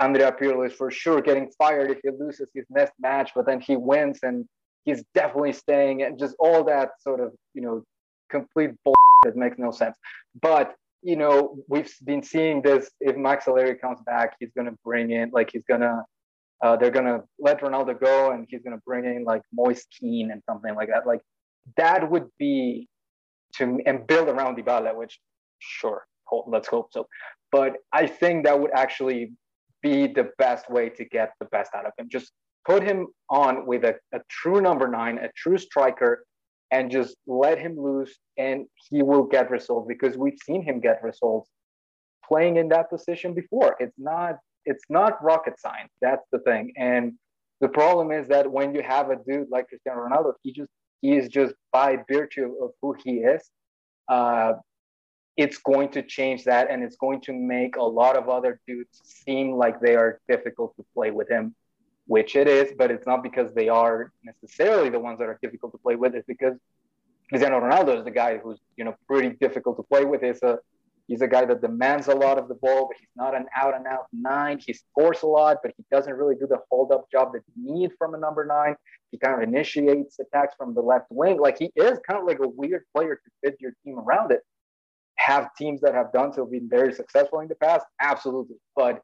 Andrea 0.00 0.32
Pirlo 0.32 0.66
is 0.66 0.72
for 0.72 0.90
sure 0.90 1.20
getting 1.20 1.48
fired 1.56 1.92
if 1.92 2.00
he 2.02 2.10
loses 2.10 2.48
his 2.52 2.66
next 2.70 2.94
match, 2.98 3.30
but 3.36 3.46
then 3.46 3.60
he 3.60 3.76
wins 3.76 4.18
and 4.24 4.44
he's 4.84 5.04
definitely 5.14 5.52
staying, 5.52 6.02
and 6.02 6.18
just 6.18 6.34
all 6.40 6.64
that 6.64 6.90
sort 7.00 7.20
of 7.20 7.32
you 7.54 7.62
know 7.62 7.84
complete 8.30 8.72
bull 8.84 8.94
that 9.22 9.36
makes 9.36 9.58
no 9.58 9.70
sense. 9.70 9.96
But 10.40 10.74
you 11.02 11.16
know, 11.16 11.56
we've 11.68 11.92
been 12.04 12.22
seeing 12.22 12.62
this. 12.62 12.90
If 13.00 13.16
Max 13.16 13.48
Allegri 13.48 13.76
comes 13.76 14.00
back, 14.06 14.36
he's 14.38 14.52
going 14.56 14.66
to 14.66 14.76
bring 14.84 15.10
in, 15.10 15.30
like, 15.32 15.50
he's 15.52 15.64
going 15.68 15.80
to, 15.80 16.02
uh, 16.62 16.76
they're 16.76 16.90
going 16.90 17.06
to 17.06 17.22
let 17.38 17.60
Ronaldo 17.60 17.98
go 18.00 18.30
and 18.30 18.46
he's 18.48 18.62
going 18.62 18.76
to 18.76 18.82
bring 18.86 19.04
in, 19.04 19.24
like, 19.24 19.42
Moise 19.52 19.84
Kean 19.98 20.30
and 20.30 20.42
something 20.48 20.74
like 20.74 20.88
that. 20.88 21.06
Like, 21.06 21.20
that 21.76 22.08
would 22.10 22.28
be 22.38 22.88
to, 23.56 23.80
and 23.84 24.06
build 24.06 24.28
around 24.28 24.56
Dybala, 24.56 24.94
which, 24.94 25.18
sure, 25.58 26.06
let's 26.46 26.68
hope 26.68 26.88
so. 26.92 27.06
But 27.50 27.76
I 27.92 28.06
think 28.06 28.44
that 28.44 28.58
would 28.58 28.70
actually 28.74 29.32
be 29.82 30.06
the 30.06 30.30
best 30.38 30.70
way 30.70 30.88
to 30.88 31.04
get 31.04 31.32
the 31.40 31.46
best 31.46 31.74
out 31.74 31.84
of 31.84 31.92
him. 31.98 32.08
Just 32.08 32.32
put 32.64 32.82
him 32.82 33.08
on 33.28 33.66
with 33.66 33.84
a, 33.84 33.96
a 34.14 34.20
true 34.30 34.60
number 34.60 34.86
nine, 34.88 35.18
a 35.18 35.30
true 35.36 35.58
striker 35.58 36.24
and 36.72 36.90
just 36.90 37.16
let 37.26 37.58
him 37.58 37.78
loose 37.78 38.18
and 38.38 38.66
he 38.88 39.02
will 39.02 39.22
get 39.24 39.50
results 39.50 39.86
because 39.86 40.16
we've 40.16 40.38
seen 40.44 40.62
him 40.62 40.80
get 40.80 41.02
results 41.04 41.50
playing 42.26 42.56
in 42.56 42.68
that 42.70 42.88
position 42.90 43.34
before. 43.34 43.76
It's 43.78 43.98
not 43.98 44.38
it's 44.64 44.84
not 44.88 45.22
rocket 45.22 45.60
science 45.60 45.92
that's 46.00 46.26
the 46.32 46.38
thing. 46.40 46.72
And 46.76 47.12
the 47.60 47.68
problem 47.68 48.10
is 48.10 48.26
that 48.28 48.50
when 48.50 48.74
you 48.74 48.82
have 48.82 49.10
a 49.10 49.16
dude 49.16 49.48
like 49.50 49.68
cristiano 49.68 50.08
ronaldo 50.08 50.32
he 50.42 50.52
just 50.52 50.70
he 51.00 51.16
is 51.16 51.28
just 51.28 51.54
by 51.72 51.98
virtue 52.10 52.54
of 52.62 52.70
who 52.80 52.96
he 53.04 53.18
is 53.18 53.42
uh, 54.08 54.54
it's 55.36 55.58
going 55.58 55.88
to 55.90 56.02
change 56.02 56.44
that 56.44 56.70
and 56.70 56.82
it's 56.82 56.96
going 56.96 57.20
to 57.22 57.32
make 57.32 57.76
a 57.76 57.82
lot 57.82 58.16
of 58.16 58.28
other 58.28 58.60
dudes 58.66 59.00
seem 59.04 59.52
like 59.52 59.80
they 59.80 59.94
are 59.94 60.20
difficult 60.28 60.74
to 60.76 60.84
play 60.94 61.10
with 61.10 61.28
him 61.28 61.54
which 62.06 62.36
it 62.36 62.48
is, 62.48 62.72
but 62.76 62.90
it's 62.90 63.06
not 63.06 63.22
because 63.22 63.52
they 63.54 63.68
are 63.68 64.12
necessarily 64.24 64.90
the 64.90 64.98
ones 64.98 65.18
that 65.18 65.28
are 65.28 65.38
difficult 65.42 65.72
to 65.72 65.78
play 65.78 65.96
with. 65.96 66.14
It's 66.14 66.26
because 66.26 66.54
Cristiano 67.28 67.60
Ronaldo 67.60 67.98
is 67.98 68.04
the 68.04 68.10
guy 68.10 68.38
who's 68.38 68.60
you 68.76 68.84
know 68.84 68.94
pretty 69.06 69.30
difficult 69.40 69.76
to 69.76 69.82
play 69.82 70.04
with. 70.04 70.22
He's 70.22 70.42
a 70.42 70.58
he's 71.08 71.22
a 71.22 71.28
guy 71.28 71.44
that 71.44 71.60
demands 71.60 72.08
a 72.08 72.14
lot 72.14 72.38
of 72.38 72.48
the 72.48 72.54
ball, 72.54 72.88
but 72.88 72.96
he's 72.98 73.08
not 73.16 73.34
an 73.34 73.46
out 73.56 73.74
and 73.74 73.86
out 73.86 74.06
nine. 74.12 74.60
He 74.64 74.72
scores 74.72 75.22
a 75.22 75.26
lot, 75.26 75.58
but 75.62 75.72
he 75.76 75.84
doesn't 75.90 76.12
really 76.12 76.34
do 76.34 76.46
the 76.46 76.58
hold 76.70 76.92
up 76.92 77.10
job 77.10 77.32
that 77.32 77.42
you 77.54 77.74
need 77.74 77.92
from 77.98 78.14
a 78.14 78.18
number 78.18 78.44
nine. 78.44 78.76
He 79.10 79.18
kind 79.18 79.34
of 79.34 79.48
initiates 79.48 80.18
attacks 80.18 80.54
from 80.56 80.74
the 80.74 80.80
left 80.80 81.06
wing. 81.10 81.38
Like 81.38 81.58
he 81.58 81.70
is 81.76 81.98
kind 82.06 82.20
of 82.20 82.26
like 82.26 82.38
a 82.40 82.48
weird 82.48 82.84
player 82.94 83.16
to 83.16 83.30
fit 83.42 83.56
your 83.60 83.72
team 83.84 83.98
around 83.98 84.32
it. 84.32 84.40
Have 85.16 85.54
teams 85.56 85.80
that 85.82 85.94
have 85.94 86.12
done 86.12 86.32
so 86.32 86.46
been 86.46 86.68
very 86.68 86.92
successful 86.92 87.40
in 87.40 87.48
the 87.48 87.54
past? 87.54 87.86
Absolutely. 88.00 88.56
But 88.74 89.02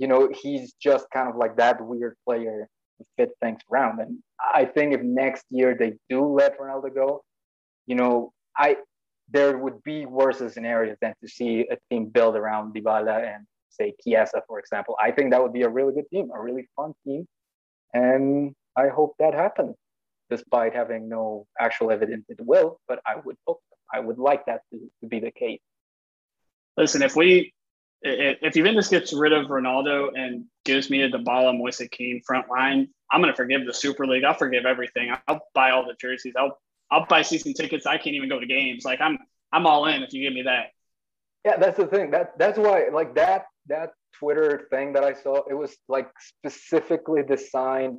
you 0.00 0.08
know, 0.08 0.30
he's 0.42 0.72
just 0.80 1.04
kind 1.12 1.28
of 1.28 1.36
like 1.36 1.58
that 1.58 1.76
weird 1.78 2.16
player 2.26 2.66
to 2.98 3.04
fit 3.18 3.32
things 3.42 3.60
around. 3.70 4.00
And 4.00 4.18
I 4.54 4.64
think 4.64 4.94
if 4.94 5.02
next 5.02 5.44
year 5.50 5.76
they 5.78 5.92
do 6.08 6.24
let 6.24 6.58
Ronaldo 6.58 6.94
go, 6.94 7.22
you 7.86 7.96
know, 7.96 8.32
I 8.56 8.78
there 9.28 9.58
would 9.58 9.82
be 9.84 10.06
worse 10.06 10.38
scenarios 10.38 10.96
than 11.02 11.12
to 11.22 11.28
see 11.28 11.68
a 11.70 11.76
team 11.90 12.06
build 12.06 12.34
around 12.34 12.74
Dybala 12.74 13.16
and 13.34 13.44
say 13.68 13.92
Chiesa, 14.02 14.42
for 14.48 14.58
example. 14.58 14.96
I 14.98 15.10
think 15.10 15.32
that 15.32 15.42
would 15.42 15.52
be 15.52 15.62
a 15.62 15.68
really 15.68 15.92
good 15.92 16.08
team, 16.10 16.30
a 16.34 16.40
really 16.40 16.66
fun 16.74 16.94
team, 17.06 17.28
and 17.92 18.54
I 18.74 18.88
hope 18.88 19.16
that 19.18 19.34
happens, 19.34 19.76
despite 20.30 20.74
having 20.74 21.10
no 21.10 21.46
actual 21.60 21.90
evidence 21.92 22.24
it 22.30 22.40
will. 22.40 22.80
But 22.88 23.00
I 23.06 23.16
would 23.22 23.36
hope, 23.46 23.60
I 23.92 24.00
would 24.00 24.18
like 24.18 24.46
that 24.46 24.62
to, 24.72 24.78
to 25.02 25.06
be 25.06 25.20
the 25.20 25.30
case. 25.30 25.60
Listen, 26.78 27.02
if 27.02 27.14
we 27.14 27.52
if 28.02 28.54
Juventus 28.54 28.88
gets 28.88 29.12
rid 29.12 29.32
of 29.32 29.46
Ronaldo 29.48 30.10
and 30.14 30.44
gives 30.64 30.90
me 30.90 31.02
a 31.02 31.10
Dybala, 31.10 31.56
Moise 31.56 31.82
Kean 31.90 32.22
front 32.26 32.48
line, 32.48 32.88
I'm 33.10 33.20
going 33.20 33.32
to 33.32 33.36
forgive 33.36 33.66
the 33.66 33.74
Super 33.74 34.06
League. 34.06 34.24
I'll 34.24 34.34
forgive 34.34 34.64
everything. 34.64 35.12
I'll 35.28 35.40
buy 35.54 35.70
all 35.70 35.84
the 35.84 35.94
jerseys. 36.00 36.34
I'll 36.38 36.58
I'll 36.90 37.06
buy 37.06 37.22
season 37.22 37.54
tickets. 37.54 37.86
I 37.86 37.98
can't 37.98 38.16
even 38.16 38.28
go 38.28 38.40
to 38.40 38.46
games. 38.46 38.84
Like 38.84 39.00
I'm 39.00 39.18
I'm 39.52 39.66
all 39.66 39.86
in 39.86 40.02
if 40.02 40.12
you 40.12 40.22
give 40.22 40.32
me 40.32 40.42
that. 40.42 40.68
Yeah, 41.44 41.56
that's 41.56 41.76
the 41.76 41.86
thing. 41.86 42.10
That 42.10 42.38
that's 42.38 42.58
why 42.58 42.88
like 42.92 43.14
that 43.14 43.46
that 43.66 43.92
Twitter 44.18 44.66
thing 44.70 44.92
that 44.94 45.04
I 45.04 45.14
saw, 45.14 45.42
it 45.48 45.54
was 45.54 45.76
like 45.88 46.08
specifically 46.18 47.22
designed 47.22 47.98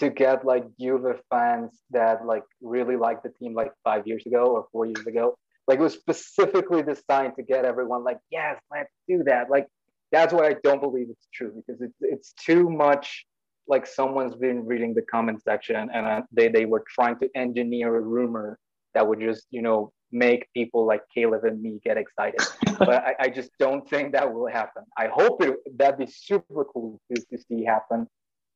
to 0.00 0.10
get 0.10 0.44
like 0.44 0.64
Juve 0.80 1.20
fans 1.30 1.70
that 1.90 2.26
like 2.26 2.42
really 2.60 2.96
like 2.96 3.22
the 3.22 3.30
team 3.30 3.54
like 3.54 3.72
five 3.84 4.06
years 4.06 4.24
ago 4.26 4.46
or 4.46 4.66
four 4.72 4.86
years 4.86 5.06
ago 5.06 5.36
like 5.66 5.78
it 5.78 5.82
was 5.82 5.94
specifically 5.94 6.82
designed 6.82 7.34
to 7.36 7.42
get 7.42 7.64
everyone 7.64 8.04
like, 8.04 8.18
yes, 8.30 8.58
let's 8.70 8.92
do 9.08 9.24
that. 9.24 9.50
Like 9.50 9.66
that's 10.12 10.32
why 10.32 10.48
I 10.48 10.56
don't 10.62 10.80
believe 10.80 11.08
it's 11.10 11.26
true 11.32 11.52
because 11.66 11.80
it's 11.80 11.96
it's 12.00 12.32
too 12.34 12.70
much 12.70 13.24
like 13.66 13.86
someone's 13.86 14.34
been 14.34 14.66
reading 14.66 14.94
the 14.94 15.02
comment 15.02 15.42
section 15.42 15.76
and 15.76 16.06
uh, 16.06 16.22
they 16.32 16.48
they 16.48 16.66
were 16.66 16.84
trying 16.88 17.18
to 17.18 17.28
engineer 17.34 17.96
a 17.96 18.00
rumor 18.00 18.58
that 18.92 19.06
would 19.06 19.20
just 19.20 19.46
you 19.50 19.62
know 19.62 19.92
make 20.12 20.46
people 20.54 20.86
like 20.86 21.02
Caleb 21.12 21.44
and 21.44 21.60
me 21.60 21.80
get 21.84 21.96
excited. 21.96 22.40
but 22.78 22.88
I, 22.88 23.14
I, 23.18 23.28
just 23.28 23.50
don't 23.58 23.88
think 23.90 24.12
that 24.12 24.32
will 24.32 24.46
happen. 24.46 24.84
I 24.96 25.08
hope 25.08 25.42
it, 25.42 25.56
that'd 25.76 25.98
be 25.98 26.06
super 26.06 26.64
cool 26.64 27.00
to, 27.12 27.20
to 27.20 27.42
see 27.48 27.64
happen, 27.64 28.06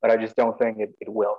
but 0.00 0.12
I 0.12 0.16
just 0.16 0.36
don't 0.36 0.56
think 0.56 0.78
it, 0.78 0.90
it 1.00 1.12
will. 1.12 1.36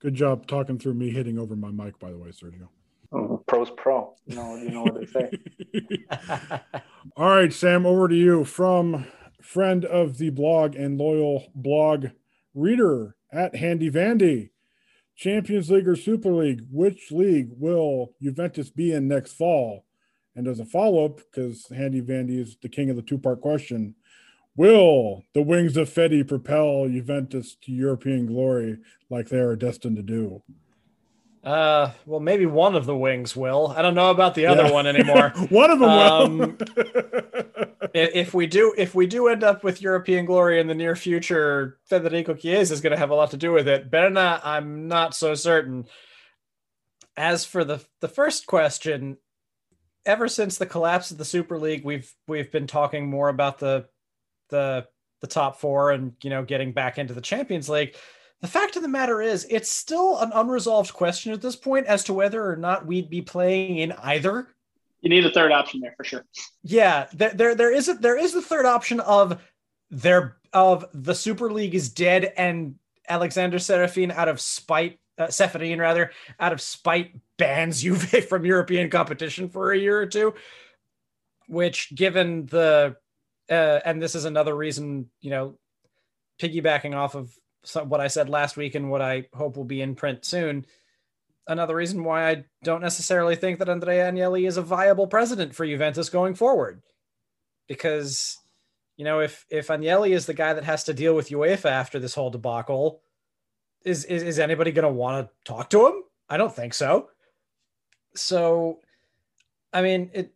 Good 0.00 0.14
job 0.14 0.46
talking 0.46 0.78
through 0.78 0.94
me 0.94 1.10
hitting 1.10 1.36
over 1.36 1.56
my 1.56 1.72
mic, 1.72 1.98
by 1.98 2.10
the 2.10 2.16
way, 2.16 2.28
Sergio. 2.28 2.68
Oh, 3.12 3.42
pro's 3.46 3.70
pro. 3.76 4.14
You 4.26 4.36
know, 4.36 4.56
you 4.56 4.70
know 4.70 4.82
what 4.82 5.00
they 5.00 5.06
say. 5.06 6.60
All 7.16 7.28
right, 7.28 7.52
Sam, 7.52 7.84
over 7.84 8.08
to 8.08 8.14
you 8.14 8.44
from 8.44 9.06
friend 9.42 9.84
of 9.84 10.18
the 10.18 10.30
blog 10.30 10.76
and 10.76 10.98
loyal 10.98 11.50
blog 11.54 12.08
reader 12.54 13.16
at 13.32 13.56
Handy 13.56 13.90
Vandy. 13.90 14.50
Champions 15.16 15.70
League 15.70 15.88
or 15.88 15.96
Super 15.96 16.32
League, 16.32 16.62
which 16.70 17.10
league 17.10 17.50
will 17.58 18.14
Juventus 18.22 18.70
be 18.70 18.92
in 18.92 19.06
next 19.06 19.34
fall? 19.34 19.84
And 20.34 20.48
as 20.48 20.60
a 20.60 20.64
follow 20.64 21.04
up, 21.04 21.16
because 21.18 21.66
Handy 21.68 22.00
Vandy 22.00 22.38
is 22.38 22.56
the 22.62 22.68
king 22.68 22.88
of 22.88 22.96
the 22.96 23.02
two 23.02 23.18
part 23.18 23.40
question, 23.42 23.96
will 24.56 25.24
the 25.34 25.42
wings 25.42 25.76
of 25.76 25.90
Fede 25.90 26.26
propel 26.26 26.88
Juventus 26.88 27.56
to 27.62 27.72
European 27.72 28.26
glory 28.26 28.78
like 29.10 29.28
they 29.28 29.40
are 29.40 29.56
destined 29.56 29.96
to 29.96 30.02
do? 30.02 30.42
Uh, 31.42 31.92
well, 32.04 32.20
maybe 32.20 32.44
one 32.44 32.76
of 32.76 32.84
the 32.84 32.96
wings 32.96 33.34
will. 33.34 33.72
I 33.74 33.80
don't 33.80 33.94
know 33.94 34.10
about 34.10 34.34
the 34.34 34.46
other 34.46 34.64
yeah. 34.64 34.72
one 34.72 34.86
anymore. 34.86 35.30
one 35.48 35.70
of 35.70 35.78
them 35.78 35.88
um, 35.88 36.58
if 37.94 38.34
we 38.34 38.46
do, 38.46 38.74
if 38.76 38.94
we 38.94 39.06
do 39.06 39.28
end 39.28 39.42
up 39.42 39.64
with 39.64 39.80
European 39.80 40.26
glory 40.26 40.60
in 40.60 40.66
the 40.66 40.74
near 40.74 40.94
future, 40.94 41.78
Federico 41.86 42.34
Chiesa 42.34 42.74
is 42.74 42.82
going 42.82 42.92
to 42.92 42.98
have 42.98 43.10
a 43.10 43.14
lot 43.14 43.30
to 43.30 43.38
do 43.38 43.52
with 43.52 43.68
it. 43.68 43.90
Berna, 43.90 44.40
I'm 44.44 44.88
not 44.88 45.14
so 45.14 45.34
certain. 45.34 45.86
As 47.16 47.44
for 47.44 47.64
the 47.64 47.82
the 48.00 48.08
first 48.08 48.46
question, 48.46 49.16
ever 50.04 50.28
since 50.28 50.58
the 50.58 50.66
collapse 50.66 51.10
of 51.10 51.18
the 51.18 51.24
Super 51.24 51.58
League, 51.58 51.84
we've 51.84 52.12
we've 52.28 52.52
been 52.52 52.66
talking 52.66 53.08
more 53.08 53.30
about 53.30 53.58
the 53.58 53.86
the 54.50 54.86
the 55.20 55.26
top 55.26 55.58
four 55.58 55.90
and 55.90 56.12
you 56.22 56.30
know 56.30 56.44
getting 56.44 56.72
back 56.72 56.98
into 56.98 57.14
the 57.14 57.20
Champions 57.20 57.68
League 57.68 57.96
the 58.40 58.48
fact 58.48 58.76
of 58.76 58.82
the 58.82 58.88
matter 58.88 59.20
is, 59.20 59.46
it's 59.50 59.70
still 59.70 60.18
an 60.18 60.30
unresolved 60.32 60.94
question 60.94 61.32
at 61.32 61.42
this 61.42 61.56
point 61.56 61.86
as 61.86 62.04
to 62.04 62.14
whether 62.14 62.44
or 62.44 62.56
not 62.56 62.86
we'd 62.86 63.10
be 63.10 63.20
playing 63.20 63.78
in 63.78 63.92
either. 63.92 64.48
You 65.02 65.10
need 65.10 65.26
a 65.26 65.30
third 65.30 65.52
option 65.52 65.80
there 65.80 65.94
for 65.96 66.04
sure. 66.04 66.24
Yeah, 66.62 67.06
there, 67.12 67.34
there, 67.34 67.54
there 67.54 67.72
is 67.72 67.88
a, 67.88 67.94
there 67.94 68.18
is 68.18 68.32
the 68.32 68.42
third 68.42 68.66
option 68.66 69.00
of 69.00 69.42
there 69.90 70.36
of 70.52 70.86
the 70.92 71.14
Super 71.14 71.52
League 71.52 71.74
is 71.74 71.90
dead 71.90 72.32
and 72.36 72.76
Alexander 73.08 73.58
Serafin 73.58 74.10
out 74.10 74.28
of 74.28 74.40
spite, 74.40 74.98
uh, 75.18 75.26
Ceferin 75.26 75.78
rather, 75.78 76.10
out 76.38 76.52
of 76.52 76.60
spite 76.60 77.14
bans 77.36 77.82
Juve 77.82 78.26
from 78.28 78.44
European 78.44 78.90
competition 78.90 79.48
for 79.48 79.72
a 79.72 79.78
year 79.78 79.98
or 79.98 80.06
two. 80.06 80.34
Which, 81.46 81.92
given 81.94 82.46
the, 82.46 82.96
uh, 83.50 83.80
and 83.84 84.00
this 84.00 84.14
is 84.14 84.24
another 84.24 84.54
reason, 84.54 85.10
you 85.20 85.30
know, 85.30 85.58
piggybacking 86.40 86.94
off 86.94 87.16
of 87.16 87.34
what 87.74 88.00
I 88.00 88.08
said 88.08 88.28
last 88.28 88.56
week 88.56 88.74
and 88.74 88.90
what 88.90 89.02
I 89.02 89.26
hope 89.34 89.56
will 89.56 89.64
be 89.64 89.82
in 89.82 89.94
print 89.94 90.24
soon. 90.24 90.66
Another 91.46 91.74
reason 91.74 92.04
why 92.04 92.30
I 92.30 92.44
don't 92.62 92.80
necessarily 92.80 93.36
think 93.36 93.58
that 93.58 93.68
Andrea 93.68 94.10
Agnelli 94.10 94.46
is 94.46 94.56
a 94.56 94.62
viable 94.62 95.06
president 95.06 95.54
for 95.54 95.66
Juventus 95.66 96.08
going 96.08 96.34
forward. 96.34 96.82
Because, 97.68 98.36
you 98.96 99.04
know, 99.04 99.20
if 99.20 99.46
if 99.50 99.68
Agnelli 99.68 100.10
is 100.10 100.26
the 100.26 100.34
guy 100.34 100.52
that 100.54 100.64
has 100.64 100.84
to 100.84 100.94
deal 100.94 101.14
with 101.14 101.30
UEFA 101.30 101.70
after 101.70 101.98
this 101.98 102.14
whole 102.14 102.30
debacle, 102.30 103.00
is 103.84 104.04
is, 104.04 104.22
is 104.22 104.38
anybody 104.38 104.72
going 104.72 104.86
to 104.86 104.92
want 104.92 105.26
to 105.26 105.32
talk 105.44 105.70
to 105.70 105.86
him? 105.86 106.02
I 106.28 106.36
don't 106.36 106.54
think 106.54 106.74
so. 106.74 107.08
So, 108.14 108.80
I 109.72 109.82
mean, 109.82 110.10
it 110.12 110.32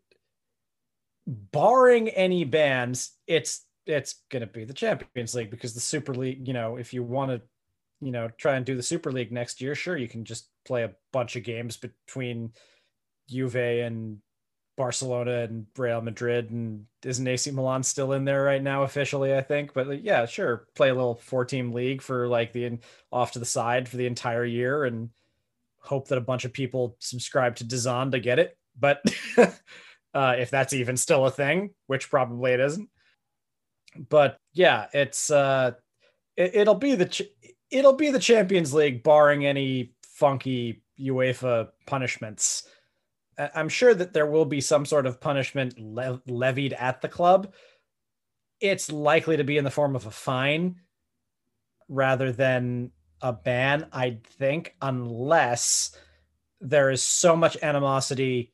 barring 1.26 2.08
any 2.08 2.44
bans, 2.44 3.12
it's 3.26 3.64
it's 3.87 4.22
going 4.30 4.41
to 4.41 4.47
be 4.47 4.64
the 4.64 4.72
Champions 4.72 5.35
League 5.35 5.51
because 5.51 5.74
the 5.74 5.80
Super 5.80 6.14
League, 6.14 6.47
you 6.47 6.55
know, 6.55 6.76
if 6.76 6.93
you 6.93 7.03
want 7.03 7.30
to, 7.30 7.43
you 8.01 8.12
know, 8.12 8.28
try 8.39 8.57
and 8.57 8.66
do 8.66 8.76
the 8.76 8.82
Super 8.82 9.12
League 9.12 9.32
next 9.32 9.61
year, 9.61 9.74
sure, 9.74 9.97
you 9.97 10.09
can 10.09 10.24
just 10.24 10.49
play 10.64 10.85
a 10.85 10.93
bunch 11.12 11.37
of 11.37 11.45
games 11.45 11.76
between 11.76 12.53
Juve 13.28 13.57
and 13.57 14.18
Barcelona 14.76 15.43
and 15.43 15.66
Real 15.76 16.01
Madrid 16.01 16.51
and 16.51 16.87
isn't 17.05 17.26
AC 17.26 17.51
Milan 17.53 17.82
still 17.82 18.12
in 18.12 18.24
there 18.24 18.43
right 18.43 18.62
now 18.62 18.82
officially 18.82 19.35
I 19.35 19.41
think? 19.41 19.72
But 19.72 20.03
yeah 20.03 20.26
sure 20.26 20.66
play 20.74 20.91
a 20.91 20.95
little 20.95 21.14
four 21.14 21.45
team 21.45 21.72
league 21.72 22.03
for 22.03 22.26
like 22.26 22.53
the 22.53 22.78
off 23.12 23.32
to 23.32 23.39
the 23.39 23.45
side 23.45 23.89
for 23.89 23.97
the 23.97 24.07
entire 24.07 24.45
year 24.45 24.85
and 24.85 25.11
hope 25.80 26.09
that 26.09 26.18
a 26.18 26.22
bunch 26.22 26.45
of 26.45 26.53
people 26.53 26.97
subscribe 26.99 27.57
to 27.57 27.64
DAZN 27.64 28.11
to 28.12 28.18
get 28.18 28.39
it. 28.39 28.57
But 28.78 29.03
uh, 30.14 30.35
if 30.39 30.51
that's 30.51 30.72
even 30.72 30.97
still 30.97 31.26
a 31.26 31.30
thing 31.30 31.70
which 31.87 32.11
probably 32.11 32.53
it 32.53 32.61
isn't 32.61 32.89
but 34.09 34.36
yeah, 34.53 34.86
it's 34.92 35.30
uh, 35.30 35.72
it, 36.36 36.66
will 36.66 36.74
be 36.74 36.95
the 36.95 37.07
ch- 37.07 37.22
it'll 37.70 37.95
be 37.95 38.11
the 38.11 38.18
Champions 38.18 38.74
League, 38.74 39.03
barring 39.03 39.47
any 39.47 39.95
funky 40.03 40.82
UEFA 41.01 41.68
punishments. 41.86 42.66
I'm 43.36 43.68
sure 43.68 43.95
that 43.95 44.12
there 44.12 44.26
will 44.26 44.45
be 44.45 44.61
some 44.61 44.86
sort 44.86 45.07
of 45.07 45.20
punishment 45.20 45.78
le- 45.78 46.22
levied 46.26 46.72
at 46.72 47.01
the 47.01 47.09
club. 47.09 47.53
It's 48.61 48.92
likely 48.92 49.36
to 49.36 49.45
be 49.45 49.59
in 49.59 49.64
the 49.64 49.70
form 49.70 49.97
of 49.97 50.07
a 50.07 50.11
fine 50.11 50.76
rather 51.88 52.32
than 52.32 52.92
a 53.20 53.32
ban, 53.32 53.88
I 53.92 54.18
think, 54.38 54.76
unless 54.80 55.97
there 56.61 56.90
is 56.90 57.03
so 57.03 57.34
much 57.36 57.57
animosity 57.62 58.53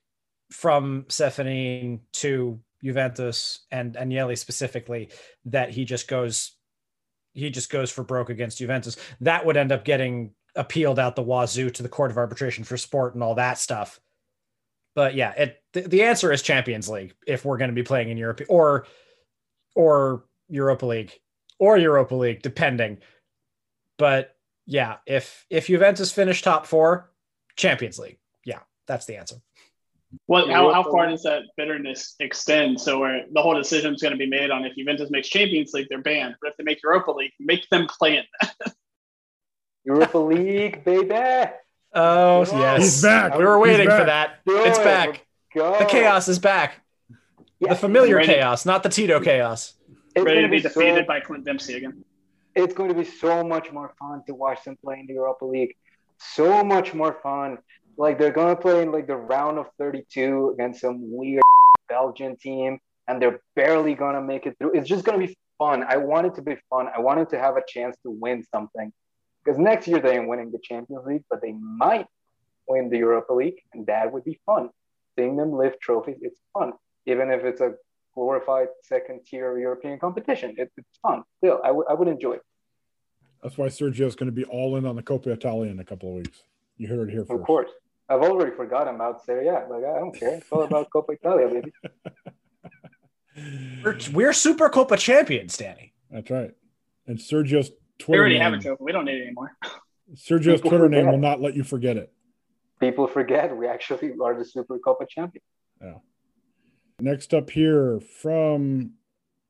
from 0.50 1.04
Ceferin 1.08 2.00
to 2.14 2.60
Juventus 2.82 3.66
and 3.70 3.94
Agnelli 3.94 4.36
specifically 4.36 5.10
that 5.46 5.70
he 5.70 5.84
just 5.84 6.08
goes 6.08 6.52
he 7.32 7.50
just 7.50 7.70
goes 7.70 7.90
for 7.90 8.02
broke 8.02 8.30
against 8.30 8.58
Juventus. 8.58 8.96
That 9.20 9.46
would 9.46 9.56
end 9.56 9.72
up 9.72 9.84
getting 9.84 10.32
appealed 10.56 10.98
out 10.98 11.14
the 11.14 11.22
wazoo 11.22 11.70
to 11.70 11.82
the 11.82 11.88
Court 11.88 12.10
of 12.10 12.18
Arbitration 12.18 12.64
for 12.64 12.76
Sport 12.76 13.14
and 13.14 13.22
all 13.22 13.36
that 13.36 13.58
stuff. 13.58 14.00
But 14.94 15.14
yeah, 15.14 15.32
it 15.36 15.62
the, 15.72 15.82
the 15.82 16.02
answer 16.02 16.32
is 16.32 16.42
Champions 16.42 16.88
League 16.88 17.14
if 17.26 17.44
we're 17.44 17.58
going 17.58 17.70
to 17.70 17.74
be 17.74 17.82
playing 17.82 18.10
in 18.10 18.16
Europe 18.16 18.40
or 18.48 18.86
or 19.76 20.24
Europa 20.48 20.86
League 20.86 21.12
or 21.58 21.78
Europa 21.78 22.14
League 22.14 22.42
depending. 22.42 22.98
But 23.98 24.36
yeah, 24.66 24.96
if 25.06 25.46
if 25.50 25.66
Juventus 25.68 26.10
finish 26.10 26.42
top 26.42 26.66
4, 26.66 27.10
Champions 27.56 27.98
League. 27.98 28.18
Yeah, 28.44 28.60
that's 28.86 29.06
the 29.06 29.16
answer. 29.16 29.36
What? 30.26 30.50
How, 30.50 30.72
how 30.72 30.82
far 30.82 31.08
does 31.08 31.22
that 31.22 31.42
bitterness 31.56 32.14
extend? 32.20 32.80
So 32.80 32.98
where 32.98 33.24
the 33.32 33.42
whole 33.42 33.54
decision 33.54 33.94
is 33.94 34.02
going 34.02 34.12
to 34.12 34.18
be 34.18 34.26
made 34.26 34.50
on 34.50 34.64
if 34.64 34.74
Juventus 34.76 35.10
makes 35.10 35.28
Champions 35.28 35.72
League, 35.72 35.86
they're 35.88 36.02
banned. 36.02 36.34
But 36.40 36.50
if 36.50 36.56
they 36.56 36.64
make 36.64 36.82
Europa 36.82 37.12
League, 37.12 37.32
make 37.38 37.68
them 37.70 37.86
play 37.86 38.18
in 38.18 38.24
that. 38.40 38.74
Europa 39.84 40.18
League, 40.18 40.84
baby. 40.84 41.50
Oh 41.92 42.44
yes, 42.44 42.82
he's 42.82 43.02
back. 43.02 43.36
We 43.36 43.44
were 43.44 43.58
waiting 43.58 43.88
for 43.88 44.04
that. 44.04 44.40
it's 44.46 44.78
back. 44.78 45.26
The 45.54 45.86
chaos 45.88 46.28
is 46.28 46.38
back. 46.38 46.80
Yeah, 47.58 47.70
the 47.70 47.76
familiar 47.76 48.16
ready, 48.16 48.28
chaos, 48.28 48.64
not 48.64 48.82
the 48.82 48.88
Tito 48.88 49.20
chaos. 49.20 49.74
It's 50.14 50.24
ready 50.24 50.42
to 50.42 50.48
be, 50.48 50.56
be 50.56 50.62
defeated 50.62 51.04
so, 51.04 51.06
by 51.06 51.20
Clint 51.20 51.44
Dempsey 51.44 51.74
again. 51.74 52.04
It's 52.54 52.74
going 52.74 52.88
to 52.88 52.94
be 52.94 53.04
so 53.04 53.44
much 53.44 53.70
more 53.70 53.92
fun 53.98 54.22
to 54.26 54.34
watch 54.34 54.64
them 54.64 54.76
play 54.82 55.00
in 55.00 55.06
the 55.06 55.14
Europa 55.14 55.44
League. 55.44 55.76
So 56.18 56.64
much 56.64 56.94
more 56.94 57.18
fun 57.22 57.58
like 57.96 58.18
they're 58.18 58.32
gonna 58.32 58.56
play 58.56 58.82
in 58.82 58.92
like 58.92 59.06
the 59.06 59.16
round 59.16 59.58
of 59.58 59.66
32 59.78 60.50
against 60.54 60.80
some 60.80 60.98
weird 61.00 61.42
Belgian 61.88 62.36
team, 62.36 62.78
and 63.08 63.20
they're 63.20 63.40
barely 63.56 63.94
gonna 63.94 64.22
make 64.22 64.46
it 64.46 64.56
through. 64.58 64.72
It's 64.72 64.88
just 64.88 65.04
gonna 65.04 65.18
be 65.18 65.36
fun. 65.58 65.84
I 65.86 65.96
want 65.96 66.26
it 66.26 66.34
to 66.36 66.42
be 66.42 66.56
fun. 66.70 66.88
I 66.94 67.00
wanted 67.00 67.28
to 67.30 67.38
have 67.38 67.56
a 67.56 67.62
chance 67.66 67.96
to 68.04 68.10
win 68.10 68.44
something 68.52 68.92
because 69.44 69.58
next 69.58 69.86
year 69.88 70.00
they 70.00 70.16
ain't 70.16 70.28
winning 70.28 70.50
the 70.50 70.60
Champions 70.62 71.06
League, 71.06 71.24
but 71.30 71.40
they 71.42 71.52
might 71.52 72.06
win 72.68 72.88
the 72.88 72.98
Europa 72.98 73.32
League, 73.32 73.60
and 73.72 73.86
that 73.86 74.12
would 74.12 74.24
be 74.24 74.38
fun. 74.46 74.70
Seeing 75.18 75.36
them 75.36 75.52
lift 75.52 75.80
trophies, 75.80 76.18
it's 76.22 76.40
fun, 76.54 76.72
even 77.06 77.30
if 77.30 77.44
it's 77.44 77.60
a 77.60 77.74
glorified 78.14 78.68
second 78.82 79.20
tier 79.26 79.58
European 79.58 79.98
competition. 79.98 80.54
It, 80.56 80.70
it's 80.76 80.98
fun. 81.02 81.22
Still, 81.38 81.60
I, 81.64 81.68
w- 81.68 81.84
I 81.88 81.94
would 81.94 82.08
enjoy 82.08 82.34
it. 82.34 82.42
That's 83.42 83.56
why 83.56 83.66
Sergio's 83.68 84.14
going 84.14 84.26
to 84.26 84.32
be 84.32 84.44
all 84.44 84.76
in 84.76 84.86
on 84.86 84.96
the 84.96 85.02
Coppa 85.02 85.28
Italia 85.28 85.70
in 85.70 85.80
a 85.80 85.84
couple 85.84 86.10
of 86.10 86.16
weeks. 86.16 86.44
You 86.80 86.88
heard 86.88 87.10
it 87.10 87.12
here 87.12 87.26
first. 87.26 87.38
Of 87.38 87.46
course. 87.46 87.68
I've 88.08 88.22
already 88.22 88.56
forgotten 88.56 88.94
about 88.94 89.22
Serie 89.22 89.48
A. 89.48 89.66
Like 89.68 89.84
I 89.84 89.98
don't 89.98 90.18
care. 90.18 90.36
It's 90.36 90.46
all 90.50 90.62
about 90.62 90.88
Coppa 90.94 91.12
Italia, 91.12 91.46
baby. 91.46 91.72
We're, 93.84 93.98
we're 94.14 94.32
Super 94.32 94.70
Copa 94.70 94.96
champions, 94.96 95.58
Danny. 95.58 95.92
That's 96.10 96.30
right. 96.30 96.52
And 97.06 97.18
Sergio's 97.18 97.70
Twitter. 97.98 98.12
We 98.12 98.18
already 98.18 98.34
name, 98.36 98.42
have 98.42 98.54
a 98.54 98.58
trophy. 98.62 98.82
We 98.82 98.92
don't 98.92 99.04
need 99.04 99.18
it 99.18 99.24
anymore. 99.26 99.54
Sergio's 100.14 100.62
People 100.62 100.70
Twitter 100.70 100.84
forget. 100.84 101.04
name 101.04 101.12
will 101.12 101.18
not 101.18 101.42
let 101.42 101.54
you 101.54 101.64
forget 101.64 101.98
it. 101.98 102.10
People 102.80 103.06
forget 103.06 103.54
we 103.54 103.68
actually 103.68 104.14
are 104.18 104.38
the 104.38 104.44
Super 104.46 104.78
Copa 104.78 105.04
champions. 105.06 105.44
Yeah. 105.82 105.98
Next 106.98 107.34
up 107.34 107.50
here 107.50 108.00
from 108.00 108.92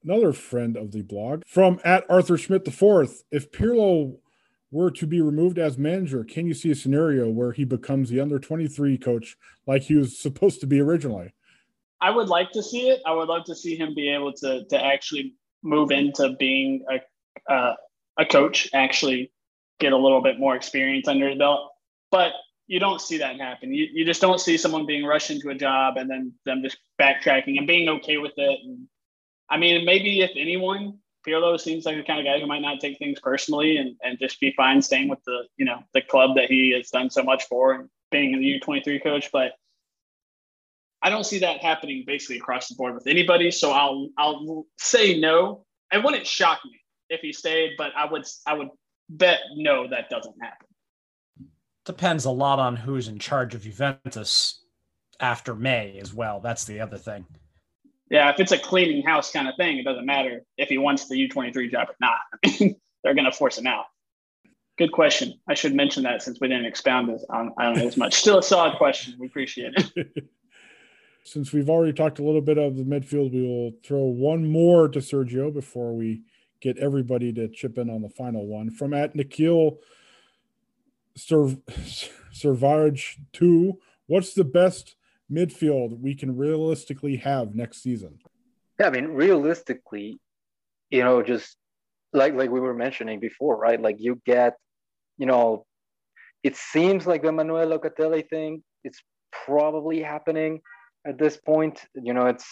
another 0.03 0.33
friend 0.33 0.77
of 0.77 0.91
the 0.91 1.03
blog 1.03 1.45
from 1.47 1.79
at 1.85 2.05
Arthur 2.11 2.37
Schmidt 2.37 2.65
the 2.65 2.73
fourth. 2.73 3.23
If 3.31 3.53
Pirlo 3.53 4.17
were 4.71 4.91
to 4.91 5.07
be 5.07 5.21
removed 5.21 5.59
as 5.59 5.77
manager, 5.77 6.25
can 6.25 6.47
you 6.47 6.55
see 6.55 6.71
a 6.71 6.75
scenario 6.75 7.29
where 7.29 7.53
he 7.53 7.65
becomes 7.65 8.11
the 8.11 8.21
under 8.21 8.39
23 8.39 8.99
coach 8.99 9.37
like 9.67 9.83
he 9.83 9.97
was 9.97 10.19
supposed 10.19 10.61
to 10.61 10.67
be 10.67 10.81
originally? 10.81 11.33
I 12.01 12.11
would 12.11 12.29
like 12.29 12.51
to 12.53 12.63
see 12.63 12.89
it. 12.89 13.01
I 13.07 13.13
would 13.13 13.29
love 13.29 13.45
to 13.45 13.55
see 13.55 13.77
him 13.77 13.95
be 13.95 14.09
able 14.09 14.33
to 14.35 14.65
to 14.65 14.85
actually 14.85 15.35
move 15.63 15.91
into 15.91 16.31
being 16.39 16.85
a 16.91 17.53
uh, 17.53 17.75
a 18.19 18.25
coach, 18.25 18.69
actually 18.73 19.33
get 19.79 19.93
a 19.93 19.97
little 19.97 20.23
bit 20.23 20.39
more 20.39 20.55
experience 20.55 21.09
under 21.09 21.29
his 21.29 21.39
belt. 21.39 21.71
But 22.11 22.33
you 22.67 22.79
don't 22.79 23.01
see 23.01 23.19
that 23.19 23.41
happen. 23.41 23.73
You, 23.75 23.89
you 23.93 24.05
just 24.05 24.21
don't 24.21 24.41
see 24.41 24.57
someone 24.57 24.87
being 24.87 25.05
rushed 25.05 25.31
into 25.31 25.51
a 25.51 25.55
job 25.55 25.97
and 25.97 26.09
then 26.09 26.33
them 26.45 26.63
just 26.63 26.79
backtracking 27.01 27.59
and 27.59 27.67
being 27.67 27.89
okay 27.89 28.19
with 28.19 28.33
it. 28.37 28.59
And 28.63 28.87
I 29.49 29.57
mean, 29.57 29.85
maybe 29.85 30.21
if 30.21 30.31
anyone, 30.37 30.99
Pirlo 31.27 31.61
seems 31.61 31.85
like 31.85 31.97
the 31.97 32.03
kind 32.03 32.19
of 32.21 32.25
guy 32.25 32.41
who 32.41 32.47
might 32.47 32.63
not 32.63 32.81
take 32.81 32.99
things 32.99 33.21
personally 33.21 33.77
and, 33.77 33.97
and 34.03 34.19
just 34.19 34.41
be 34.41 34.53
fine 34.57 34.81
staying 34.81 35.09
with 35.09 35.23
the, 35.25 35.45
you 35.57 35.65
know, 35.65 35.83
the 35.93 36.01
club 36.01 36.37
that 36.37 36.47
he 36.47 36.71
has 36.71 36.89
done 36.91 37.11
so 37.11 37.23
much 37.23 37.45
for 37.45 37.73
and 37.73 37.89
being 38.11 38.39
the 38.39 38.61
U23 38.61 39.03
coach. 39.03 39.31
But 39.33 39.53
I 41.03 41.11
don't 41.11 41.25
see 41.25 41.39
that 41.41 41.61
happening 41.61 42.05
basically 42.07 42.37
across 42.37 42.69
the 42.69 42.75
board 42.75 42.95
with 42.95 43.07
anybody. 43.07 43.51
So 43.51 43.73
I'll 43.73 44.09
I'll 44.19 44.67
say 44.79 45.19
no. 45.19 45.65
It 45.93 46.03
wouldn't 46.03 46.27
shock 46.27 46.61
me 46.65 46.79
if 47.09 47.21
he 47.21 47.33
stayed, 47.33 47.73
but 47.79 47.93
I 47.97 48.11
would 48.11 48.25
I 48.47 48.55
would 48.55 48.69
bet 49.09 49.41
no 49.57 49.89
that 49.89 50.11
doesn't 50.11 50.37
happen. 50.41 50.67
Depends 51.85 52.25
a 52.25 52.31
lot 52.31 52.59
on 52.59 52.77
who's 52.77 53.09
in 53.09 53.19
charge 53.19 53.55
of 53.55 53.63
Juventus 53.63 54.63
after 55.19 55.55
May 55.55 55.99
as 55.99 56.15
well. 56.15 56.41
That's 56.41 56.65
the 56.65 56.81
other 56.81 56.99
thing. 56.99 57.27
Yeah, 58.11 58.31
if 58.31 58.41
it's 58.41 58.53
a 58.53 58.59
cleaning 58.59 59.03
house 59.03 59.31
kind 59.31 59.49
of 59.49 59.55
thing, 59.57 59.79
it 59.79 59.85
doesn't 59.85 60.05
matter 60.05 60.43
if 60.59 60.69
he 60.69 60.79
wants 60.79 61.09
the 61.09 61.29
U23 61.29 61.71
job 61.71 61.89
or 61.89 61.97
not. 62.01 62.19
They're 63.05 63.15
going 63.15 63.25
to 63.25 63.33
force 63.33 63.57
him 63.57 63.69
out. 63.69 63.85
Good 64.77 64.93
question. 64.93 65.35
I 65.49 65.55
should 65.55 65.75
mention 65.75 66.03
that 66.03 66.23
since 66.23 66.39
we 66.41 66.49
didn't 66.49 66.67
expound 66.67 67.09
this 67.09 67.25
on, 67.31 67.53
on 67.57 67.79
it 67.79 67.85
as 67.85 67.97
much. 67.97 68.15
Still 68.15 68.39
a 68.39 68.43
solid 68.43 68.77
question. 68.79 69.15
We 69.19 69.27
appreciate 69.27 69.75
it. 69.77 70.25
Since 71.23 71.53
we've 71.53 71.69
already 71.69 71.93
talked 71.93 72.19
a 72.19 72.25
little 72.25 72.41
bit 72.41 72.57
of 72.57 72.77
the 72.77 72.83
midfield, 72.83 73.33
we 73.33 73.47
will 73.47 73.73
throw 73.85 74.05
one 74.05 74.51
more 74.51 74.89
to 74.89 75.01
Sergio 75.01 75.53
before 75.53 75.95
we 75.95 76.23
get 76.63 76.79
everybody 76.79 77.31
to 77.35 77.47
chip 77.49 77.77
in 77.77 77.91
on 77.91 78.01
the 78.01 78.09
final 78.09 78.47
one. 78.47 78.71
From 78.71 78.95
at 78.95 79.15
Nikhil 79.15 79.79
Servage 81.15 81.59
2, 83.35 83.79
what's 84.07 84.33
the 84.33 84.45
best 84.45 84.97
midfield 85.31 86.01
we 86.01 86.15
can 86.15 86.37
realistically 86.37 87.17
have 87.17 87.55
next 87.55 87.83
season? 87.83 88.19
Yeah, 88.79 88.87
I 88.87 88.91
mean, 88.91 89.09
realistically, 89.09 90.19
you 90.91 91.05
know, 91.05 91.23
just 91.23 91.57
like 92.13 92.35
like 92.35 92.51
we 92.51 92.61
were 92.61 92.75
mentioning 92.75 93.21
before, 93.21 93.57
right? 93.57 93.81
Like 93.81 93.97
you 93.99 94.21
get, 94.27 94.55
you 95.19 95.27
know, 95.27 95.65
it 96.43 96.57
seems 96.57 97.07
like 97.07 97.23
the 97.23 97.33
Manuel 97.33 97.69
Locatelli 97.69 98.29
thing, 98.29 98.63
it's 98.85 99.03
probably 99.33 100.03
happening 100.03 100.61
at 101.07 101.19
this 101.19 101.37
point. 101.37 101.85
You 101.95 102.15
know, 102.15 102.27
it's 102.27 102.47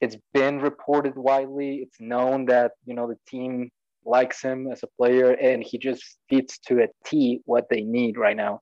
it's 0.00 0.16
been 0.34 0.60
reported 0.60 1.16
widely. 1.16 1.76
It's 1.76 2.00
known 2.00 2.46
that 2.46 2.72
you 2.84 2.94
know 2.94 3.06
the 3.06 3.18
team 3.28 3.70
likes 4.04 4.42
him 4.42 4.68
as 4.72 4.82
a 4.82 4.88
player, 4.98 5.32
and 5.32 5.62
he 5.62 5.78
just 5.78 6.02
fits 6.28 6.58
to 6.66 6.82
a 6.82 6.88
T 7.04 7.40
what 7.44 7.66
they 7.70 7.82
need 7.82 8.18
right 8.18 8.36
now. 8.36 8.60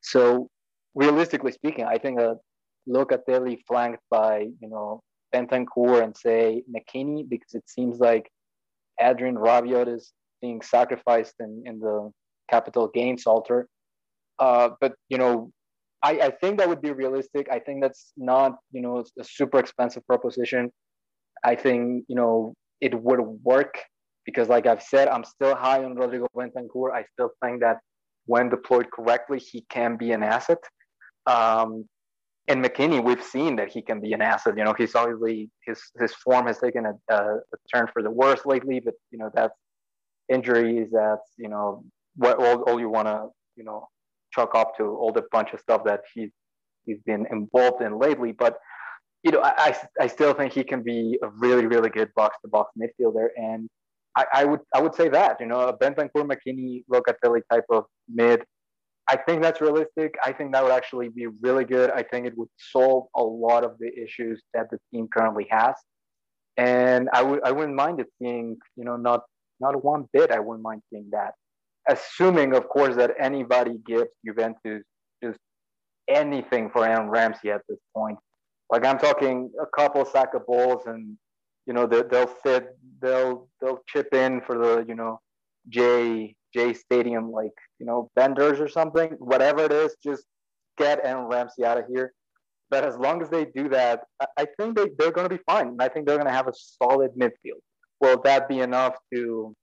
So, 0.00 0.48
realistically 0.94 1.52
speaking, 1.52 1.84
I 1.84 1.98
think 1.98 2.20
a 2.20 2.36
Locatelli 2.88 3.58
flanked 3.66 4.02
by 4.10 4.48
you 4.60 4.68
know 4.68 5.02
Bentancur 5.34 6.02
and 6.02 6.16
say 6.16 6.62
McKennie 6.74 7.28
because 7.28 7.54
it 7.54 7.68
seems 7.68 7.98
like 7.98 8.30
Adrien 9.00 9.36
Rabiot 9.36 9.88
is 9.88 10.12
being 10.40 10.60
sacrificed 10.60 11.34
in, 11.40 11.62
in 11.66 11.78
the 11.80 12.10
capital 12.50 12.88
gains 12.92 13.26
altar. 13.26 13.68
Uh, 14.38 14.70
but 14.80 14.94
you 15.08 15.18
know, 15.18 15.52
I, 16.02 16.10
I 16.20 16.30
think 16.30 16.58
that 16.58 16.68
would 16.68 16.82
be 16.82 16.90
realistic. 16.90 17.46
I 17.50 17.60
think 17.60 17.80
that's 17.80 18.12
not, 18.16 18.56
you 18.72 18.82
know, 18.82 19.04
a 19.18 19.24
super 19.24 19.58
expensive 19.58 20.04
proposition. 20.06 20.70
I 21.44 21.54
think, 21.54 22.04
you 22.08 22.16
know, 22.16 22.54
it 22.80 23.00
would 23.00 23.20
work 23.20 23.78
because, 24.26 24.48
like 24.48 24.66
I've 24.66 24.82
said, 24.82 25.08
I'm 25.08 25.24
still 25.24 25.54
high 25.54 25.84
on 25.84 25.94
Rodrigo 25.94 26.26
Bentancur. 26.36 26.92
I 26.92 27.04
still 27.12 27.30
think 27.42 27.60
that 27.60 27.78
when 28.26 28.48
deployed 28.48 28.90
correctly, 28.90 29.38
he 29.38 29.64
can 29.68 29.96
be 29.96 30.12
an 30.12 30.22
asset. 30.22 30.58
Um, 31.26 31.88
and 32.48 32.64
McKennie, 32.64 33.02
we've 33.02 33.22
seen 33.22 33.56
that 33.56 33.70
he 33.70 33.82
can 33.82 34.00
be 34.00 34.12
an 34.12 34.20
asset. 34.20 34.56
You 34.56 34.64
know, 34.64 34.74
he's 34.76 34.94
obviously 34.94 35.50
his 35.64 35.80
his 36.00 36.12
form 36.14 36.46
has 36.46 36.58
taken 36.58 36.86
a, 36.86 36.94
a, 37.08 37.36
a 37.36 37.56
turn 37.72 37.88
for 37.92 38.02
the 38.02 38.10
worse 38.10 38.44
lately, 38.44 38.80
but 38.80 38.94
you 39.10 39.18
know 39.18 39.30
that's 39.32 39.54
injuries. 40.28 40.88
That's 40.92 41.30
you 41.38 41.48
know 41.48 41.84
what 42.16 42.38
all, 42.38 42.62
all 42.62 42.80
you 42.80 42.88
want 42.88 43.08
to 43.08 43.28
you 43.56 43.64
know 43.64 43.88
chalk 44.34 44.54
up 44.54 44.76
to 44.78 44.84
all 44.84 45.12
the 45.12 45.24
bunch 45.30 45.52
of 45.52 45.60
stuff 45.60 45.84
that 45.84 46.00
he's 46.14 46.30
he's 46.84 46.98
been 47.06 47.26
involved 47.30 47.80
in 47.82 47.98
lately. 47.98 48.32
But 48.32 48.58
you 49.22 49.30
know, 49.30 49.40
I, 49.40 49.52
I, 49.56 49.76
I 50.00 50.06
still 50.08 50.34
think 50.34 50.52
he 50.52 50.64
can 50.64 50.82
be 50.82 51.18
a 51.22 51.28
really 51.28 51.66
really 51.66 51.90
good 51.90 52.10
box 52.16 52.36
to 52.42 52.48
box 52.48 52.72
midfielder, 52.76 53.28
and 53.36 53.68
I, 54.16 54.26
I, 54.34 54.44
would 54.44 54.60
I 54.74 54.80
would 54.80 54.94
say 54.94 55.08
that 55.10 55.36
you 55.38 55.46
know 55.46 55.60
a 55.60 55.78
Bentancur 55.78 56.10
McKennie 56.28 56.84
Locatelli 56.90 57.42
type 57.50 57.66
of 57.70 57.84
mid. 58.12 58.42
I 59.08 59.16
think 59.16 59.42
that's 59.42 59.60
realistic. 59.60 60.14
I 60.24 60.32
think 60.32 60.52
that 60.52 60.62
would 60.62 60.72
actually 60.72 61.08
be 61.08 61.26
really 61.40 61.64
good. 61.64 61.90
I 61.90 62.02
think 62.02 62.26
it 62.26 62.36
would 62.36 62.48
solve 62.56 63.06
a 63.16 63.22
lot 63.22 63.64
of 63.64 63.76
the 63.78 63.90
issues 64.00 64.42
that 64.54 64.70
the 64.70 64.78
team 64.92 65.08
currently 65.12 65.46
has, 65.50 65.74
and 66.56 67.08
I 67.12 67.22
would 67.22 67.40
I 67.44 67.50
wouldn't 67.52 67.74
mind 67.74 68.00
it 68.00 68.06
being 68.20 68.56
you 68.76 68.84
know 68.84 68.96
not 68.96 69.22
not 69.60 69.84
one 69.84 70.08
bit. 70.12 70.30
I 70.30 70.38
wouldn't 70.38 70.62
mind 70.62 70.82
seeing 70.90 71.08
that 71.12 71.34
assuming, 71.88 72.54
of 72.54 72.68
course, 72.68 72.96
that 72.96 73.12
anybody 73.18 73.78
gives 73.86 74.10
Juventus 74.24 74.82
just 75.22 75.38
anything 76.08 76.70
for 76.70 76.86
Aaron 76.86 77.08
Ramsey 77.08 77.50
at 77.50 77.62
this 77.68 77.78
point. 77.94 78.18
Like 78.70 78.86
I'm 78.86 78.98
talking 78.98 79.50
a 79.60 79.66
couple 79.66 80.04
sack 80.04 80.34
of 80.34 80.46
balls, 80.46 80.84
and 80.86 81.16
you 81.66 81.72
know 81.72 81.86
they, 81.86 82.02
they'll 82.02 82.26
fit, 82.26 82.76
they'll 83.00 83.48
they'll 83.60 83.80
chip 83.86 84.14
in 84.14 84.40
for 84.40 84.56
the 84.56 84.84
you 84.88 84.94
know 84.94 85.20
J 85.68 86.34
J 86.54 86.74
Stadium 86.74 87.30
like 87.30 87.52
you 87.78 87.86
know 87.86 88.10
vendors 88.16 88.60
or 88.60 88.68
something, 88.68 89.10
whatever 89.18 89.64
it 89.64 89.72
is. 89.72 89.96
Just 90.02 90.24
get 90.78 91.00
Aaron 91.02 91.26
Ramsey 91.26 91.64
out 91.64 91.78
of 91.78 91.84
here. 91.88 92.12
But 92.70 92.84
as 92.84 92.96
long 92.96 93.20
as 93.20 93.28
they 93.28 93.44
do 93.44 93.68
that, 93.68 94.00
I 94.38 94.46
think 94.58 94.76
they, 94.76 94.86
they're 94.98 95.12
going 95.12 95.28
to 95.28 95.36
be 95.36 95.42
fine. 95.44 95.76
I 95.78 95.88
think 95.88 96.06
they're 96.06 96.16
going 96.16 96.26
to 96.26 96.32
have 96.32 96.48
a 96.48 96.54
solid 96.54 97.10
midfield. 97.14 97.60
Will 98.00 98.20
that 98.22 98.48
be 98.48 98.60
enough 98.60 98.94
to, 99.12 99.54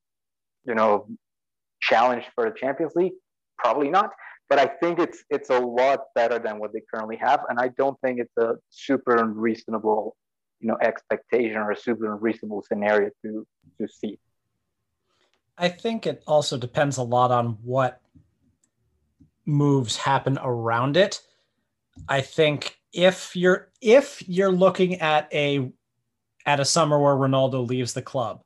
you 0.66 0.76
know, 0.76 1.08
challenge 1.82 2.26
for 2.36 2.50
the 2.50 2.56
Champions 2.56 2.94
League? 2.96 3.14
Probably 3.58 3.90
not. 3.90 4.12
But 4.48 4.60
I 4.60 4.68
think 4.68 5.00
it's 5.00 5.24
it's 5.30 5.50
a 5.50 5.60
lot 5.60 6.02
better 6.16 6.40
than 6.40 6.60
what 6.60 6.72
they 6.74 6.82
currently 6.94 7.18
have, 7.18 7.42
and 7.50 7.60
I 7.60 7.70
don't 7.78 8.00
think 8.02 8.20
it's 8.20 8.38
a 8.38 8.56
super 8.70 9.16
unreasonable, 9.18 10.16
you 10.60 10.68
know, 10.68 10.78
expectation 10.82 11.58
or 11.58 11.72
a 11.72 11.78
super 11.78 12.14
unreasonable 12.14 12.64
scenario 12.68 13.10
to 13.24 13.46
to 13.80 13.88
see. 13.88 14.20
I 15.60 15.70
think 15.70 16.08
it 16.08 16.24
also 16.26 16.58
depends 16.58 16.98
a 16.98 17.04
lot 17.04 17.32
on 17.32 17.58
what 17.64 18.02
moves 19.46 19.98
happen 19.98 20.40
around 20.42 20.96
it. 20.96 21.22
I 22.08 22.22
think 22.22 22.78
if 22.94 23.36
you're 23.36 23.70
if 23.82 24.28
you're 24.28 24.52
looking 24.52 25.02
at 25.02 25.32
a 25.34 25.72
at 26.46 26.62
a 26.62 26.66
summer 26.66 26.98
where 26.98 27.14
Ronaldo 27.14 27.68
leaves 27.68 27.94
the 27.94 28.02
club, 28.02 28.42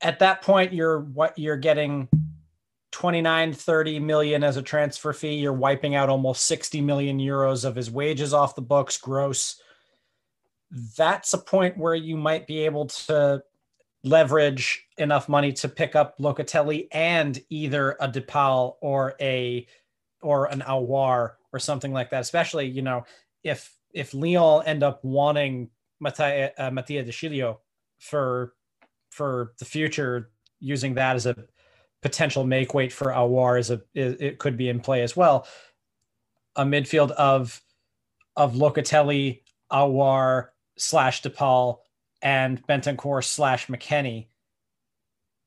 at 0.00 0.20
that 0.20 0.42
point 0.42 0.72
you're 0.72 1.00
what 1.00 1.36
you're 1.38 1.56
getting 1.56 2.08
29 2.92 3.52
30 3.52 3.98
million 3.98 4.44
as 4.44 4.56
a 4.56 4.62
transfer 4.62 5.12
fee 5.12 5.34
you're 5.34 5.52
wiping 5.52 5.94
out 5.94 6.08
almost 6.08 6.44
60 6.44 6.80
million 6.80 7.18
euros 7.18 7.64
of 7.64 7.74
his 7.74 7.90
wages 7.90 8.32
off 8.32 8.54
the 8.54 8.62
books 8.62 8.96
gross 8.96 9.60
that's 10.96 11.34
a 11.34 11.38
point 11.38 11.76
where 11.76 11.94
you 11.94 12.16
might 12.16 12.46
be 12.46 12.64
able 12.64 12.86
to 12.86 13.42
leverage 14.06 14.86
enough 14.98 15.28
money 15.28 15.52
to 15.52 15.68
pick 15.68 15.96
up 15.96 16.18
Locatelli 16.18 16.88
and 16.92 17.40
either 17.50 17.96
a 18.00 18.08
De 18.08 18.20
Paul 18.20 18.78
or 18.80 19.14
a 19.20 19.66
or 20.22 20.46
an 20.46 20.60
Aouar 20.60 21.32
or 21.52 21.58
something 21.58 21.92
like 21.92 22.10
that 22.10 22.20
especially 22.20 22.66
you 22.66 22.82
know 22.82 23.04
if 23.42 23.76
if 23.92 24.12
Lyon 24.12 24.62
end 24.66 24.82
up 24.82 25.02
wanting 25.04 25.70
Mattia, 26.00 26.52
uh, 26.58 26.70
Mattia 26.70 27.02
De 27.02 27.10
Sciglio 27.10 27.58
for 27.98 28.54
for 29.10 29.52
the 29.58 29.64
future, 29.64 30.30
using 30.60 30.94
that 30.94 31.16
as 31.16 31.24
a 31.26 31.34
potential 32.02 32.44
make 32.44 32.74
weight 32.74 32.92
for 32.92 33.06
Aouar 33.06 33.58
is 33.58 33.70
a 33.70 33.80
it 33.94 34.38
could 34.38 34.56
be 34.56 34.68
in 34.68 34.80
play 34.80 35.02
as 35.02 35.16
well. 35.16 35.46
A 36.56 36.64
midfield 36.64 37.10
of 37.12 37.60
of 38.36 38.54
Locatelli, 38.54 39.42
Aouar 39.72 40.48
slash 40.76 41.22
De 41.22 41.30
Paul, 41.30 41.82
and 42.26 42.66
Bentancur 42.66 43.22
slash 43.22 43.68
McKennie. 43.68 44.26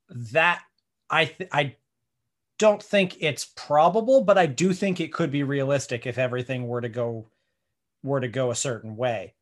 That 0.09 0.61
I 1.09 1.25
th- 1.25 1.49
I 1.51 1.75
don't 2.57 2.81
think 2.81 3.17
it's 3.19 3.51
probable, 3.55 4.21
but 4.21 4.37
I 4.37 4.45
do 4.45 4.71
think 4.73 5.01
it 5.01 5.11
could 5.11 5.29
be 5.29 5.43
realistic 5.43 6.07
if 6.07 6.17
everything 6.17 6.67
were 6.67 6.79
to 6.81 6.87
go 6.89 7.27
were 8.01 8.21
to 8.21 8.29
go 8.29 8.49
a 8.51 8.55
certain 8.55 8.95
way. 8.95 9.33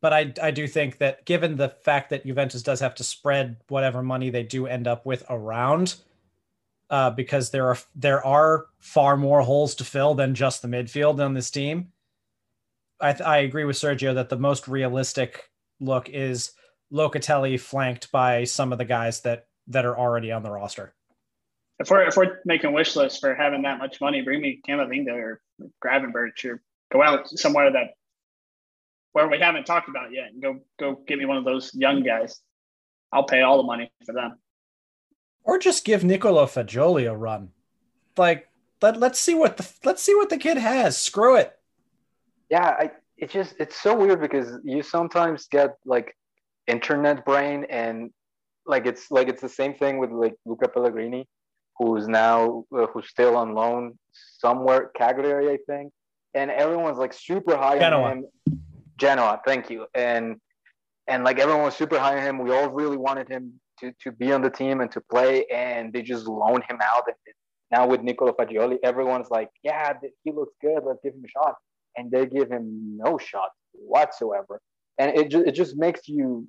but 0.00 0.12
I 0.12 0.32
I 0.42 0.50
do 0.50 0.66
think 0.68 0.98
that 0.98 1.24
given 1.24 1.56
the 1.56 1.70
fact 1.82 2.10
that 2.10 2.24
Juventus 2.26 2.62
does 2.62 2.80
have 2.80 2.94
to 2.96 3.04
spread 3.04 3.56
whatever 3.68 4.02
money 4.02 4.30
they 4.30 4.44
do 4.44 4.66
end 4.66 4.86
up 4.86 5.04
with 5.06 5.24
around, 5.30 5.96
uh, 6.90 7.10
because 7.10 7.50
there 7.50 7.66
are 7.66 7.78
there 7.94 8.24
are 8.24 8.66
far 8.78 9.16
more 9.16 9.42
holes 9.42 9.74
to 9.76 9.84
fill 9.84 10.14
than 10.14 10.34
just 10.34 10.62
the 10.62 10.68
midfield 10.68 11.24
on 11.24 11.34
this 11.34 11.50
team. 11.50 11.92
I 13.00 13.10
I 13.24 13.38
agree 13.38 13.64
with 13.64 13.76
Sergio 13.76 14.14
that 14.14 14.28
the 14.28 14.38
most 14.38 14.68
realistic 14.68 15.50
look 15.80 16.08
is 16.08 16.52
Locatelli 16.92 17.60
flanked 17.60 18.10
by 18.10 18.44
some 18.44 18.72
of 18.72 18.78
the 18.78 18.84
guys 18.84 19.20
that 19.22 19.46
that 19.68 19.84
are 19.84 19.98
already 19.98 20.32
on 20.32 20.42
the 20.42 20.50
roster. 20.50 20.94
If 21.78 21.90
we're 21.90 22.08
if 22.08 22.16
we're 22.16 22.40
making 22.44 22.72
wish 22.72 22.96
lists 22.96 23.18
for 23.18 23.34
having 23.34 23.62
that 23.62 23.78
much 23.78 24.00
money, 24.00 24.22
bring 24.22 24.40
me 24.40 24.60
Camavinga 24.66 25.12
or 25.12 25.40
Gravenberch 25.84 26.44
or 26.44 26.62
go 26.90 27.02
out 27.02 27.28
somewhere 27.28 27.70
that 27.72 27.90
where 29.12 29.28
we 29.28 29.38
haven't 29.38 29.66
talked 29.66 29.88
about 29.88 30.12
yet 30.12 30.30
and 30.32 30.42
go 30.42 30.60
go 30.78 31.00
get 31.06 31.18
me 31.18 31.24
one 31.24 31.36
of 31.36 31.44
those 31.44 31.74
young 31.74 32.02
guys. 32.02 32.40
I'll 33.12 33.24
pay 33.24 33.42
all 33.42 33.58
the 33.58 33.62
money 33.62 33.90
for 34.04 34.12
them. 34.12 34.38
Or 35.44 35.58
just 35.58 35.84
give 35.84 36.04
Nicolo 36.04 36.46
Fagioli 36.46 37.10
a 37.10 37.16
run. 37.16 37.50
Like 38.16 38.48
let 38.82 38.98
let's 38.98 39.18
see 39.18 39.34
what 39.34 39.56
the 39.56 39.68
let's 39.84 40.02
see 40.02 40.14
what 40.14 40.30
the 40.30 40.38
kid 40.38 40.56
has. 40.56 40.98
Screw 40.98 41.36
it. 41.36 41.52
Yeah, 42.50 42.66
I 42.66 42.90
it 43.16 43.30
just 43.30 43.54
it's 43.58 43.76
so 43.76 43.96
weird 43.96 44.20
because 44.20 44.58
you 44.64 44.82
sometimes 44.82 45.46
get 45.48 45.76
like 45.84 46.16
internet 46.68 47.24
brain 47.24 47.66
and 47.70 48.10
like 48.66 48.86
it's 48.86 49.10
like 49.10 49.28
it's 49.28 49.40
the 49.40 49.48
same 49.48 49.74
thing 49.74 49.98
with 49.98 50.10
like 50.10 50.34
Luca 50.44 50.68
Pellegrini, 50.68 51.26
who's 51.78 52.06
now 52.06 52.64
uh, 52.76 52.86
who's 52.92 53.08
still 53.08 53.34
on 53.36 53.54
loan 53.54 53.98
somewhere 54.38 54.90
Cagliari, 54.94 55.50
I 55.50 55.58
think, 55.66 55.90
and 56.34 56.50
everyone's 56.50 56.98
like 56.98 57.12
super 57.12 57.56
high 57.56 57.78
Genoa. 57.78 58.02
on 58.02 58.18
him. 58.18 58.60
Genoa, 58.98 59.40
thank 59.46 59.70
you, 59.70 59.86
and 59.94 60.36
and 61.08 61.24
like 61.24 61.38
everyone 61.38 61.62
was 61.62 61.74
super 61.74 61.98
high 61.98 62.18
on 62.18 62.22
him. 62.22 62.38
We 62.38 62.52
all 62.52 62.68
really 62.68 62.98
wanted 62.98 63.28
him 63.28 63.54
to 63.80 63.92
to 64.02 64.12
be 64.12 64.32
on 64.32 64.42
the 64.42 64.50
team 64.50 64.80
and 64.82 64.92
to 64.92 65.00
play, 65.00 65.46
and 65.52 65.92
they 65.92 66.02
just 66.02 66.26
loan 66.26 66.60
him 66.68 66.78
out. 66.82 67.04
And 67.06 67.16
now 67.72 67.86
with 67.86 68.02
Nicolo 68.02 68.32
Fagioli, 68.32 68.76
everyone's 68.84 69.30
like, 69.30 69.48
yeah, 69.62 69.94
he 70.24 70.30
looks 70.30 70.54
good. 70.60 70.82
Let's 70.84 71.00
give 71.02 71.14
him 71.14 71.24
a 71.24 71.28
shot, 71.28 71.54
and 71.96 72.10
they 72.10 72.26
give 72.26 72.50
him 72.50 72.98
no 72.98 73.16
shot 73.16 73.50
whatsoever. 73.72 74.60
And 74.98 75.16
it 75.16 75.30
just 75.30 75.46
it 75.46 75.52
just 75.52 75.76
makes 75.76 76.06
you 76.06 76.46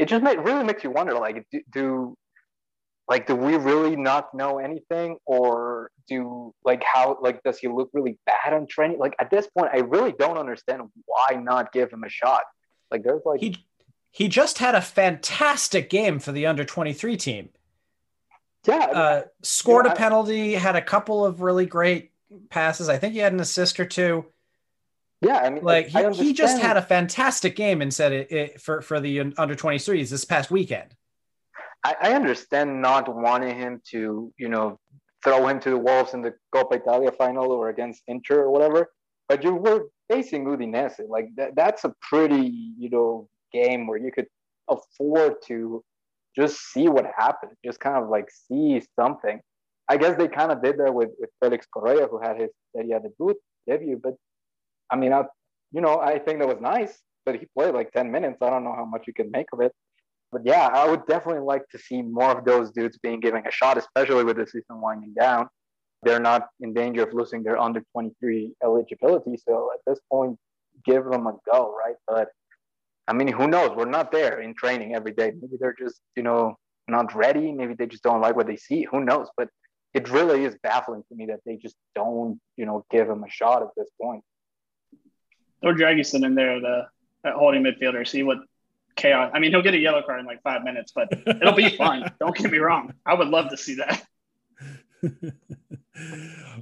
it 0.00 0.08
just 0.08 0.24
make, 0.24 0.42
really 0.42 0.64
makes 0.64 0.82
you 0.82 0.90
wonder 0.90 1.12
like 1.14 1.46
do, 1.50 1.60
do 1.70 2.16
like 3.06 3.26
do 3.26 3.34
we 3.36 3.56
really 3.56 3.96
not 3.96 4.32
know 4.34 4.58
anything? 4.58 5.18
Or 5.26 5.90
do 6.08 6.54
like 6.64 6.82
how 6.82 7.18
like 7.20 7.42
does 7.42 7.58
he 7.58 7.68
look 7.68 7.90
really 7.92 8.18
bad 8.24 8.54
on 8.54 8.66
training? 8.66 8.98
Like 8.98 9.14
at 9.18 9.30
this 9.30 9.46
point 9.46 9.70
i 9.74 9.78
really 9.78 10.12
don't 10.18 10.38
understand 10.38 10.82
why 11.04 11.36
not 11.36 11.72
give 11.72 11.92
him 11.92 12.02
a 12.04 12.08
shot. 12.08 12.42
Like 12.90 13.02
there's 13.02 13.22
like 13.24 13.40
he 13.40 13.56
he 14.10 14.28
just 14.28 14.58
had 14.58 14.74
a 14.74 14.80
fantastic 14.80 15.90
game 15.90 16.18
for 16.18 16.32
the 16.32 16.46
under 16.46 16.64
23 16.64 17.16
team. 17.16 17.50
Yeah. 18.66 18.76
Uh, 18.76 19.22
scored 19.42 19.86
yeah, 19.86 19.92
a 19.92 19.96
penalty 19.96 20.54
had 20.54 20.76
a 20.76 20.82
couple 20.82 21.24
of 21.24 21.40
really 21.40 21.66
great 21.66 22.10
passes. 22.48 22.88
I 22.88 22.98
think 22.98 23.12
he 23.12 23.20
had 23.20 23.32
an 23.32 23.40
assist 23.40 23.78
or 23.78 23.84
two 23.84 24.26
yeah 25.20 25.38
i 25.38 25.50
mean 25.50 25.62
like 25.62 25.94
I 25.94 26.10
he, 26.10 26.26
he 26.26 26.32
just 26.32 26.60
had 26.60 26.76
a 26.76 26.82
fantastic 26.82 27.56
game 27.56 27.82
and 27.82 27.92
said 27.92 28.12
it, 28.12 28.32
it 28.32 28.60
for 28.60 28.80
for 28.80 29.00
the 29.00 29.20
under 29.20 29.54
23s 29.54 30.10
this 30.10 30.24
past 30.24 30.50
weekend 30.50 30.94
I, 31.82 31.96
I 32.00 32.12
understand 32.12 32.80
not 32.80 33.14
wanting 33.14 33.56
him 33.56 33.80
to, 33.90 34.32
you 34.36 34.48
know, 34.48 34.78
throw 35.24 35.46
him 35.46 35.60
to 35.60 35.70
the 35.70 35.78
wolves 35.78 36.14
in 36.14 36.22
the 36.22 36.34
Coppa 36.54 36.76
Italia 36.76 37.12
final 37.12 37.50
or 37.52 37.68
against 37.68 38.02
Inter 38.06 38.42
or 38.42 38.50
whatever. 38.50 38.90
But 39.28 39.44
you 39.44 39.54
were 39.54 39.86
facing 40.10 40.44
Udinese. 40.44 41.08
Like 41.08 41.28
that, 41.36 41.54
that's 41.56 41.84
a 41.84 41.94
pretty, 42.02 42.74
you 42.78 42.90
know, 42.90 43.28
game 43.52 43.86
where 43.86 43.98
you 43.98 44.12
could 44.12 44.26
afford 44.68 45.36
to 45.46 45.82
just 46.36 46.58
see 46.72 46.88
what 46.88 47.06
happened, 47.16 47.52
just 47.64 47.80
kind 47.80 47.96
of 47.96 48.08
like 48.08 48.28
see 48.30 48.82
something. 48.98 49.40
I 49.88 49.96
guess 49.96 50.16
they 50.16 50.28
kind 50.28 50.52
of 50.52 50.62
did 50.62 50.78
that 50.78 50.94
with, 50.94 51.10
with 51.18 51.30
Felix 51.42 51.66
Correia, 51.72 52.06
who 52.06 52.20
had 52.20 52.40
his 52.40 52.50
Serie 52.74 52.92
A 52.92 53.00
debut, 53.00 53.34
debut. 53.66 54.00
But 54.02 54.14
I 54.90 54.96
mean, 54.96 55.12
I, 55.12 55.24
you 55.72 55.80
know, 55.80 56.00
I 56.00 56.18
think 56.18 56.38
that 56.40 56.48
was 56.48 56.60
nice. 56.60 56.98
But 57.26 57.36
he 57.36 57.46
played 57.56 57.74
like 57.74 57.92
10 57.92 58.10
minutes. 58.10 58.38
I 58.40 58.50
don't 58.50 58.64
know 58.64 58.74
how 58.74 58.84
much 58.84 59.04
you 59.06 59.12
can 59.12 59.30
make 59.30 59.46
of 59.52 59.60
it. 59.60 59.72
But 60.32 60.42
yeah, 60.44 60.68
I 60.72 60.88
would 60.88 61.06
definitely 61.06 61.42
like 61.42 61.68
to 61.68 61.78
see 61.78 62.02
more 62.02 62.38
of 62.38 62.44
those 62.44 62.70
dudes 62.70 62.98
being 62.98 63.20
given 63.20 63.46
a 63.46 63.50
shot, 63.50 63.76
especially 63.76 64.24
with 64.24 64.36
the 64.36 64.46
season 64.46 64.80
winding 64.80 65.14
down. 65.14 65.48
They're 66.02 66.20
not 66.20 66.48
in 66.60 66.72
danger 66.72 67.02
of 67.02 67.12
losing 67.12 67.42
their 67.42 67.58
under 67.58 67.82
23 67.92 68.52
eligibility. 68.62 69.36
So 69.36 69.70
at 69.74 69.80
this 69.86 70.00
point, 70.10 70.38
give 70.84 71.04
them 71.04 71.26
a 71.26 71.36
go, 71.50 71.74
right? 71.76 71.96
But 72.06 72.28
I 73.06 73.12
mean, 73.12 73.28
who 73.28 73.48
knows? 73.48 73.72
We're 73.76 73.86
not 73.86 74.12
there 74.12 74.40
in 74.40 74.54
training 74.54 74.94
every 74.94 75.12
day. 75.12 75.32
Maybe 75.40 75.56
they're 75.60 75.76
just, 75.78 76.00
you 76.16 76.22
know, 76.22 76.56
not 76.88 77.14
ready. 77.14 77.52
Maybe 77.52 77.74
they 77.74 77.86
just 77.86 78.02
don't 78.02 78.20
like 78.20 78.36
what 78.36 78.46
they 78.46 78.56
see. 78.56 78.86
Who 78.90 79.04
knows? 79.04 79.28
But 79.36 79.48
it 79.94 80.08
really 80.08 80.44
is 80.44 80.56
baffling 80.62 81.02
to 81.08 81.14
me 81.14 81.26
that 81.26 81.40
they 81.44 81.56
just 81.56 81.74
don't, 81.94 82.40
you 82.56 82.66
know, 82.66 82.86
give 82.90 83.08
him 83.08 83.24
a 83.24 83.30
shot 83.30 83.62
at 83.62 83.68
this 83.76 83.88
point. 84.00 84.22
Or 85.62 85.74
Dragusin 85.74 86.24
in 86.24 86.34
there, 86.34 86.60
the 86.60 86.86
at 87.24 87.34
holding 87.34 87.62
midfielder. 87.62 88.06
See 88.06 88.22
what 88.22 88.38
chaos. 88.96 89.30
I 89.34 89.38
mean, 89.38 89.50
he'll 89.50 89.62
get 89.62 89.74
a 89.74 89.78
yellow 89.78 90.02
card 90.02 90.20
in 90.20 90.26
like 90.26 90.42
five 90.42 90.62
minutes, 90.62 90.92
but 90.94 91.08
it'll 91.26 91.52
be 91.52 91.68
fun. 91.76 92.10
Don't 92.18 92.36
get 92.36 92.50
me 92.50 92.58
wrong. 92.58 92.94
I 93.04 93.14
would 93.14 93.28
love 93.28 93.50
to 93.50 93.56
see 93.56 93.76
that. 93.76 94.04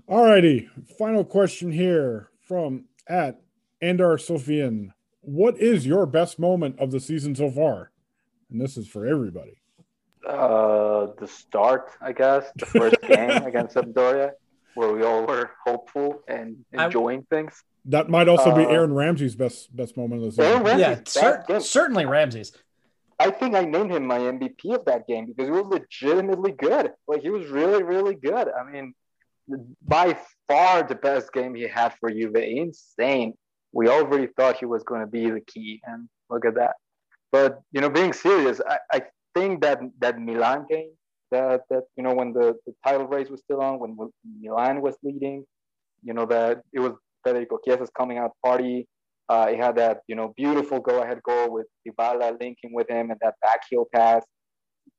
All 0.09 0.25
righty. 0.25 0.69
Final 0.99 1.25
question 1.25 1.73
here 1.73 2.31
from 2.47 2.85
at 3.09 3.41
Andar 3.83 4.19
Sofian. 4.19 4.93
What 5.21 5.59
is 5.59 5.87
your 5.87 6.07
best 6.07 6.39
moment 6.39 6.79
of 6.79 6.91
the 6.91 7.01
season 7.01 7.35
so 7.35 7.51
far? 7.51 7.91
And 8.51 8.61
this 8.61 8.77
is 8.77 8.89
for 8.89 9.07
everybody. 9.07 9.61
Uh, 10.27 11.09
the 11.19 11.27
start, 11.27 11.91
I 12.01 12.13
guess, 12.13 12.51
the 12.57 12.67
first 12.67 13.01
game 13.03 13.31
against 13.45 13.77
Sampdoria, 13.77 14.33
where 14.75 14.93
we 14.93 15.03
all 15.03 15.27
were 15.27 15.51
hopeful 15.65 16.23
and 16.29 16.65
enjoying 16.73 17.23
things. 17.25 17.63
That 17.89 18.09
might 18.09 18.29
also 18.29 18.55
be 18.55 18.65
Uh, 18.65 18.69
Aaron 18.69 18.93
Ramsey's 18.93 19.35
best 19.35 19.75
best 19.75 19.97
moment 19.97 20.25
of 20.25 20.37
the 20.37 20.43
Aaron 20.43 20.65
season. 20.65 20.79
Ramsey's 20.79 21.17
yeah 21.17 21.43
cer- 21.47 21.61
certainly 21.61 22.07
ramsey's 22.07 22.53
I 23.21 23.31
think 23.31 23.57
I 23.57 23.65
named 23.65 23.91
him 23.91 24.07
my 24.07 24.19
MVP 24.19 24.75
of 24.75 24.85
that 24.85 25.09
game 25.09 25.27
because 25.27 25.47
he 25.47 25.51
was 25.51 25.67
legitimately 25.67 26.53
good. 26.53 26.93
Like 27.09 27.23
he 27.23 27.31
was 27.31 27.49
really, 27.49 27.83
really 27.83 28.15
good. 28.15 28.47
I 28.49 28.63
mean, 28.71 28.95
by 29.83 30.17
far 30.47 30.85
the 30.85 30.95
best 30.95 31.33
game 31.33 31.55
he 31.55 31.67
had 31.67 31.95
for 31.99 32.11
Juve. 32.11 32.37
Insane. 32.37 33.35
We 33.73 33.89
already 33.89 34.29
thought 34.29 34.57
he 34.57 34.67
was 34.67 34.83
going 34.85 35.01
to 35.01 35.07
be 35.07 35.29
the 35.31 35.41
key, 35.41 35.81
and 35.85 36.09
look 36.31 36.47
at 36.47 36.55
that. 36.55 36.77
But 37.33 37.61
you 37.73 37.81
know, 37.81 37.91
being 37.91 38.13
serious, 38.13 38.61
I, 38.67 38.79
I 38.93 39.03
think 39.35 39.63
that 39.63 39.81
that 39.99 40.19
Milan 40.19 40.67
game, 40.71 40.93
that 41.31 41.63
that 41.71 41.85
you 41.97 42.03
know 42.05 42.15
when 42.15 42.33
the, 42.33 42.55
the 42.67 42.73
title 42.87 43.07
race 43.07 43.29
was 43.29 43.41
still 43.41 43.61
on, 43.61 43.79
when 43.81 43.97
Milan 44.41 44.81
was 44.81 44.97
leading, 45.03 45.45
you 46.03 46.15
know 46.15 46.25
that 46.27 46.63
it 46.73 46.81
was 46.81 46.93
Federico 47.25 47.59
Chiesa's 47.65 47.91
coming 47.97 48.19
out 48.19 48.33
party. 48.45 48.87
Uh, 49.29 49.49
he 49.49 49.57
had 49.57 49.77
that, 49.77 50.01
you 50.07 50.15
know, 50.15 50.33
beautiful 50.37 50.81
go-ahead 50.81 51.21
goal 51.23 51.51
with 51.53 51.67
Dybala 51.87 52.41
linking 52.41 52.73
with 52.73 52.89
him 52.89 53.11
and 53.11 53.21
that 53.21 53.35
back 53.43 53.61
heel 53.69 53.87
pass. 53.95 54.25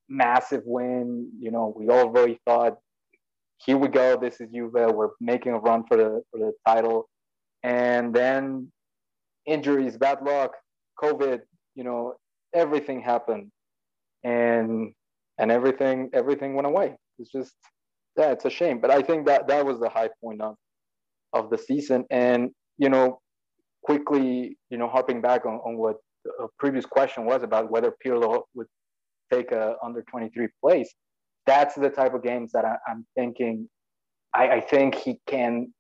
Massive 0.07 0.61
win. 0.65 1.31
You 1.39 1.51
know, 1.51 1.73
we 1.75 1.89
all 1.89 2.09
really 2.09 2.39
thought, 2.45 2.77
here 3.57 3.77
we 3.77 3.87
go. 3.87 4.17
This 4.17 4.39
is 4.39 4.49
Juve. 4.53 4.71
We're 4.73 5.09
making 5.19 5.53
a 5.53 5.59
run 5.59 5.83
for 5.87 5.97
the 5.97 6.21
for 6.31 6.39
the 6.39 6.53
title. 6.65 7.09
And 7.63 8.13
then 8.13 8.71
injuries, 9.45 9.97
bad 9.97 10.21
luck, 10.21 10.53
COVID. 11.01 11.41
You 11.75 11.83
know, 11.83 12.15
everything 12.53 13.01
happened, 13.01 13.51
and 14.23 14.93
and 15.37 15.51
everything 15.51 16.09
everything 16.13 16.53
went 16.55 16.67
away. 16.67 16.95
It's 17.17 17.31
just 17.31 17.53
yeah, 18.17 18.31
it's 18.31 18.45
a 18.45 18.49
shame. 18.49 18.79
But 18.79 18.91
I 18.91 19.01
think 19.01 19.25
that 19.25 19.47
that 19.47 19.65
was 19.65 19.79
the 19.79 19.89
high 19.89 20.09
point 20.23 20.41
of 20.41 20.55
of 21.33 21.49
the 21.49 21.57
season. 21.57 22.05
And 22.09 22.51
you 22.77 22.89
know, 22.89 23.19
quickly, 23.83 24.57
you 24.69 24.77
know, 24.77 24.87
harping 24.87 25.21
back 25.21 25.45
on, 25.45 25.55
on 25.65 25.77
what 25.77 25.97
a 26.39 26.43
uh, 26.43 26.47
previous 26.57 26.85
question 26.85 27.25
was 27.25 27.43
about 27.43 27.71
whether 27.71 27.93
Pirlo 28.05 28.43
would 28.55 28.67
take 29.31 29.51
a 29.51 29.75
under 29.83 30.01
23 30.03 30.47
place. 30.61 30.93
That's 31.45 31.75
the 31.75 31.89
type 31.89 32.13
of 32.13 32.23
games 32.23 32.51
that 32.53 32.65
I, 32.65 32.77
am 32.89 33.05
thinking. 33.15 33.69
I, 34.33 34.49
I 34.49 34.61
think 34.61 34.95
he 34.95 35.19
can, 35.27 35.73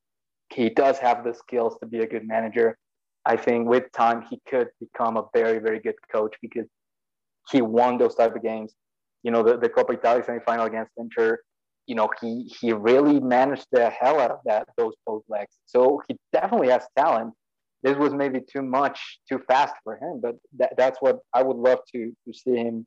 he 0.53 0.69
does 0.69 0.97
have 0.99 1.23
the 1.23 1.33
skills 1.33 1.77
to 1.79 1.85
be 1.85 1.99
a 1.99 2.07
good 2.07 2.27
manager. 2.27 2.77
I 3.25 3.35
think 3.37 3.67
with 3.67 3.91
time 3.91 4.25
he 4.29 4.41
could 4.49 4.69
become 4.79 5.17
a 5.17 5.23
very, 5.33 5.59
very 5.59 5.79
good 5.79 5.95
coach 6.11 6.35
because 6.41 6.67
he 7.51 7.61
won 7.61 7.97
those 7.97 8.15
type 8.15 8.35
of 8.35 8.41
games. 8.41 8.73
You 9.23 9.31
know, 9.31 9.43
the, 9.43 9.57
the 9.57 9.69
Coppa 9.69 9.93
Italia 9.93 10.23
semifinal 10.23 10.65
against 10.65 10.91
Inter, 10.97 11.39
you 11.89 11.95
know, 11.95 12.07
he 12.21 12.43
he 12.61 12.71
really 12.71 13.19
managed 13.19 13.65
the 13.71 13.89
hell 13.89 14.19
out 14.19 14.29
of 14.29 14.39
that 14.45 14.69
those 14.77 14.93
both 15.07 15.23
legs. 15.27 15.55
So 15.65 16.03
he 16.07 16.15
definitely 16.31 16.69
has 16.69 16.83
talent. 16.95 17.33
This 17.81 17.97
was 17.97 18.13
maybe 18.13 18.41
too 18.41 18.61
much, 18.61 19.19
too 19.27 19.39
fast 19.47 19.73
for 19.83 19.95
him, 19.95 20.19
but 20.21 20.35
that, 20.57 20.73
that's 20.77 20.99
what 21.01 21.17
I 21.33 21.41
would 21.41 21.57
love 21.57 21.79
to 21.93 22.11
to 22.27 22.33
see 22.33 22.57
him 22.57 22.85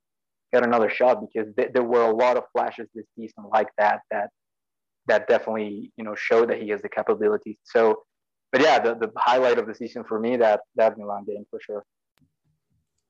get 0.53 0.65
another 0.65 0.89
shot 0.89 1.21
because 1.21 1.53
th- 1.57 1.71
there 1.75 1.83
were 1.83 2.05
a 2.05 2.15
lot 2.15 2.37
of 2.37 2.45
flashes 2.53 2.89
this 2.95 3.07
season 3.19 3.45
like 3.53 3.71
that 3.77 4.03
that 4.13 4.31
that 5.09 5.27
definitely 5.27 5.91
you 5.97 6.05
know 6.05 6.15
showed 6.15 6.51
that 6.51 6.63
he 6.63 6.69
has 6.69 6.81
the 6.81 6.89
capabilities. 6.89 7.57
So, 7.65 8.05
but 8.53 8.61
yeah, 8.61 8.79
the, 8.79 8.95
the 8.95 9.11
highlight 9.17 9.59
of 9.59 9.67
the 9.67 9.75
season 9.75 10.05
for 10.05 10.21
me 10.21 10.37
that 10.37 10.61
that 10.77 10.97
Milan 10.97 11.25
game 11.25 11.45
for 11.51 11.59
sure. 11.61 11.85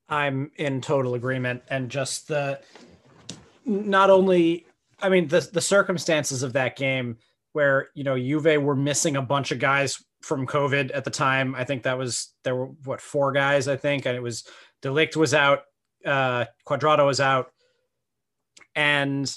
I'm 0.08 0.52
in 0.56 0.80
total 0.80 1.14
agreement, 1.14 1.64
and 1.68 1.90
just 1.90 2.28
the 2.28 2.60
not 3.64 4.10
only, 4.10 4.66
I 5.02 5.08
mean, 5.08 5.28
the 5.28 5.40
the 5.52 5.60
circumstances 5.60 6.42
of 6.42 6.52
that 6.54 6.76
game 6.76 7.18
where 7.52 7.88
you 7.94 8.04
know 8.04 8.16
Juve 8.16 8.62
were 8.62 8.76
missing 8.76 9.16
a 9.16 9.22
bunch 9.22 9.50
of 9.52 9.58
guys 9.58 10.02
from 10.22 10.46
COVID 10.46 10.90
at 10.94 11.04
the 11.04 11.10
time. 11.10 11.54
I 11.54 11.64
think 11.64 11.82
that 11.82 11.98
was 11.98 12.32
there 12.44 12.54
were 12.54 12.66
what 12.84 13.00
four 13.00 13.32
guys 13.32 13.68
I 13.68 13.76
think, 13.76 14.06
and 14.06 14.16
it 14.16 14.22
was 14.22 14.44
De 14.80 14.88
Ligt 14.88 15.16
was 15.16 15.34
out, 15.34 15.64
uh, 16.06 16.46
Cuadrado 16.66 17.06
was 17.06 17.20
out, 17.20 17.52
and 18.74 19.36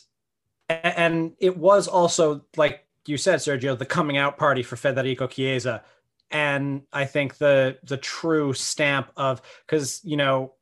and 0.70 1.34
it 1.40 1.58
was 1.58 1.88
also 1.88 2.46
like 2.56 2.86
you 3.08 3.18
said, 3.18 3.40
Sergio, 3.40 3.78
the 3.78 3.86
coming 3.86 4.18
out 4.18 4.38
party 4.38 4.64
for 4.64 4.76
Federico 4.76 5.28
Chiesa, 5.28 5.84
and 6.32 6.84
I 6.94 7.06
think 7.06 7.38
the 7.38 7.78
the 7.84 7.98
true 7.98 8.54
stamp 8.54 9.12
of 9.18 9.42
because 9.66 10.02
you 10.04 10.18
know 10.18 10.54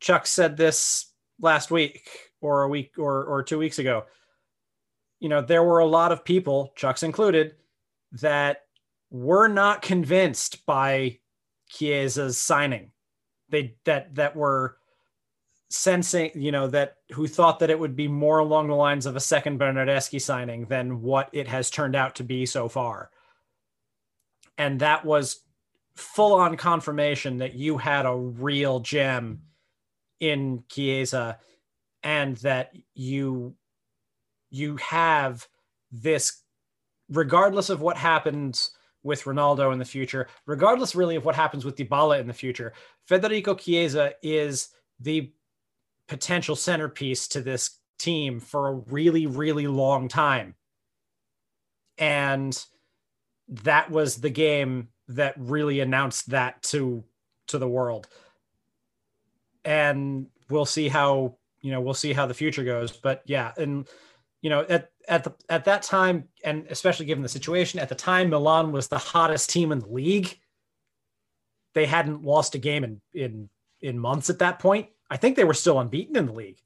Chuck 0.00 0.26
said 0.26 0.56
this 0.56 1.12
last 1.40 1.70
week 1.70 2.08
or 2.40 2.62
a 2.62 2.68
week 2.68 2.92
or 2.98 3.24
or 3.24 3.42
two 3.42 3.58
weeks 3.58 3.78
ago. 3.78 4.04
You 5.20 5.28
know, 5.28 5.40
there 5.40 5.64
were 5.64 5.78
a 5.78 5.86
lot 5.86 6.12
of 6.12 6.24
people, 6.24 6.72
Chuck's 6.76 7.02
included, 7.02 7.54
that 8.12 8.62
were 9.10 9.48
not 9.48 9.82
convinced 9.82 10.66
by 10.66 11.18
Chiesa's 11.68 12.38
signing. 12.38 12.90
They 13.48 13.76
that 13.84 14.14
that 14.16 14.36
were 14.36 14.76
sensing, 15.68 16.30
you 16.34 16.52
know, 16.52 16.68
that 16.68 16.96
who 17.12 17.26
thought 17.26 17.58
that 17.60 17.70
it 17.70 17.78
would 17.78 17.96
be 17.96 18.08
more 18.08 18.38
along 18.38 18.68
the 18.68 18.74
lines 18.74 19.06
of 19.06 19.16
a 19.16 19.20
second 19.20 19.58
Bernardeschi 19.58 20.20
signing 20.20 20.66
than 20.66 21.02
what 21.02 21.28
it 21.32 21.48
has 21.48 21.70
turned 21.70 21.96
out 21.96 22.16
to 22.16 22.24
be 22.24 22.46
so 22.46 22.68
far. 22.68 23.10
And 24.58 24.80
that 24.80 25.04
was 25.04 25.40
full 25.96 26.34
on 26.34 26.56
confirmation 26.56 27.38
that 27.38 27.54
you 27.54 27.78
had 27.78 28.06
a 28.06 28.14
real 28.14 28.80
gem 28.80 29.42
in 30.20 30.64
Chiesa 30.68 31.38
and 32.02 32.36
that 32.38 32.72
you 32.94 33.54
you 34.50 34.76
have 34.76 35.46
this 35.90 36.42
regardless 37.08 37.70
of 37.70 37.80
what 37.80 37.96
happens 37.96 38.72
with 39.02 39.24
Ronaldo 39.24 39.72
in 39.72 39.78
the 39.78 39.84
future, 39.84 40.26
regardless 40.46 40.94
really 40.94 41.16
of 41.16 41.24
what 41.24 41.36
happens 41.36 41.64
with 41.64 41.76
Dybala 41.76 42.18
in 42.20 42.26
the 42.26 42.32
future, 42.32 42.72
Federico 43.06 43.54
Chiesa 43.54 44.14
is 44.22 44.70
the 44.98 45.32
potential 46.08 46.56
centerpiece 46.56 47.28
to 47.28 47.40
this 47.40 47.78
team 47.98 48.40
for 48.40 48.68
a 48.68 48.74
really, 48.74 49.26
really 49.26 49.66
long 49.66 50.08
time. 50.08 50.54
And 51.98 52.58
that 53.48 53.90
was 53.90 54.16
the 54.16 54.30
game 54.30 54.88
that 55.08 55.34
really 55.36 55.80
announced 55.80 56.30
that 56.30 56.62
to 56.64 57.04
to 57.46 57.58
the 57.58 57.68
world. 57.68 58.08
And 59.64 60.26
we'll 60.50 60.66
see 60.66 60.88
how, 60.88 61.36
you 61.60 61.70
know, 61.70 61.80
we'll 61.80 61.94
see 61.94 62.12
how 62.12 62.26
the 62.26 62.34
future 62.34 62.64
goes. 62.64 62.96
But 62.96 63.22
yeah, 63.24 63.52
and 63.56 63.88
you 64.46 64.50
know, 64.50 64.64
at 64.68 64.92
at 65.08 65.24
the 65.24 65.34
at 65.48 65.64
that 65.64 65.82
time, 65.82 66.28
and 66.44 66.68
especially 66.70 67.04
given 67.04 67.20
the 67.20 67.28
situation 67.28 67.80
at 67.80 67.88
the 67.88 67.96
time, 67.96 68.30
Milan 68.30 68.70
was 68.70 68.86
the 68.86 68.96
hottest 68.96 69.50
team 69.50 69.72
in 69.72 69.80
the 69.80 69.88
league. 69.88 70.38
They 71.74 71.84
hadn't 71.84 72.22
lost 72.22 72.54
a 72.54 72.58
game 72.58 72.84
in 72.84 73.00
in 73.12 73.48
in 73.80 73.98
months 73.98 74.30
at 74.30 74.38
that 74.38 74.60
point. 74.60 74.86
I 75.10 75.16
think 75.16 75.34
they 75.34 75.42
were 75.42 75.52
still 75.52 75.80
unbeaten 75.80 76.14
in 76.14 76.26
the 76.26 76.32
league 76.32 76.60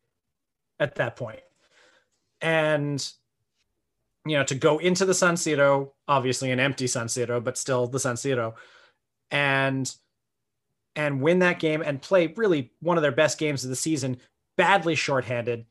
at 0.79 0.97
that 0.97 1.17
point. 1.17 1.41
And 2.43 3.03
you 4.27 4.37
know, 4.37 4.45
to 4.45 4.55
go 4.55 4.77
into 4.77 5.07
the 5.07 5.15
San 5.15 5.37
Siro, 5.37 5.93
obviously 6.07 6.51
an 6.51 6.61
empty 6.61 6.87
San 6.87 7.07
Siro, 7.07 7.43
but 7.43 7.57
still 7.57 7.87
the 7.87 7.99
San 7.99 8.17
Siro, 8.17 8.57
and 9.31 9.91
and 10.97 11.23
win 11.23 11.39
that 11.39 11.61
game 11.61 11.81
and 11.81 12.03
play 12.03 12.27
really 12.37 12.73
one 12.81 12.99
of 12.99 13.03
their 13.03 13.11
best 13.11 13.39
games 13.39 13.65
of 13.65 13.71
the 13.71 13.77
season, 13.77 14.19
badly 14.59 14.97
shorthanded. 14.97 15.65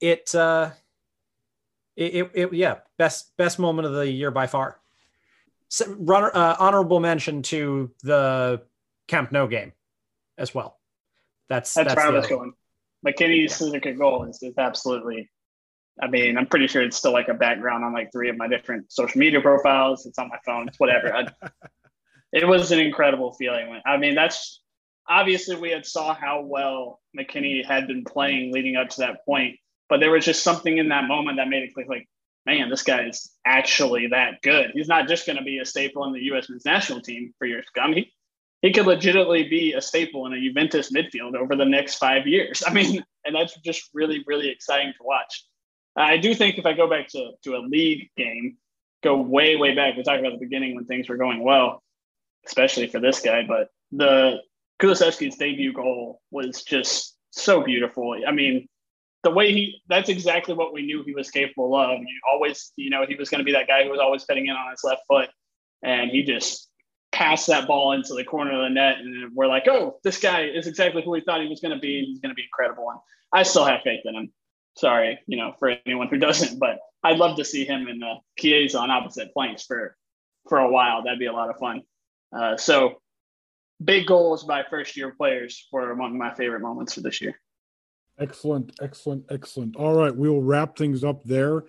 It 0.00 0.34
uh 0.34 0.70
it, 1.96 2.14
it, 2.14 2.30
it 2.34 2.52
yeah, 2.52 2.76
best 2.98 3.36
best 3.36 3.58
moment 3.58 3.86
of 3.86 3.94
the 3.94 4.10
year 4.10 4.30
by 4.30 4.46
far. 4.46 4.78
So, 5.68 5.96
runner, 5.98 6.30
uh, 6.32 6.56
honorable 6.58 7.00
mention 7.00 7.42
to 7.42 7.90
the 8.02 8.62
Camp 9.08 9.32
Nou 9.32 9.48
game 9.48 9.72
as 10.38 10.54
well. 10.54 10.78
That's 11.48 11.72
that's, 11.74 11.88
that's 11.88 11.96
where 11.96 12.06
I 12.06 12.18
was 12.18 12.26
going. 12.26 12.52
McKennie's 13.06 13.54
scissor 13.54 13.80
kick 13.80 13.98
goal 13.98 14.24
is, 14.24 14.42
is 14.42 14.54
absolutely. 14.58 15.30
I 16.00 16.08
mean, 16.08 16.36
I'm 16.36 16.46
pretty 16.46 16.66
sure 16.66 16.82
it's 16.82 16.96
still 16.96 17.12
like 17.12 17.28
a 17.28 17.34
background 17.34 17.82
on 17.82 17.94
like 17.94 18.12
three 18.12 18.28
of 18.28 18.36
my 18.36 18.46
different 18.48 18.92
social 18.92 19.18
media 19.18 19.40
profiles. 19.40 20.04
It's 20.04 20.18
on 20.18 20.28
my 20.28 20.38
phone. 20.44 20.68
It's 20.68 20.78
whatever. 20.78 21.14
I, 21.14 21.26
it 22.32 22.46
was 22.46 22.70
an 22.70 22.80
incredible 22.80 23.32
feeling. 23.32 23.70
When, 23.70 23.80
I 23.86 23.96
mean, 23.96 24.14
that's 24.14 24.60
obviously 25.08 25.56
we 25.56 25.70
had 25.70 25.86
saw 25.86 26.14
how 26.14 26.42
well 26.42 27.00
McKinney 27.18 27.64
had 27.64 27.86
been 27.86 28.04
playing 28.04 28.52
leading 28.52 28.76
up 28.76 28.90
to 28.90 29.00
that 29.00 29.24
point, 29.24 29.56
but 29.88 30.00
there 30.00 30.10
was 30.10 30.24
just 30.24 30.42
something 30.42 30.78
in 30.78 30.88
that 30.88 31.04
moment 31.04 31.38
that 31.38 31.48
made 31.48 31.62
it 31.62 31.74
click. 31.74 31.88
Like, 31.88 32.08
man, 32.44 32.70
this 32.70 32.82
guy 32.82 33.06
is 33.06 33.30
actually 33.44 34.08
that 34.08 34.42
good. 34.42 34.70
He's 34.74 34.88
not 34.88 35.08
just 35.08 35.26
going 35.26 35.38
to 35.38 35.44
be 35.44 35.58
a 35.58 35.64
staple 35.64 36.04
in 36.04 36.12
the 36.12 36.24
U.S. 36.24 36.48
men's 36.48 36.64
national 36.64 37.00
team 37.00 37.32
for 37.38 37.46
years 37.46 37.66
to 37.66 37.80
come. 37.80 37.92
He, 37.92 38.12
he 38.62 38.72
could 38.72 38.86
legitimately 38.86 39.48
be 39.48 39.74
a 39.74 39.80
staple 39.80 40.26
in 40.26 40.32
a 40.32 40.40
Juventus 40.40 40.90
midfield 40.92 41.34
over 41.34 41.54
the 41.56 41.64
next 41.64 41.96
five 41.96 42.26
years. 42.26 42.62
I 42.66 42.72
mean, 42.72 43.04
and 43.24 43.34
that's 43.34 43.56
just 43.60 43.90
really, 43.92 44.24
really 44.26 44.48
exciting 44.48 44.92
to 44.96 45.04
watch. 45.04 45.44
I 45.96 46.18
do 46.18 46.34
think 46.34 46.58
if 46.58 46.66
I 46.66 46.72
go 46.72 46.88
back 46.88 47.08
to, 47.08 47.32
to 47.44 47.56
a 47.56 47.58
league 47.58 48.10
game, 48.16 48.56
go 49.02 49.16
way, 49.16 49.56
way 49.56 49.74
back, 49.74 49.96
we 49.96 50.02
talked 50.02 50.20
about 50.20 50.32
the 50.32 50.44
beginning 50.44 50.74
when 50.74 50.84
things 50.84 51.08
were 51.08 51.16
going 51.16 51.42
well, 51.42 51.82
especially 52.46 52.86
for 52.86 53.00
this 53.00 53.20
guy, 53.20 53.44
but 53.46 53.68
the 53.92 54.38
Kulusevski's 54.80 55.36
debut 55.36 55.72
goal 55.72 56.20
was 56.30 56.62
just 56.62 57.16
so 57.30 57.62
beautiful. 57.62 58.16
I 58.26 58.32
mean, 58.32 58.68
the 59.26 59.32
way 59.32 59.52
he, 59.52 59.82
that's 59.88 60.08
exactly 60.08 60.54
what 60.54 60.72
we 60.72 60.86
knew 60.86 61.02
he 61.02 61.12
was 61.12 61.32
capable 61.32 61.74
of. 61.74 61.98
You 61.98 62.20
always, 62.30 62.72
you 62.76 62.90
know, 62.90 63.04
he 63.08 63.16
was 63.16 63.28
going 63.28 63.40
to 63.40 63.44
be 63.44 63.50
that 63.54 63.66
guy 63.66 63.82
who 63.82 63.90
was 63.90 63.98
always 63.98 64.24
cutting 64.24 64.46
in 64.46 64.52
on 64.52 64.70
his 64.70 64.84
left 64.84 65.02
foot. 65.08 65.28
And 65.82 66.12
he 66.12 66.22
just 66.22 66.70
passed 67.10 67.48
that 67.48 67.66
ball 67.66 67.90
into 67.90 68.14
the 68.14 68.22
corner 68.22 68.52
of 68.52 68.62
the 68.62 68.70
net. 68.70 68.98
And 68.98 69.34
we're 69.34 69.48
like, 69.48 69.66
oh, 69.66 69.98
this 70.04 70.20
guy 70.20 70.44
is 70.44 70.68
exactly 70.68 71.02
who 71.02 71.10
we 71.10 71.22
thought 71.22 71.40
he 71.40 71.48
was 71.48 71.58
going 71.58 71.74
to 71.74 71.80
be. 71.80 72.04
He's 72.04 72.20
going 72.20 72.30
to 72.30 72.36
be 72.36 72.44
incredible. 72.44 72.88
And 72.88 73.00
I 73.32 73.42
still 73.42 73.64
have 73.64 73.80
faith 73.82 74.02
in 74.04 74.14
him. 74.14 74.32
Sorry, 74.76 75.18
you 75.26 75.36
know, 75.36 75.54
for 75.58 75.74
anyone 75.86 76.06
who 76.06 76.18
doesn't, 76.18 76.60
but 76.60 76.78
I'd 77.02 77.18
love 77.18 77.36
to 77.38 77.44
see 77.44 77.64
him 77.64 77.88
in 77.88 77.98
the 77.98 78.14
Chiesa 78.38 78.78
on 78.78 78.92
opposite 78.92 79.32
flanks 79.32 79.64
for 79.64 79.96
for 80.48 80.58
a 80.58 80.70
while. 80.70 81.02
That'd 81.02 81.18
be 81.18 81.26
a 81.26 81.32
lot 81.32 81.50
of 81.50 81.56
fun. 81.56 81.82
Uh, 82.32 82.56
so 82.56 83.00
big 83.82 84.06
goals 84.06 84.44
by 84.44 84.62
first 84.70 84.96
year 84.96 85.12
players 85.16 85.66
were 85.72 85.90
among 85.90 86.16
my 86.16 86.32
favorite 86.32 86.60
moments 86.60 86.94
for 86.94 87.00
this 87.00 87.20
year. 87.20 87.40
Excellent, 88.18 88.72
excellent, 88.80 89.24
excellent. 89.30 89.76
All 89.76 89.94
right, 89.94 90.14
we 90.14 90.28
will 90.28 90.42
wrap 90.42 90.76
things 90.76 91.04
up 91.04 91.24
there. 91.24 91.64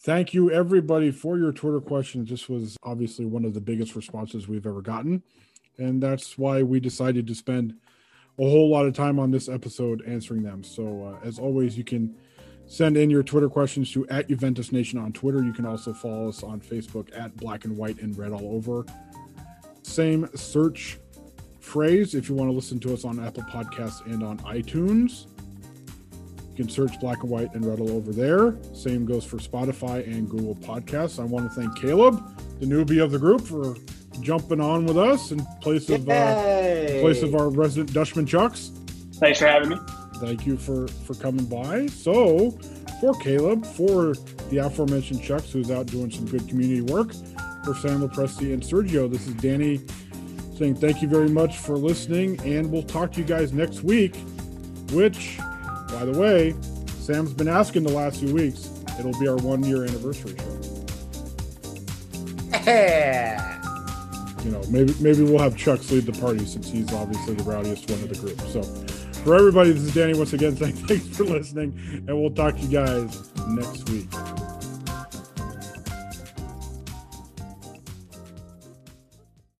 Thank 0.00 0.34
you, 0.34 0.50
everybody, 0.50 1.10
for 1.10 1.38
your 1.38 1.52
Twitter 1.52 1.80
questions. 1.80 2.28
This 2.28 2.48
was 2.48 2.76
obviously 2.82 3.24
one 3.24 3.44
of 3.44 3.54
the 3.54 3.60
biggest 3.60 3.94
responses 3.94 4.48
we've 4.48 4.66
ever 4.66 4.82
gotten. 4.82 5.22
And 5.78 6.02
that's 6.02 6.36
why 6.36 6.62
we 6.62 6.80
decided 6.80 7.26
to 7.26 7.34
spend 7.34 7.74
a 8.38 8.42
whole 8.42 8.68
lot 8.68 8.86
of 8.86 8.94
time 8.94 9.18
on 9.18 9.30
this 9.30 9.48
episode 9.48 10.02
answering 10.06 10.42
them. 10.42 10.62
So, 10.64 11.04
uh, 11.22 11.26
as 11.26 11.38
always, 11.38 11.78
you 11.78 11.84
can 11.84 12.14
send 12.66 12.96
in 12.96 13.08
your 13.08 13.22
Twitter 13.22 13.48
questions 13.48 13.92
to 13.92 14.06
at 14.08 14.28
Juventus 14.28 14.72
Nation 14.72 14.98
on 14.98 15.12
Twitter. 15.12 15.42
You 15.42 15.52
can 15.52 15.66
also 15.66 15.92
follow 15.92 16.28
us 16.28 16.42
on 16.42 16.60
Facebook 16.60 17.16
at 17.16 17.36
Black 17.36 17.64
and 17.64 17.76
White 17.76 18.00
and 18.00 18.16
Read 18.16 18.32
All 18.32 18.54
Over. 18.54 18.84
Same 19.82 20.28
search 20.34 20.98
phrase 21.60 22.14
if 22.14 22.28
you 22.28 22.34
want 22.34 22.50
to 22.50 22.54
listen 22.54 22.78
to 22.80 22.92
us 22.92 23.04
on 23.04 23.24
Apple 23.24 23.44
Podcasts 23.44 24.04
and 24.06 24.22
on 24.22 24.38
iTunes. 24.40 25.26
You 26.54 26.62
can 26.64 26.68
search 26.68 27.00
Black 27.00 27.20
and 27.22 27.30
White 27.30 27.52
and 27.54 27.66
Read 27.66 27.80
Over 27.80 28.12
there. 28.12 28.56
Same 28.72 29.04
goes 29.04 29.24
for 29.24 29.38
Spotify 29.38 30.06
and 30.06 30.30
Google 30.30 30.54
Podcasts. 30.54 31.20
I 31.20 31.24
want 31.24 31.52
to 31.52 31.60
thank 31.60 31.76
Caleb, 31.76 32.22
the 32.60 32.66
newbie 32.66 33.02
of 33.02 33.10
the 33.10 33.18
group, 33.18 33.40
for 33.40 33.74
jumping 34.20 34.60
on 34.60 34.86
with 34.86 34.96
us 34.96 35.32
in 35.32 35.44
place 35.60 35.90
of 35.90 36.08
uh, 36.08 36.12
in 36.12 37.00
place 37.00 37.24
of 37.24 37.34
our 37.34 37.48
resident 37.48 37.92
Dutchman 37.92 38.24
Chucks. 38.24 38.70
Thanks 39.14 39.40
for 39.40 39.48
having 39.48 39.70
me. 39.70 39.76
Thank 40.18 40.46
you 40.46 40.56
for 40.56 40.86
for 40.86 41.14
coming 41.14 41.44
by. 41.46 41.88
So, 41.88 42.52
for 43.00 43.14
Caleb, 43.14 43.66
for 43.66 44.14
the 44.50 44.58
aforementioned 44.58 45.24
Chucks, 45.24 45.50
who's 45.50 45.72
out 45.72 45.86
doing 45.86 46.12
some 46.12 46.26
good 46.26 46.48
community 46.48 46.82
work, 46.82 47.12
for 47.64 47.74
Sam 47.74 48.08
Lopresti 48.08 48.52
and 48.54 48.62
Sergio, 48.62 49.10
this 49.10 49.26
is 49.26 49.34
Danny 49.34 49.80
saying 50.56 50.76
thank 50.76 51.02
you 51.02 51.08
very 51.08 51.28
much 51.28 51.58
for 51.58 51.76
listening, 51.76 52.40
and 52.44 52.70
we'll 52.70 52.84
talk 52.84 53.10
to 53.10 53.18
you 53.18 53.26
guys 53.26 53.52
next 53.52 53.82
week. 53.82 54.14
Which, 54.92 55.38
by 55.94 56.04
the 56.04 56.18
way, 56.18 56.54
Sam's 56.98 57.32
been 57.32 57.46
asking 57.46 57.84
the 57.84 57.92
last 57.92 58.18
few 58.18 58.34
weeks. 58.34 58.68
It'll 58.98 59.18
be 59.20 59.28
our 59.28 59.36
one 59.36 59.62
year 59.62 59.84
anniversary 59.84 60.36
show. 60.36 60.64
You 64.44 64.50
know, 64.50 64.62
maybe 64.68 64.92
maybe 65.00 65.22
we'll 65.22 65.38
have 65.38 65.56
Chucks 65.56 65.90
lead 65.90 66.06
the 66.06 66.20
party 66.20 66.44
since 66.44 66.68
he's 66.68 66.92
obviously 66.92 67.34
the 67.34 67.44
rowdiest 67.44 67.88
one 67.90 68.02
of 68.02 68.08
the 68.08 68.16
group. 68.16 68.40
So, 68.42 68.62
for 69.22 69.36
everybody, 69.36 69.70
this 69.70 69.82
is 69.84 69.94
Danny 69.94 70.18
once 70.18 70.32
again 70.32 70.56
saying 70.56 70.72
thanks 70.88 71.16
for 71.16 71.24
listening, 71.24 71.72
and 72.08 72.20
we'll 72.20 72.30
talk 72.30 72.56
to 72.56 72.60
you 72.60 72.68
guys 72.68 73.30
next 73.48 73.88
week. 73.88 74.08